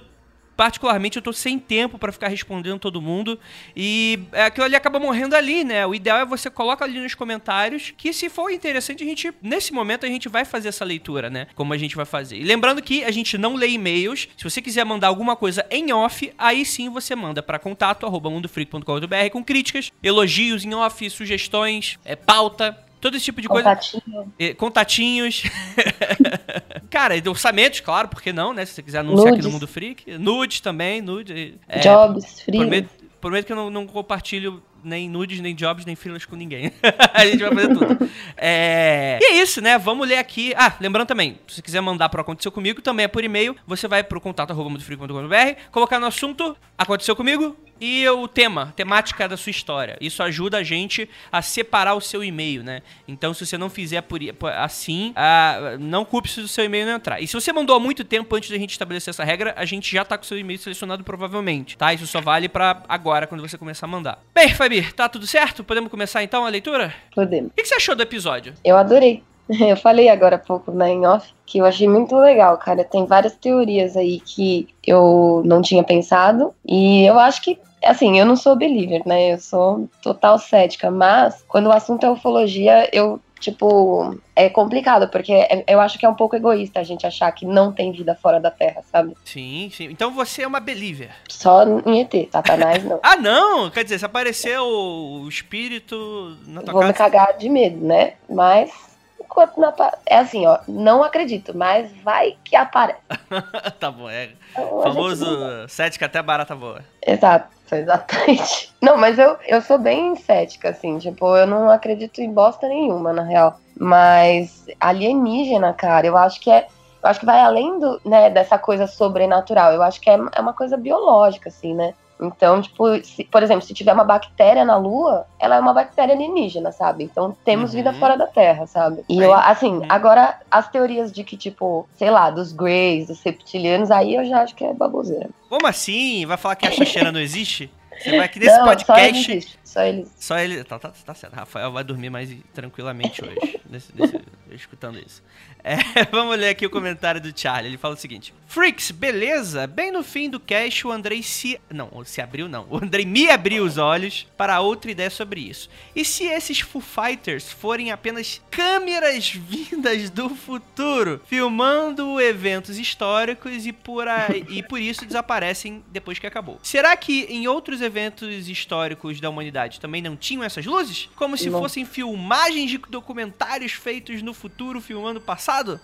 [0.58, 3.40] particularmente, eu tô sem tempo para ficar respondendo todo mundo.
[3.76, 5.86] E é, aquilo ali acaba morrendo ali, né?
[5.86, 9.72] O ideal é você coloca ali nos comentários que se for interessante, a gente, nesse
[9.72, 11.48] momento, a gente vai fazer essa leitura, né?
[11.54, 12.38] Como a gente vai fazer.
[12.38, 14.28] E lembrando que a gente não lê e-mails.
[14.36, 18.30] Se você quiser mandar alguma coisa em off, aí sim você manda para contato arroba
[18.30, 23.70] mundofreak.com.br com críticas, elogios em off, sugestões, é, pauta, todo esse tipo de coisa.
[23.70, 24.34] Contatinho.
[24.40, 25.44] Eh, Contatinhos.
[26.90, 28.66] Cara, e orçamentos, claro, porque não, né?
[28.66, 29.54] Se você quiser anunciar aqui no Nudes.
[29.54, 30.18] Mundo Freak.
[30.18, 31.56] Nudes também, nude.
[31.68, 32.58] é, Jobs, free.
[32.58, 32.90] Prometo,
[33.20, 36.72] prometo que eu não, não compartilho nem nudes, nem jobs, nem freelas com ninguém.
[37.14, 38.10] a gente vai fazer tudo.
[38.36, 39.20] É...
[39.22, 39.78] E é isso, né?
[39.78, 40.54] Vamos ler aqui.
[40.56, 43.56] Ah, lembrando também, se você quiser mandar pro Aconteceu Comigo, também é por e-mail.
[43.66, 49.28] Você vai pro contato arroba mundofreak.com.br, colocar no assunto Aconteceu Comigo e o tema, temática
[49.28, 49.98] da sua história.
[50.02, 52.82] Isso ajuda a gente a separar o seu e-mail, né?
[53.08, 54.20] Então, se você não fizer por,
[54.56, 57.22] assim, ah, não culpe se o seu e-mail não entrar.
[57.22, 59.92] E se você mandou há muito tempo antes da gente estabelecer essa regra, a gente
[59.92, 61.94] já tá com o seu e-mail selecionado provavelmente, tá?
[61.94, 64.20] Isso só vale pra agora, quando você começar a mandar.
[64.34, 65.64] Bem, Fabi, tá tudo certo?
[65.64, 66.94] Podemos começar então a leitura?
[67.16, 67.52] Podemos.
[67.52, 68.54] O que você achou do episódio?
[68.66, 69.24] Eu adorei.
[69.50, 72.84] Eu falei agora há pouco na em off que eu achei muito legal, cara.
[72.84, 76.54] Tem várias teorias aí que eu não tinha pensado.
[76.68, 79.32] E eu acho que, assim, eu não sou believer, né?
[79.32, 80.92] Eu sou total cética.
[80.92, 86.06] Mas quando o assunto é ufologia, eu, tipo, é complicado, porque é- eu acho que
[86.06, 89.16] é um pouco egoísta a gente achar que não tem vida fora da Terra, sabe?
[89.26, 89.86] Sim, sim.
[89.86, 91.12] Então você é uma believer.
[91.30, 93.00] Só em ET, Satanás não.
[93.08, 93.70] Ah, não!
[93.70, 97.10] Quer dizer, se apareceu o espírito na tua Vou me casa.
[97.12, 98.14] cagar de medo, né?
[98.30, 98.72] Mas.
[99.20, 103.00] Enquanto não apa- É assim, ó, não acredito, mas vai que aparece.
[103.80, 104.32] tá bom, é.
[104.52, 105.26] Então, Famoso
[105.68, 106.82] cética até barata voa.
[107.06, 108.74] Exato, exatamente.
[108.82, 113.12] Não, mas eu, eu sou bem cética, assim, tipo, eu não acredito em bosta nenhuma,
[113.12, 113.60] na real.
[113.80, 116.68] Mas alienígena, cara, eu acho que é.
[117.02, 119.72] Eu acho que vai além do, né, dessa coisa sobrenatural.
[119.72, 121.94] Eu acho que é, é uma coisa biológica, assim, né?
[122.22, 126.14] Então, tipo, se- por exemplo, se tiver uma bactéria na Lua, ela é uma bactéria
[126.16, 127.04] alienígena, sabe?
[127.04, 128.00] Então temos vida Uhum.
[128.00, 129.04] fora da Terra, sabe?
[129.08, 133.92] E eu, assim, agora as teorias de que, tipo, sei lá, dos Greys, dos reptilianos,
[133.92, 135.30] aí eu já acho que é baboseira.
[135.50, 136.26] Como assim?
[136.26, 137.70] Vai falar que a Xixena não existe?
[138.00, 139.32] Você vai aqui nesse Não, Só ele podcast.
[139.32, 140.12] existe, só eles.
[140.20, 140.64] Só ele.
[140.64, 141.34] Tá, tá, tá certo.
[141.34, 143.60] Rafael vai dormir mais tranquilamente hoje.
[143.68, 144.22] nesse- nesse-
[144.54, 145.22] escutando isso.
[145.64, 147.72] É, vamos ler aqui o comentário do Charlie.
[147.72, 149.68] Ele fala o seguinte: Freaks, beleza?
[149.68, 151.60] Bem no fim do cast, o Andrei se.
[151.70, 152.66] Não, se abriu não.
[152.70, 155.70] O Andrei me abriu os olhos para outra ideia sobre isso.
[155.94, 163.74] E se esses Foo Fighters forem apenas câmeras vindas do futuro, filmando eventos históricos e
[163.74, 166.60] por, aí, e por isso desaparecem depois que acabou?
[166.64, 171.10] Será que em outros eventos históricos da humanidade também não tinham essas luzes?
[171.16, 171.60] Como se Não.
[171.60, 175.80] fossem filmagens de documentários feitos no futuro filmando o passado?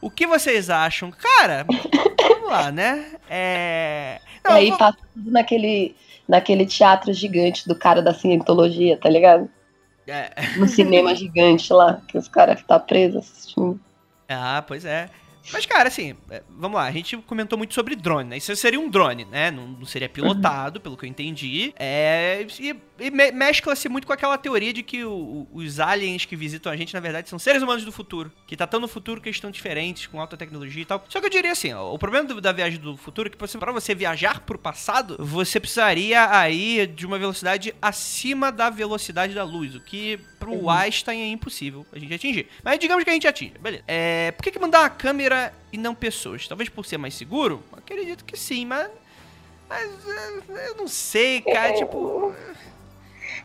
[0.00, 1.10] O que vocês acham?
[1.10, 1.66] Cara,
[2.20, 3.12] vamos lá, né?
[3.28, 4.20] É.
[4.44, 5.94] e aí passa tudo naquele,
[6.28, 9.48] naquele teatro gigante do cara da cientologia, tá ligado?
[10.06, 10.30] É.
[10.56, 13.80] No cinema gigante lá, que os caras que tá presos assistindo.
[14.28, 15.08] Ah, pois é.
[15.52, 18.36] Mas, cara, assim, é, vamos lá, a gente comentou muito sobre drone, né?
[18.36, 19.50] Isso seria um drone, né?
[19.50, 21.74] Não, não seria pilotado, pelo que eu entendi.
[21.76, 22.74] É, e
[23.06, 26.76] e me- mescla-se muito com aquela teoria de que o- os aliens que visitam a
[26.76, 28.30] gente, na verdade, são seres humanos do futuro.
[28.46, 31.04] Que tá tão no futuro que eles estão diferentes, com alta tecnologia e tal.
[31.08, 33.36] Só que eu diria assim, ó, o problema do- da viagem do futuro é que
[33.36, 39.44] pra você viajar pro passado, você precisaria aí de uma velocidade acima da velocidade da
[39.44, 40.70] luz, o que pro Uhum.
[40.70, 42.48] Einstein é impossível a gente atingir.
[42.64, 43.84] Mas digamos que a gente atinge, beleza.
[43.86, 46.46] É, por que, que mandar uma câmera e não pessoas?
[46.48, 47.62] Talvez por ser mais seguro?
[47.72, 48.90] Acredito que sim, mas.
[49.68, 51.72] Mas é, eu não sei, cara.
[51.74, 52.34] Tipo.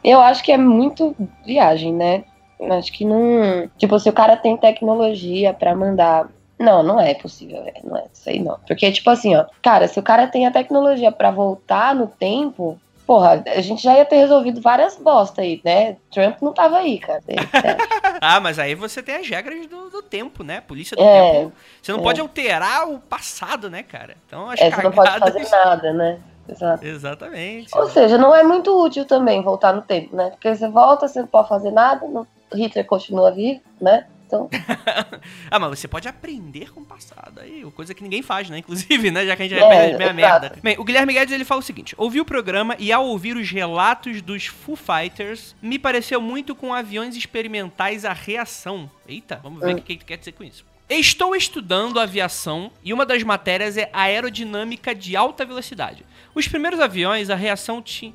[0.04, 1.16] Eu acho que é muito
[1.46, 2.24] viagem, né?
[2.72, 3.70] Acho que não.
[3.78, 6.28] Tipo, se o cara tem tecnologia pra mandar.
[6.60, 7.78] Não, não é possível, velho.
[7.84, 8.58] Não é isso aí, não.
[8.68, 12.80] Porque, tipo assim, ó, cara, se o cara tem a tecnologia pra voltar no tempo,
[13.06, 15.98] porra, a gente já ia ter resolvido várias bosta aí, né?
[16.12, 17.22] Trump não tava aí, cara.
[18.20, 20.60] Ah, mas aí você tem as regras do, do tempo, né?
[20.60, 21.54] Polícia do É, tempo.
[21.80, 22.04] Você não é.
[22.04, 24.16] pode alterar o passado, né, cara?
[24.26, 26.18] Então as É, você não pode fazer nada, né?
[26.50, 26.86] Exato.
[26.86, 27.78] Exatamente.
[27.78, 30.30] Ou seja, não é muito útil também voltar no tempo, né?
[30.32, 34.06] Porque você volta, você não pode fazer nada, não- Hitler continua vivo, né?
[34.26, 34.50] Então,
[35.50, 37.40] Ah, mas você pode aprender com o passado.
[37.40, 38.58] Aí, coisa que ninguém faz, né?
[38.58, 39.26] Inclusive, né?
[39.26, 40.14] Já que a gente É, é, meia exato.
[40.16, 40.54] merda.
[40.62, 43.50] Bem, o Guilherme Guedes ele fala o seguinte: ouvi o programa e ao ouvir os
[43.50, 48.90] relatos dos Foo Fighters, me pareceu muito com aviões experimentais a reação.
[49.08, 49.82] Eita, vamos ver o Hum.
[49.82, 50.66] que, que quer dizer com isso.
[50.90, 56.06] Estou estudando aviação e uma das matérias é aerodinâmica de alta velocidade.
[56.38, 58.14] Os primeiros aviões, a reação tinha.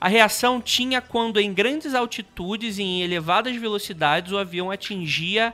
[0.00, 5.52] A reação tinha quando em grandes altitudes e em elevadas velocidades o avião atingia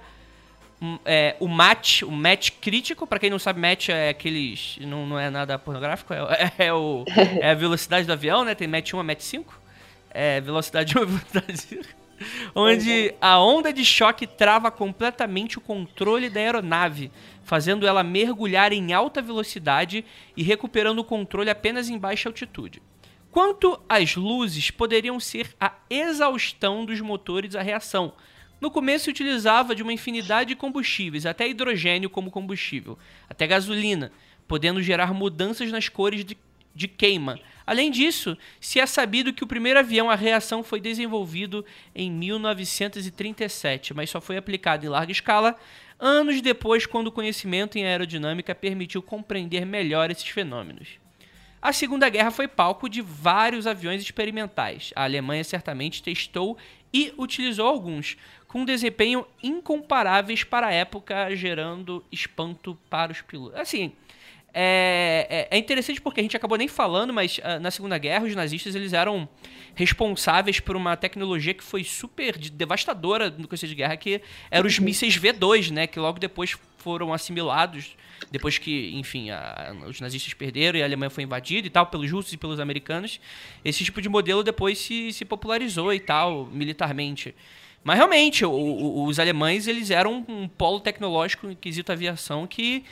[0.82, 4.76] um, é, o match, o match crítico, para quem não sabe, match é aqueles.
[4.82, 7.06] Não, não é nada pornográfico, é, é, o,
[7.40, 8.54] é a velocidade do avião, né?
[8.54, 9.58] Tem match 1 a match 5.
[10.10, 11.84] É velocidade 1 e velocidade 5.
[12.54, 17.10] Onde a onda de choque trava completamente o controle da aeronave,
[17.50, 20.04] fazendo ela mergulhar em alta velocidade
[20.36, 22.80] e recuperando o controle apenas em baixa altitude.
[23.28, 28.12] Quanto às luzes, poderiam ser a exaustão dos motores à reação.
[28.60, 32.96] No começo se utilizava de uma infinidade de combustíveis, até hidrogênio como combustível,
[33.28, 34.12] até gasolina,
[34.46, 36.38] podendo gerar mudanças nas cores de,
[36.72, 37.36] de queima.
[37.66, 43.92] Além disso, se é sabido que o primeiro avião à reação foi desenvolvido em 1937,
[43.92, 45.56] mas só foi aplicado em larga escala
[46.00, 50.98] anos depois, quando o conhecimento em aerodinâmica permitiu compreender melhor esses fenômenos.
[51.62, 54.92] A Segunda Guerra foi palco de vários aviões experimentais.
[54.96, 56.56] A Alemanha certamente testou
[56.92, 58.16] e utilizou alguns,
[58.48, 63.60] com desempenho incomparáveis para a época, gerando espanto para os pilotos.
[63.60, 63.92] Assim,
[64.52, 68.24] é, é, é, interessante porque a gente acabou nem falando, mas uh, na Segunda Guerra
[68.24, 69.28] os nazistas eles eram
[69.74, 74.20] responsáveis por uma tecnologia que foi super devastadora no contexto de guerra, que
[74.50, 77.96] eram os mísseis V2, né, que logo depois foram assimilados,
[78.30, 82.10] depois que, enfim, a, os nazistas perderam e a Alemanha foi invadida e tal, pelos
[82.10, 83.20] russos e pelos americanos.
[83.64, 87.34] Esse tipo de modelo depois se, se popularizou e tal, militarmente.
[87.82, 92.84] Mas realmente, o, o, os alemães eles eram um polo tecnológico em quesito aviação que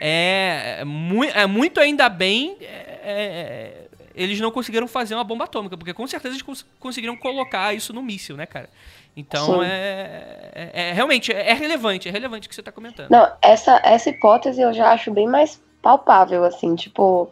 [0.00, 5.44] é, é, mu é muito ainda bem é, é, eles não conseguiram fazer uma bomba
[5.44, 8.68] atômica, porque com certeza eles cons conseguiram colocar isso no míssil, né, cara?
[9.16, 13.10] Então é, é, é, realmente é relevante, é relevante o que você está comentando.
[13.10, 17.30] Não, essa, essa hipótese eu já acho bem mais palpável, assim, tipo,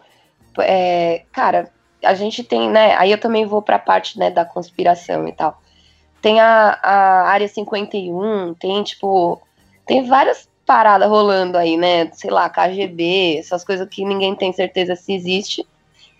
[0.58, 1.70] é, cara,
[2.02, 2.96] a gente tem, né?
[2.96, 5.61] Aí eu também vou para a parte né, da conspiração e tal.
[6.22, 9.42] Tem a, a área 51, tem tipo,
[9.86, 12.10] tem várias parada rolando aí, né?
[12.12, 15.66] Sei lá, KGB, essas coisas que ninguém tem certeza se existe.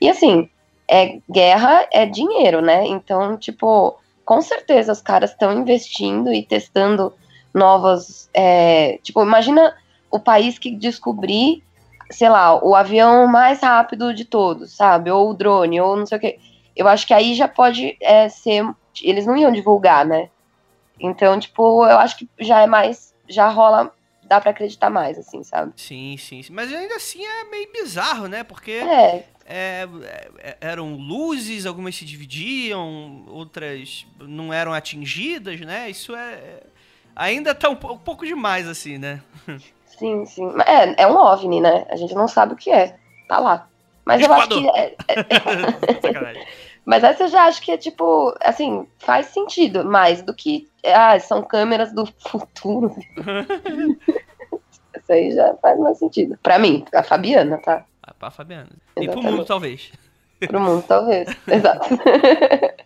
[0.01, 0.51] E assim,
[0.89, 2.87] é guerra é dinheiro, né?
[2.87, 7.15] Então, tipo, com certeza os caras estão investindo e testando
[7.55, 8.29] novas.
[8.35, 9.75] É, tipo, imagina
[10.11, 11.63] o país que descobrir,
[12.11, 15.11] sei lá, o avião mais rápido de todos, sabe?
[15.11, 16.39] Ou o drone, ou não sei o quê.
[16.75, 18.67] Eu acho que aí já pode é, ser.
[19.01, 20.29] Eles não iam divulgar, né?
[20.99, 23.15] Então, tipo, eu acho que já é mais.
[23.29, 23.93] Já rola
[24.25, 25.73] dá para acreditar mais, assim, sabe?
[25.77, 28.43] Sim, sim, sim, Mas ainda assim é meio bizarro, né?
[28.43, 29.25] Porque é.
[29.45, 29.87] É,
[30.39, 35.91] é, eram luzes, algumas se dividiam, outras não eram atingidas, né?
[35.91, 36.61] Isso é.
[37.15, 39.21] Ainda tá um, um pouco demais, assim, né?
[39.99, 40.49] Sim, sim.
[40.67, 41.87] É, é um OVNI, né?
[41.89, 42.97] A gente não sabe o que é.
[43.29, 43.69] Tá lá.
[44.05, 44.69] Mas eu acho que.
[44.71, 46.47] É, é...
[46.85, 50.69] Mas essa eu já acho que é tipo, assim, faz sentido mais do que.
[50.85, 52.95] Ah, são câmeras do futuro.
[54.95, 56.39] Isso aí já faz mais sentido.
[56.43, 57.85] Pra mim, a Fabiana, tá?
[58.03, 58.69] Ah, pra Fabiana.
[58.97, 59.09] Exatamente.
[59.09, 59.93] E pro mundo, talvez.
[60.47, 61.29] Pro mundo, talvez.
[61.47, 61.89] Exato.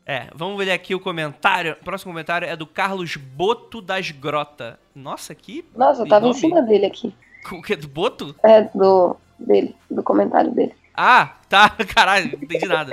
[0.04, 1.76] É, vamos ver aqui o comentário.
[1.80, 4.78] O próximo comentário é do Carlos Boto das Grota.
[4.94, 5.64] Nossa, aqui.
[5.74, 6.36] Nossa, eu tava nome?
[6.36, 7.14] em cima dele aqui.
[7.52, 7.76] O que?
[7.76, 8.34] Do Boto?
[8.42, 9.16] É, do.
[9.38, 10.74] dele, do comentário dele.
[10.96, 11.70] Ah, tá.
[11.94, 12.90] Caralho, não entendi nada.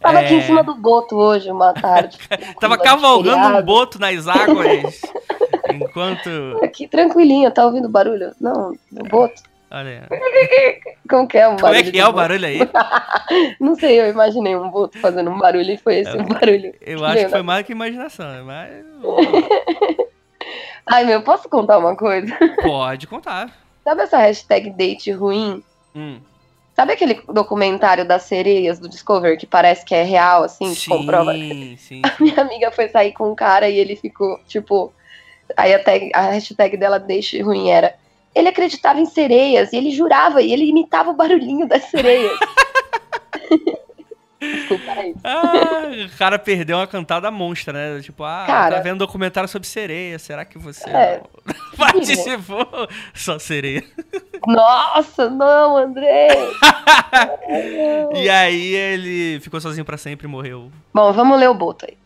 [0.00, 0.24] Tava é...
[0.24, 2.18] aqui em cima do boto hoje, uma tarde.
[2.60, 5.00] Tava cavalgando um boto nas águas.
[5.72, 6.60] enquanto.
[6.62, 8.32] Aqui tranquilinho, tá ouvindo barulho?
[8.40, 9.42] Não, do boto.
[9.70, 10.80] Olha aí.
[11.08, 11.60] Como que é o barulho?
[11.60, 12.58] Como é que é o barulho aí?
[13.58, 16.26] não sei, eu imaginei um boto fazendo um barulho e foi esse o é, um
[16.26, 16.74] barulho.
[16.80, 18.84] Eu acho que foi mais que imaginação, mas.
[20.86, 22.32] Ai, meu, posso contar uma coisa?
[22.62, 23.50] Pode contar.
[23.82, 25.62] Sabe essa hashtag date ruim?
[25.94, 26.20] Hum.
[26.76, 30.98] Sabe aquele documentário das sereias do Discovery que parece que é real, assim, sim, que
[30.98, 31.32] comprova?
[31.32, 32.02] Sim.
[32.04, 34.92] A minha amiga foi sair com um cara e ele ficou, tipo.
[35.56, 37.94] Aí a, tag, a hashtag dela deixa ruim era.
[38.34, 42.36] Ele acreditava em sereias e ele jurava e ele imitava o barulhinho das sereias.
[44.38, 45.20] Desculpa, é isso.
[45.24, 48.02] Ah, o cara perdeu uma cantada monstra, né?
[48.02, 48.76] Tipo, ah, tá Cara.
[48.76, 50.18] tá vendo documentário sobre sereia.
[50.18, 51.22] Será que você É.
[51.76, 52.66] participou?
[53.14, 53.82] Só sereia.
[54.46, 56.28] Nossa, não, André!
[58.14, 60.70] E aí ele ficou sozinho pra sempre e morreu.
[60.92, 61.96] Bom, vamos ler o boto aí.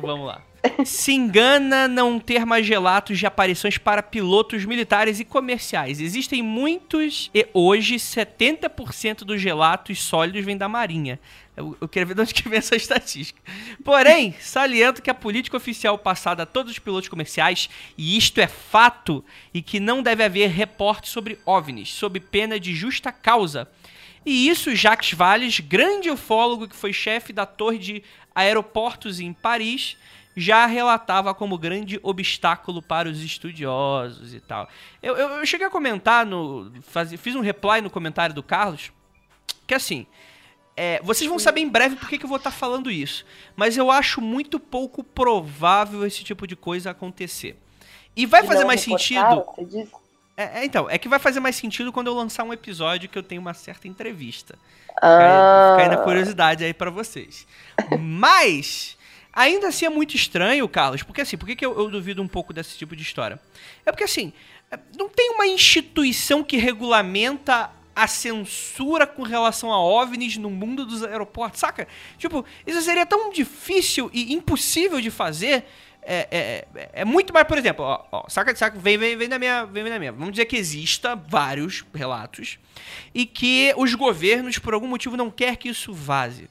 [0.00, 0.40] Vamos lá.
[0.84, 6.00] Se engana não ter mais relatos de aparições para pilotos militares e comerciais.
[6.00, 11.20] Existem muitos e hoje 70% dos relatos sólidos vêm da Marinha.
[11.56, 13.40] Eu, queria ver de onde que vem essa estatística.
[13.84, 18.46] Porém, saliento que a política oficial passada a todos os pilotos comerciais, e isto é
[18.46, 23.68] fato, e que não deve haver reporte sobre OVNIs, sob pena de justa causa.
[24.24, 28.02] E isso Jacques Valles, grande ufólogo que foi chefe da torre de
[28.34, 29.96] aeroportos em Paris,
[30.38, 34.68] já relatava como grande obstáculo para os estudiosos e tal.
[35.02, 36.72] Eu, eu, eu cheguei a comentar no.
[36.82, 38.92] Faz, fiz um reply no comentário do Carlos,
[39.66, 40.06] que assim.
[40.80, 43.26] É, vocês vão saber em breve por que, eu vou estar falando isso.
[43.56, 47.58] Mas eu acho muito pouco provável esse tipo de coisa acontecer.
[48.14, 49.44] E vai fazer mais sentido.
[50.36, 53.18] É, é, então, é que vai fazer mais sentido quando eu lançar um episódio que
[53.18, 54.56] eu tenho uma certa entrevista.
[55.02, 55.74] Ah.
[55.76, 57.44] Fica aí na curiosidade aí pra vocês.
[57.98, 58.96] Mas,
[59.38, 62.52] ainda assim é muito estranho, Carlos, porque assim, por que, eu, eu duvido um pouco
[62.52, 63.40] desse tipo de história?
[63.86, 64.32] É porque assim,
[64.70, 70.86] é, não tem uma instituição que regulamenta a censura com relação a OVNIs no mundo
[70.86, 71.88] dos aeroportos, saca?
[72.16, 75.64] Tipo, isso seria tão difícil e impossível de fazer.
[76.00, 79.28] É, é, é- é muito mais, por exemplo, ó, ó, saca, saca, vem, vem, vem
[79.28, 80.12] da minha, vem, vem da minha.
[80.12, 82.58] Vamos dizer que exista vários relatos
[83.14, 86.48] e que os governos, por algum motivo, não quer que isso vaze.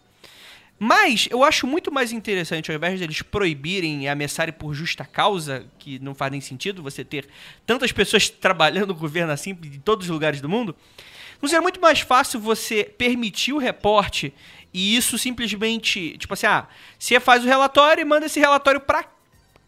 [0.80, 5.66] Mas eu acho muito mais interessante, ao invés deles proibirem e ameaçarem por justa causa,
[5.80, 7.28] que não faz nem sentido você ter
[7.66, 10.76] tantas pessoas trabalhando no governo assim em todos os lugares do mundo,
[11.42, 14.34] não seria muito mais fácil você permitir o reporte
[14.74, 16.68] e isso simplesmente, tipo assim, ah,
[16.98, 19.06] você faz o relatório e manda esse relatório pra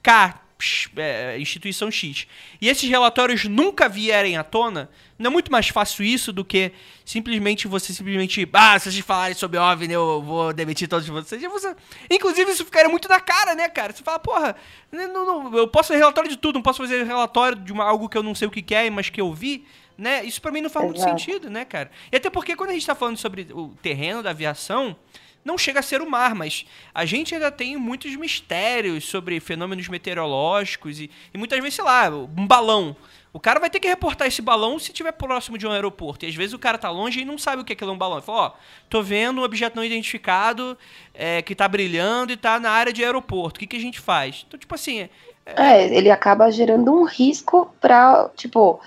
[0.03, 2.27] cá, psh, é, instituição X.
[2.61, 6.71] E esses relatórios nunca vierem à tona, não é muito mais fácil isso do que
[7.05, 11.41] simplesmente você simplesmente, ah, se vocês falarem sobre OVNI, eu vou demitir todos vocês.
[11.41, 11.75] Você-
[12.11, 13.93] Inclusive, isso ficaria muito na cara, né, cara?
[13.93, 14.55] Você fala, porra,
[14.91, 18.07] não- não- eu posso fazer relatório de tudo, não posso fazer relatório de uma- algo
[18.09, 19.65] que eu não sei o que é, mas que eu vi,
[19.97, 20.23] né?
[20.25, 21.17] Isso pra mim não faz muito Exato.
[21.19, 21.89] sentido, né, cara?
[22.11, 24.95] E até porque quando a gente tá falando sobre o terreno da aviação,
[25.49, 29.87] não chega a ser o mar, mas a gente ainda tem muitos mistérios sobre fenômenos
[29.87, 32.95] meteorológicos e, e muitas vezes, sei lá, um balão.
[33.31, 36.25] O cara vai ter que reportar esse balão se estiver próximo de um aeroporto.
[36.25, 37.93] E às vezes o cara tá longe e não sabe o que é aquilo é
[37.93, 38.17] um balão.
[38.17, 38.51] Ele fala, ó,
[38.89, 40.77] tô vendo um objeto não identificado
[41.13, 43.57] é, que tá brilhando e tá na área de aeroporto.
[43.57, 44.45] O que, que a gente faz?
[44.47, 45.09] Então, tipo assim, é-
[45.45, 48.79] É, ele acaba gerando um risco pra, tipo,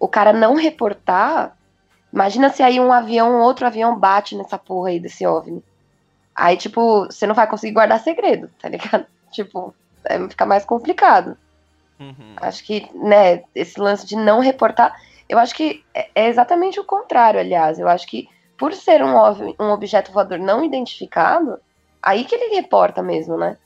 [0.00, 1.56] o cara não reportar.
[2.12, 5.62] Imagina se aí um avião, outro avião bate nessa porra aí desse OVNI.
[6.36, 9.06] Aí, tipo, você não vai conseguir guardar segredo, tá ligado?
[9.32, 11.36] Tipo, é, fica mais complicado.
[11.98, 12.36] Uhum.
[12.36, 14.96] Acho que, né, esse lance de não reportar,
[15.28, 17.78] eu acho que é é exatamente o contrário, aliás.
[17.78, 19.14] Eu acho que por ser um,
[19.60, 21.58] um objeto voador não identificado,
[22.02, 23.58] aí que ele reporta mesmo, né?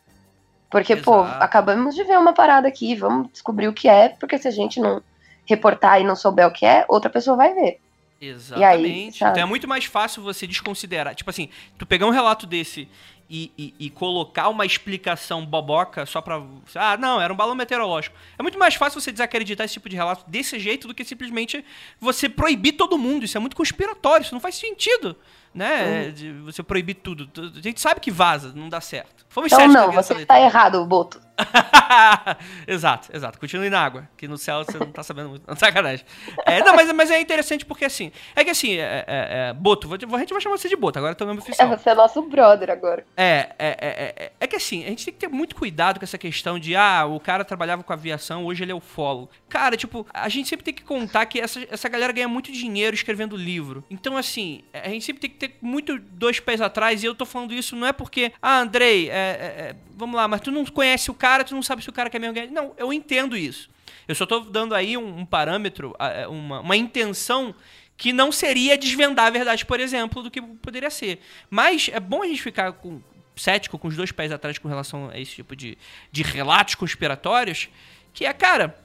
[0.70, 1.44] Porque, pô, Exato.
[1.44, 4.80] acabamos de ver uma parada aqui, vamos descobrir o que é, porque se a gente
[4.80, 5.02] não
[5.44, 7.80] reportar e não souber o que é, outra pessoa vai ver.
[8.20, 9.18] Exatamente.
[9.18, 9.30] sabe?
[9.32, 11.14] então é muito mais fácil você desconsiderar.
[11.14, 11.48] Tipo assim,
[11.78, 12.86] tu pegar um relato desse
[13.28, 16.42] e, e- e colocar uma explicação boboca só pra.
[16.74, 18.16] Ah, não, era um balão meteorológico.
[18.38, 21.64] É muito mais fácil você desacreditar esse tipo de relato desse jeito do que simplesmente
[22.00, 23.24] você proibir todo mundo.
[23.24, 25.16] Isso é muito conspiratório, isso não faz sentido.
[25.54, 26.10] Né?
[26.10, 27.28] De você proibir tudo.
[27.56, 29.26] A gente sabe que vaza, não dá certo.
[29.28, 31.20] Fomos Então não, você está errado, Boto.
[32.66, 33.38] exato, exato.
[33.38, 35.44] Continue na água, que no céu você não tá sabendo muito.
[35.46, 36.04] Não, sacanagem.
[36.44, 38.12] É, não, mas, mas é interessante porque assim.
[38.34, 40.98] É que assim, é, é, é, Boto, vou- a gente vai chamar você de Boto,
[40.98, 41.68] agora é teu nome É, oficial.
[41.68, 43.04] você é nosso brother agora.
[43.16, 46.04] É, é, é, é, é que assim, a gente tem que ter muito cuidado com
[46.04, 49.30] essa questão de, ah, o cara trabalhava com aviação, hoje ele é ufólogo.
[49.48, 52.94] Cara, tipo, a gente sempre tem que contar que essa, essa galera ganha muito dinheiro
[52.94, 53.84] escrevendo livro.
[53.90, 57.24] Então, assim, a gente sempre tem que ter muito dois pés atrás, e eu tô
[57.24, 60.64] falando isso não é porque, ah, Andrei, é, é, é, vamos lá, mas tu não
[60.66, 62.50] conhece o cara, tu não sabe se o cara quer mesmo ganhar.
[62.50, 63.70] Não, eu entendo isso.
[64.06, 67.54] Eu só tô dando aí um, um parâmetro, é, uma, uma intenção
[67.96, 71.20] que não seria desvendar a verdade, por exemplo, do que poderia ser.
[71.48, 73.00] Mas é bom a gente ficar com,
[73.36, 75.76] cético, com os dois pés atrás com relação a esse tipo de,
[76.12, 77.68] de relatos conspiratórios,
[78.12, 78.76] que é, cara,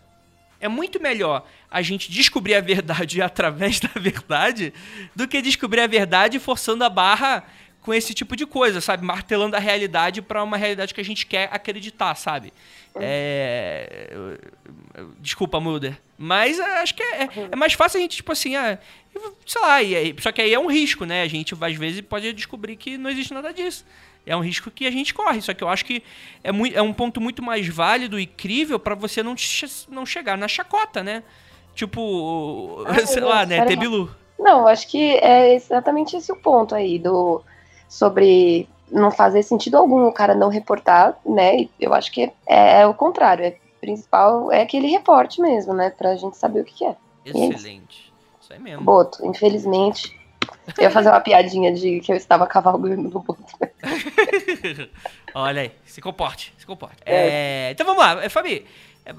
[0.65, 4.73] é muito melhor a gente descobrir a verdade através da verdade
[5.15, 7.43] do que descobrir a verdade forçando a barra
[7.81, 9.05] com esse tipo de coisa, sabe?
[9.05, 12.51] Martelando a realidade pra uma realidade que a gente quer acreditar, sabe?
[12.99, 14.09] É...
[14.11, 14.39] eu-
[15.19, 15.97] Desculpa, Mulder.
[16.17, 18.79] Mas é, acho que é, é mais fácil a gente, tipo assim, ah,
[19.45, 19.77] sei lá,
[20.21, 21.21] só que aí é um risco, né?
[21.21, 23.85] A gente, às vezes, pode descobrir que não existe nada disso.
[24.25, 26.01] É um risco que a gente corre, só que eu acho que
[26.43, 30.05] é, muito, é um ponto muito mais válido e crível pra você não, che- não
[30.05, 31.21] chegar na chacota, né?
[31.75, 33.65] Tipo, Ah, sei lá, né?
[33.65, 34.09] Tebilu.
[34.39, 37.41] Não, acho que é exatamente esse o ponto aí do
[37.87, 41.57] sobre não fazer sentido algum o cara não reportar, né?
[41.61, 43.45] E Eu acho que é, é o contrário.
[43.45, 45.91] É principal é que ele reporte mesmo, né?
[45.91, 46.89] Pra gente saber o que, que é.
[47.25, 47.29] É.
[47.29, 48.11] Excelente.
[48.41, 48.83] Isso aí mesmo.
[48.83, 50.11] Boto, infelizmente.
[50.77, 53.43] Eu ia fazer uma piadinha de que eu estava cavalgando no Boto.
[55.33, 56.97] Olha aí, se comporte, se comporte.
[57.05, 58.65] É, então vamos lá, é, Fabi.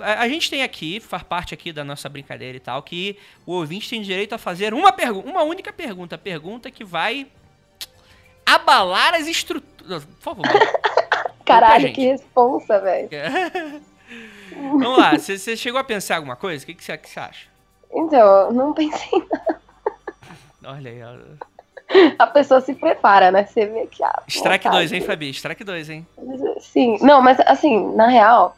[0.01, 3.53] A, a gente tem aqui, faz parte aqui da nossa brincadeira e tal, que o
[3.53, 7.27] ouvinte tem direito a fazer uma pergunta, uma única pergunta, pergunta que vai
[8.45, 10.05] abalar as estruturas.
[10.05, 10.47] Por favor.
[11.45, 13.09] Caralho, que responsa, velho.
[14.57, 16.65] Vamos lá, você chegou a pensar alguma coisa?
[16.65, 17.49] O que você acha?
[17.93, 19.23] Então, não pensei.
[20.65, 21.56] Olha aí, ó.
[22.19, 23.45] A pessoa se prepara, né?
[23.47, 24.03] Você vê que.
[24.03, 24.89] Ah, Strike vontade.
[24.89, 25.31] 2, hein, Fabi?
[25.31, 26.07] Strike 2, hein?
[26.61, 28.57] Sim, não, mas assim, na real,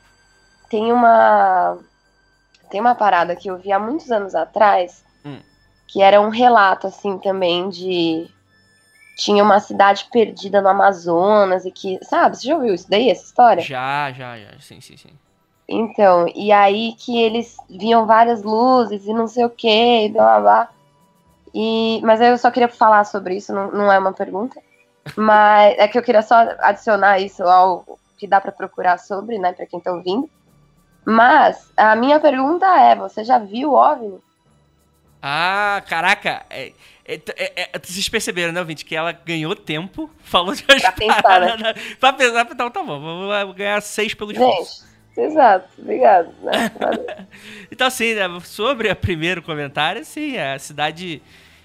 [0.71, 1.79] tem uma.
[2.71, 5.39] Tem uma parada que eu vi há muitos anos atrás, Hum.
[5.87, 8.29] que era um relato, assim, também de.
[9.17, 11.99] Tinha uma cidade perdida no Amazonas e que.
[12.05, 13.63] Sabe, você já ouviu isso daí, essa história?
[13.63, 14.59] Já, já, já.
[14.61, 15.11] Sim, sim, sim.
[15.69, 20.41] Então, e aí que eles viam várias luzes e não sei o que, e blá
[20.41, 20.69] blá blá.
[21.55, 24.61] E, mas eu só queria falar sobre isso, não, não é uma pergunta.
[25.17, 29.53] Mas é que eu queria só adicionar isso ao que dá pra procurar sobre, né,
[29.53, 30.29] pra quem tá ouvindo.
[31.05, 34.19] Mas a minha pergunta é: você já viu o OVNI?
[35.23, 36.45] Ah, caraca.
[36.51, 36.73] É,
[37.05, 41.41] é, é, é, vocês perceberam, né, ouvinte, que ela ganhou tempo, falou de Pra pensar,
[41.41, 41.75] né?
[41.99, 44.83] pra pensar, então tá bom, vamos ganhar seis pelo esforço.
[44.83, 46.33] Gente, exato, obrigado.
[46.43, 46.53] Né?
[47.71, 51.23] Então, assim, né, sobre o primeiro comentário, sim, é a cidade.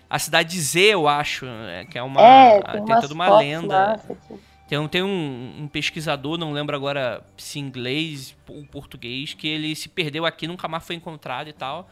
[0.10, 2.22] A cidade Z, eu acho, né, que é uma.
[2.22, 4.00] é, tem tem, umas toda uma lenda.
[4.68, 9.48] Tem, um, tem um, um pesquisador, não lembro agora se em inglês ou português, que
[9.48, 11.90] ele se perdeu aqui, nunca mais foi encontrado e tal.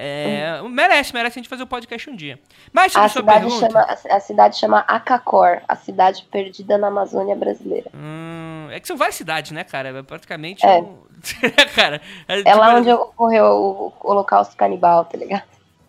[0.00, 2.38] É, Merece, merece a gente fazer o podcast um dia.
[2.72, 3.66] Mas A cidade, pergunta.
[3.66, 7.90] chama, a cidade chama Acacor, a cidade perdida na Amazônia brasileira.
[7.94, 9.88] Hum, é que são várias cidades, né, cara?
[9.88, 10.64] É praticamente.
[10.64, 10.78] É.
[10.78, 10.98] um-
[11.74, 15.42] cara, é, É tipo, lá onde ocorreu o Holocausto Canibal, tá ligado?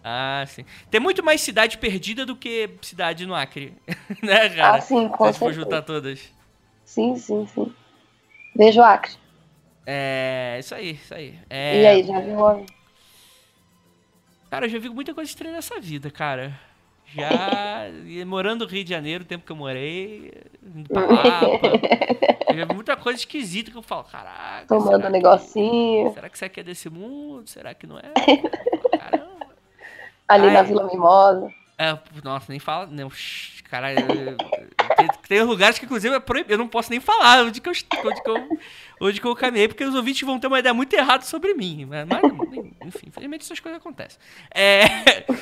[0.03, 0.65] Ah, sim.
[0.89, 3.75] Tem muito mais cidade perdida do que cidade no Acre.
[4.23, 4.77] né, cara?
[4.77, 6.19] Ah, sim, com Se for juntar todas.
[6.83, 7.71] Sim, sim, sim.
[8.55, 9.11] Beijo, Acre.
[9.85, 10.57] É.
[10.59, 11.37] Isso aí, isso aí.
[11.49, 12.65] É, E aí, já viu o?
[14.49, 16.59] Cara, eu já vi muita coisa estranha nessa vida, cara.
[17.13, 17.87] Já
[18.25, 20.31] morando no Rio de Janeiro, o tempo que eu morei,
[20.63, 21.41] indo pra lá,
[22.49, 24.65] eu já vi muita coisa esquisita que eu falo, caraca.
[24.67, 26.13] Tomando um que- negocinho.
[26.13, 27.47] Será que isso aqui é desse mundo?
[27.49, 28.11] Será que não é?
[30.27, 30.53] Ali Ai.
[30.53, 31.51] na Vila Mimosa.
[31.75, 32.85] É, nossa, nem fala.
[32.85, 34.37] Não, shh, cara, eu-
[34.95, 36.53] tem, tem lugares que, inclusive, é proibido.
[36.53, 37.73] Eu não posso nem falar onde que eu,
[38.05, 38.59] onde que eu,
[39.01, 41.85] onde que eu caminhei, porque os ouvintes vão ter uma ideia muito errada sobre mim.
[41.89, 42.21] Mas, mas,
[42.85, 44.19] enfim, infelizmente essas coisas acontecem.
[44.53, 44.83] É,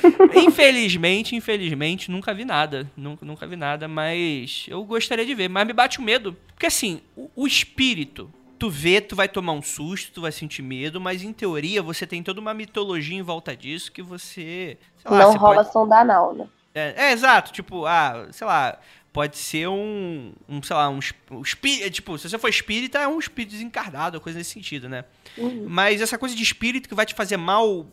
[0.36, 2.90] infelizmente, infelizmente, nunca vi nada.
[2.96, 5.48] Nunca, nunca vi nada, mas eu gostaria de ver.
[5.48, 6.36] Mas me bate o medo.
[6.48, 8.32] Porque assim, o, o espírito.
[8.58, 12.04] Tu vê, tu vai tomar um susto, tu vai sentir medo, mas em teoria você
[12.04, 14.76] tem toda uma mitologia em volta disso que você.
[15.04, 16.48] lá, não você rola pode- sonda anal, né?
[16.74, 18.78] é, é, exato, tipo, ah, sei lá,
[19.12, 23.08] pode ser um, um sei lá, um, um espírito, tipo, se você for espírita, é
[23.08, 25.04] um espírito desencarnado, coisa nesse sentido, né?
[25.36, 25.66] Uhum.
[25.68, 27.86] Mas essa coisa de espírito que vai te fazer mal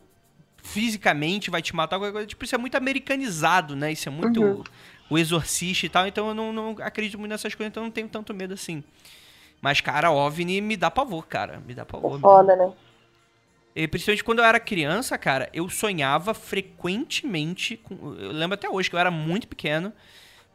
[0.64, 3.92] fisicamente, vai te matar, qualquer coisa, tipo, isso é muito americanizado, né?
[3.92, 4.64] Isso é muito Uhum.
[5.10, 7.92] o exorcista e tal, então eu não, não acredito muito nessas coisas, então eu não
[7.92, 8.84] tenho tanto medo assim.
[9.62, 12.14] Mas, cara, OVNI me dá pavor, cara, me dá pavor.
[12.18, 12.74] dá- Foda, né?
[13.76, 17.78] e principalmente quando eu era criança, cara, eu sonhava frequentemente.
[17.78, 19.92] Com, eu lembro até hoje que eu era muito pequeno,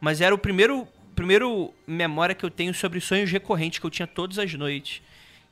[0.01, 4.07] mas era o primeiro, primeiro memória que eu tenho sobre sonhos recorrentes que eu tinha
[4.07, 5.01] todas as noites.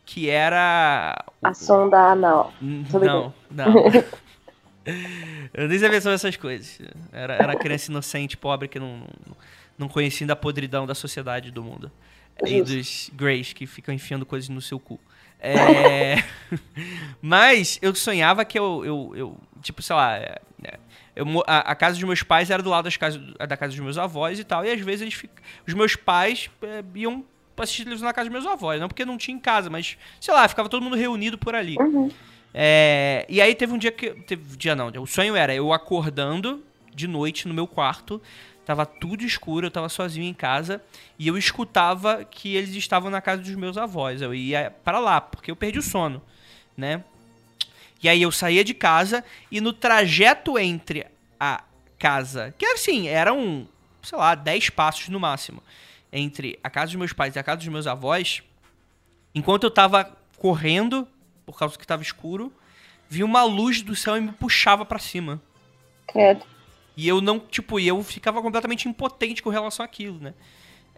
[0.06, 1.24] Que era.
[1.44, 2.52] A sonda anal.
[2.60, 3.86] Não, não.
[5.54, 6.80] eu nem sabia sobre essas coisas.
[7.14, 9.38] Era, era criança inocente, pobre, que não, não,
[9.78, 11.92] não conhecia da podridão da sociedade do mundo.
[12.44, 15.00] E dos Greys que ficam enfiando coisas no seu cu.
[15.40, 16.24] É...
[17.22, 20.80] Mas eu sonhava que eu, eu, eu tipo, sei lá, é, é,
[21.20, 23.80] eu a, a casa dos meus pais era do lado das casas, da casa dos
[23.80, 25.32] meus avós e tal, e às vezes eles fic-
[25.68, 27.24] os meus pais é, iam
[27.58, 30.34] assistir televisão na casa dos meus avós, não porque não tinha em casa, mas, sei
[30.34, 31.76] lá, ficava todo mundo reunido por ali.
[31.78, 32.10] Uhum.
[32.54, 34.12] É, e aí teve um dia que.
[34.12, 36.64] Teve dia não, o sonho era eu acordando
[36.96, 38.22] de noite no meu quarto.
[38.66, 40.82] Tava tudo escuro, eu tava sozinho em casa.
[41.18, 44.22] E eu escutava que eles estavam na casa dos meus avós.
[44.22, 46.22] Eu ia para lá, porque eu perdi o sono,
[46.78, 47.04] né?
[48.02, 51.06] E aí eu saía de casa e no trajeto entre
[51.40, 51.64] a
[51.98, 53.68] casa, que assim, eram,
[54.02, 55.62] sei lá, 10 passos no máximo,
[56.12, 58.42] entre a casa dos meus pais e a casa dos meus avós,
[59.36, 61.08] enquanto eu tava correndo,
[61.46, 62.52] por causa que tava escuro,
[63.10, 65.42] vi uma luz do céu e me puxava pra cima.
[66.08, 66.46] Credo.
[66.96, 70.34] E eu não, tipo, eu ficava completamente impotente com relação àquilo, né?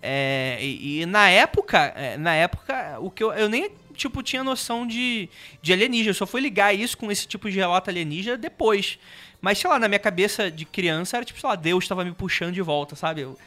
[0.01, 3.69] É, e, e na época, é, na época, o que eu, eu nem,
[4.01, 5.29] tipo, tinha noção de,
[5.61, 6.09] de alienígena.
[6.11, 8.99] Eu só fui ligar isso com esse tipo de relato alienígena depois.
[9.39, 12.11] Mas, sei lá, na minha cabeça de criança era tipo, sei lá, Deus tava me
[12.11, 13.21] puxando de volta, sabe?
[13.21, 13.37] Eu,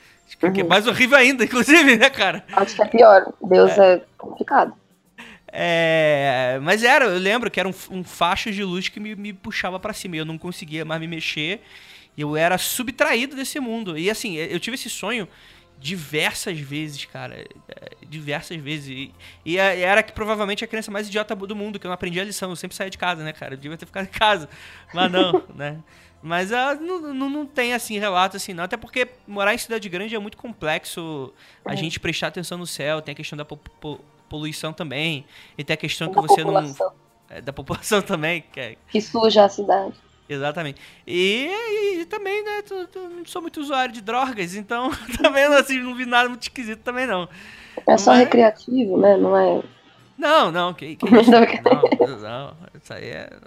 [0.40, 0.68] que que é Uhum.
[0.68, 2.44] mais horrível ainda, inclusive, né, cara?
[2.52, 3.32] Acho que é pior.
[3.42, 4.74] Deus é, complicado.
[5.56, 9.32] É, mas era, eu lembro que era um, um facho de luz que me, me
[9.32, 10.16] puxava pra cima.
[10.16, 11.60] e Eu não conseguia mais me mexer.
[12.16, 13.96] E eu era subtraído desse mundo.
[13.98, 15.28] E assim, eu tive esse sonho
[15.78, 17.44] diversas vezes, cara.
[17.68, 19.10] É, diversas vezes.
[19.44, 22.24] E, era que provavelmente a criança mais idiota do mundo, que eu não aprendi a
[22.24, 22.50] lição.
[22.50, 23.54] Eu sempre saía de casa, né, cara?
[23.54, 24.48] Eu devia ter ficado em casa.
[24.92, 25.78] Mas não, né?
[26.22, 28.64] Mas ah, não, não, não tem, assim, relato assim, não.
[28.64, 31.32] Até porque morar em cidade grande é muito complexo
[31.64, 31.76] a É.
[31.76, 33.02] gente prestar atenção no céu.
[33.02, 35.26] Tem a questão da po- po- poluição também.
[35.58, 36.86] E tem a questão que Da você população.
[37.28, 37.36] não.
[37.36, 39.94] é, da população também, que é, Que suja a cidade.
[40.28, 40.80] Exatamente.
[41.06, 44.90] E, e- e também, né, tu, tu- não sou muito usuário de drogas, então
[45.22, 47.28] também não, assim, não vi nada muito esquisito também, não.
[47.86, 49.16] É só Mas- recreativo, né?
[49.16, 49.62] Não é.
[50.16, 51.30] Não, não, que, que isso?
[51.30, 53.30] Não, não, isso aí é...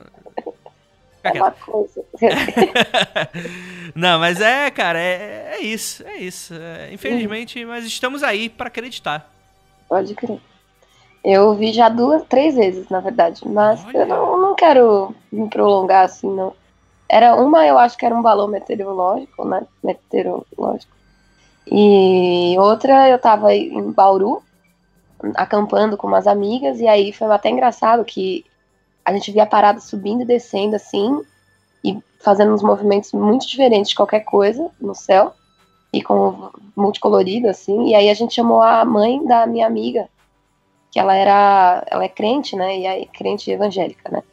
[1.24, 2.06] É uma coisa.
[3.96, 6.54] Não, mas é, cara, é, é isso, é isso.
[6.54, 9.30] É, infelizmente, mas estamos aí pra acreditar.
[9.90, 10.40] Pode crer.
[11.24, 13.42] Eu vi já duas, três vezes, na verdade.
[13.46, 16.54] Mas eu não, não quero me prolongar assim, não.
[17.10, 19.66] Era uma, eu acho que era um balão meteorológico, né?
[19.84, 20.92] Meteorológico.
[21.70, 24.42] E outra, eu tava em Bauru,
[25.36, 28.46] acampando com umas amigas, e aí foi até engraçado que
[29.04, 31.22] a gente via a parada subindo e descendo assim,
[31.84, 35.34] e fazendo uns movimentos muito diferentes de qualquer coisa no céu,
[35.94, 40.10] e com multicolorido, assim, e aí a gente chamou a mãe da minha amiga,
[40.92, 44.24] que ela era, ela é crente, né, e aí, crente evangélica, né,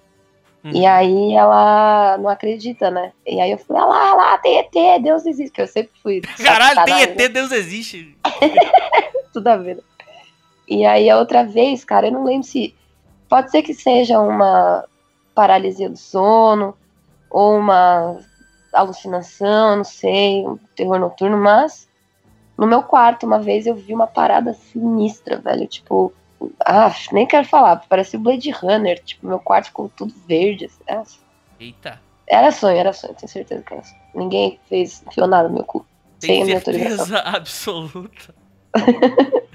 [0.72, 5.02] e aí ela não acredita, né, e aí eu falei, ah lá, lá, tem ET,
[5.02, 6.20] Deus existe, que eu sempre fui...
[6.42, 8.16] Caralho, tem ET, Deus existe.
[9.34, 9.82] tudo a ver.
[10.66, 12.74] E aí a outra vez, cara, eu não lembro se.
[13.28, 14.84] Pode ser que seja uma
[15.34, 16.74] paralisia do sono,
[17.28, 18.18] ou uma
[18.72, 21.88] alucinação, não sei, um terror noturno, mas
[22.56, 25.66] no meu quarto, uma vez eu vi uma parada sinistra, velho.
[25.66, 26.12] Tipo,
[26.64, 28.98] ah, nem quero falar, parecia o Blade Runner.
[29.02, 30.66] Tipo, meu quarto ficou tudo verde.
[30.66, 31.02] assim, ah,
[31.60, 32.00] Eita.
[32.26, 34.00] Era sonho, era sonho, tenho certeza que era sonho.
[34.14, 35.84] Ninguém fez, enfiou nada no meu cu.
[36.18, 37.06] sem a Tem minha autorização.
[37.06, 38.34] certeza absoluta.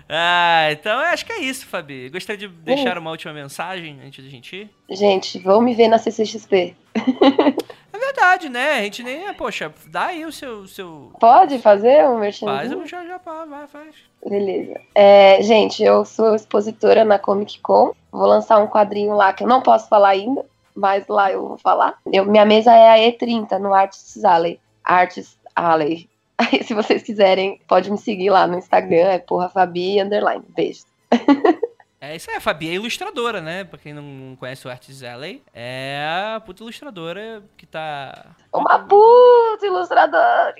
[0.07, 2.09] ah, então acho que é isso, Fabi.
[2.09, 4.69] Gostaria de deixar uma última mensagem antes da gente ir?
[4.89, 6.75] Gente, vão me ver na CCXP.
[7.99, 8.79] É verdade, né?
[8.79, 9.33] A gente nem.
[9.33, 10.65] Poxa, dá aí o seu.
[10.67, 11.11] seu...
[11.19, 12.69] Pode fazer um merchandising?
[12.69, 13.93] Faz, eu já, já, vai, faz.
[14.25, 14.79] Beleza.
[14.95, 17.93] É, gente, eu sou expositora na Comic Con.
[18.09, 21.57] Vou lançar um quadrinho lá que eu não posso falar ainda, mas lá eu vou
[21.57, 21.97] falar.
[22.11, 24.59] Eu, minha mesa é a E30 no Artists Alley.
[24.81, 26.09] Artists Alley.
[26.37, 30.43] Aí, se vocês quiserem, pode me seguir lá no Instagram, é porra Fabi underline.
[30.55, 30.83] Beijo.
[32.01, 33.65] É isso aí, a Fabi é ilustradora, né?
[33.65, 36.05] Pra quem não conhece o Arts Alley, é
[36.35, 38.35] a puta ilustradora que tá.
[38.53, 40.55] Uma puta ilustradora.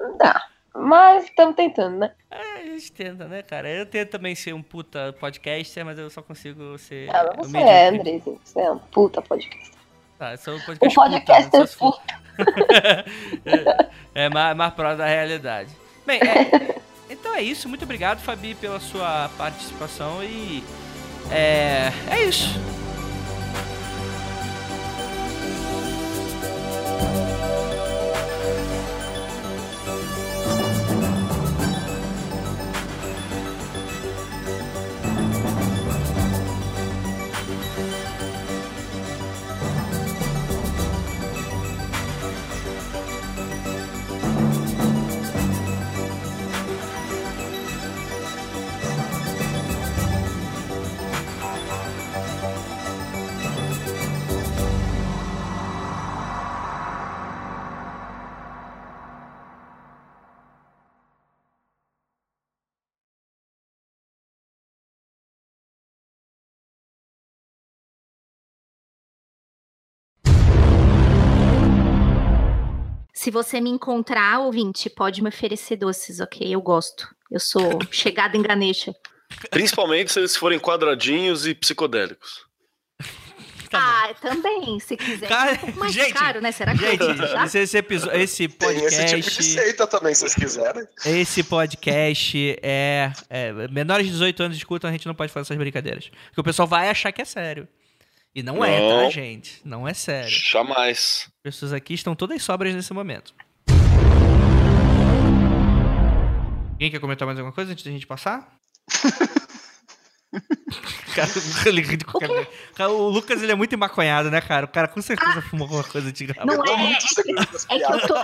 [0.00, 0.46] Não dá.
[0.74, 2.12] Mas estamos tentando, né?
[2.30, 3.68] É, a gente tenta, né, cara?
[3.68, 7.14] Eu tento também ser um puta podcaster, mas eu só consigo ser.
[7.14, 8.40] Ah, mas o você é, Andrezinho.
[8.42, 9.70] Você é um puta podcast.
[10.18, 10.94] Tá, eu sou um podcast.
[10.94, 12.22] podcast puta, é não sou- puta.
[14.14, 15.70] é, é mais, mais próximo da realidade.
[16.06, 16.80] Bem, é,
[17.12, 17.68] então é isso.
[17.68, 20.62] Muito obrigado, Fabi, pela sua participação e.
[21.30, 21.92] É.
[22.10, 22.48] É isso.
[73.22, 76.52] Se você me encontrar, ouvinte, pode me oferecer doces, ok?
[76.52, 77.06] Eu gosto.
[77.30, 78.92] Eu sou chegada em Ganesha.
[79.48, 82.44] Principalmente se eles forem quadradinhos e psicodélicos.
[83.72, 85.28] ah, também, se quiser.
[85.28, 86.50] Cara, um pouco mais gente, caro, né?
[86.50, 87.46] Será que Gente, deixar?
[87.46, 89.16] esse, esse, episo- esse Tem esse podcast.
[89.22, 90.84] tipo de seita também, se vocês quiserem.
[91.06, 93.52] Esse podcast é, é.
[93.68, 96.10] Menores de 18 anos escutam, a gente não pode fazer essas brincadeiras.
[96.26, 97.68] Porque o pessoal vai achar que é sério.
[98.34, 99.10] E não, é, tá, Não.
[99.12, 99.60] gente?
[99.64, 100.28] Não é sério.
[100.28, 101.30] Jamais.
[101.44, 103.34] As pessoas aqui estão todas sobras nesse momento.
[106.70, 108.48] Alguém quer comentar mais alguma coisa antes da gente passar?
[111.16, 111.28] cara,
[111.66, 112.48] ele ri de qualquer coisa.
[112.76, 114.66] Cara, o Lucas ele é muito emaconhado, né, cara?
[114.66, 116.46] O cara com certeza fumou alguma coisa de gravar.
[116.46, 116.92] Não é.
[116.92, 118.14] É que eu tô.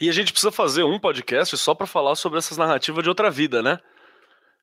[0.00, 3.30] E a gente precisa fazer um podcast só pra falar sobre essas narrativas de outra
[3.30, 3.78] vida, né?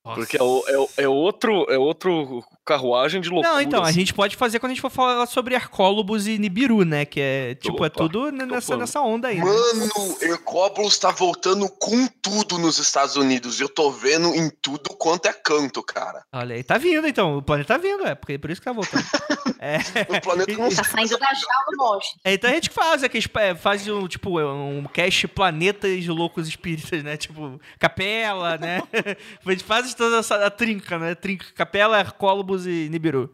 [0.04, 3.54] Porque é, o- é o- é outro, é outro carruagem de loucura.
[3.54, 6.84] Não, então, a gente pode fazer quando a gente for falar sobre Arcólobos e Nibiru,
[6.84, 7.06] né?
[7.06, 9.38] Que é, tipo, é Opa, tudo nessa, nessa onda aí.
[9.38, 9.44] né?
[9.46, 13.62] Mano, Hercóbulos tá voltando com tudo nos Estados Unidos.
[13.62, 16.26] Eu tô vendo em tudo quanto é canto, cara.
[16.34, 17.38] Olha aí, tá vindo então.
[17.38, 19.04] O planeta tá vindo, é porque- por isso que tá voltando.
[19.60, 19.78] é.
[20.18, 22.20] O planeta não Tá saindo da jaula, monstro.
[22.26, 25.28] É, então a gente faz, é que a gente é, faz um, tipo, um cast
[25.30, 27.16] planetas loucos espíritas, né?
[27.16, 28.82] Tipo, capela, né?
[29.46, 31.16] a gente faz toda essa trinca, né?
[31.16, 33.34] Trinca, capela, Arcólobos e Nibiru.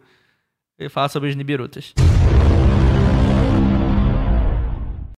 [0.77, 1.93] E fala sobre os Nibirutas.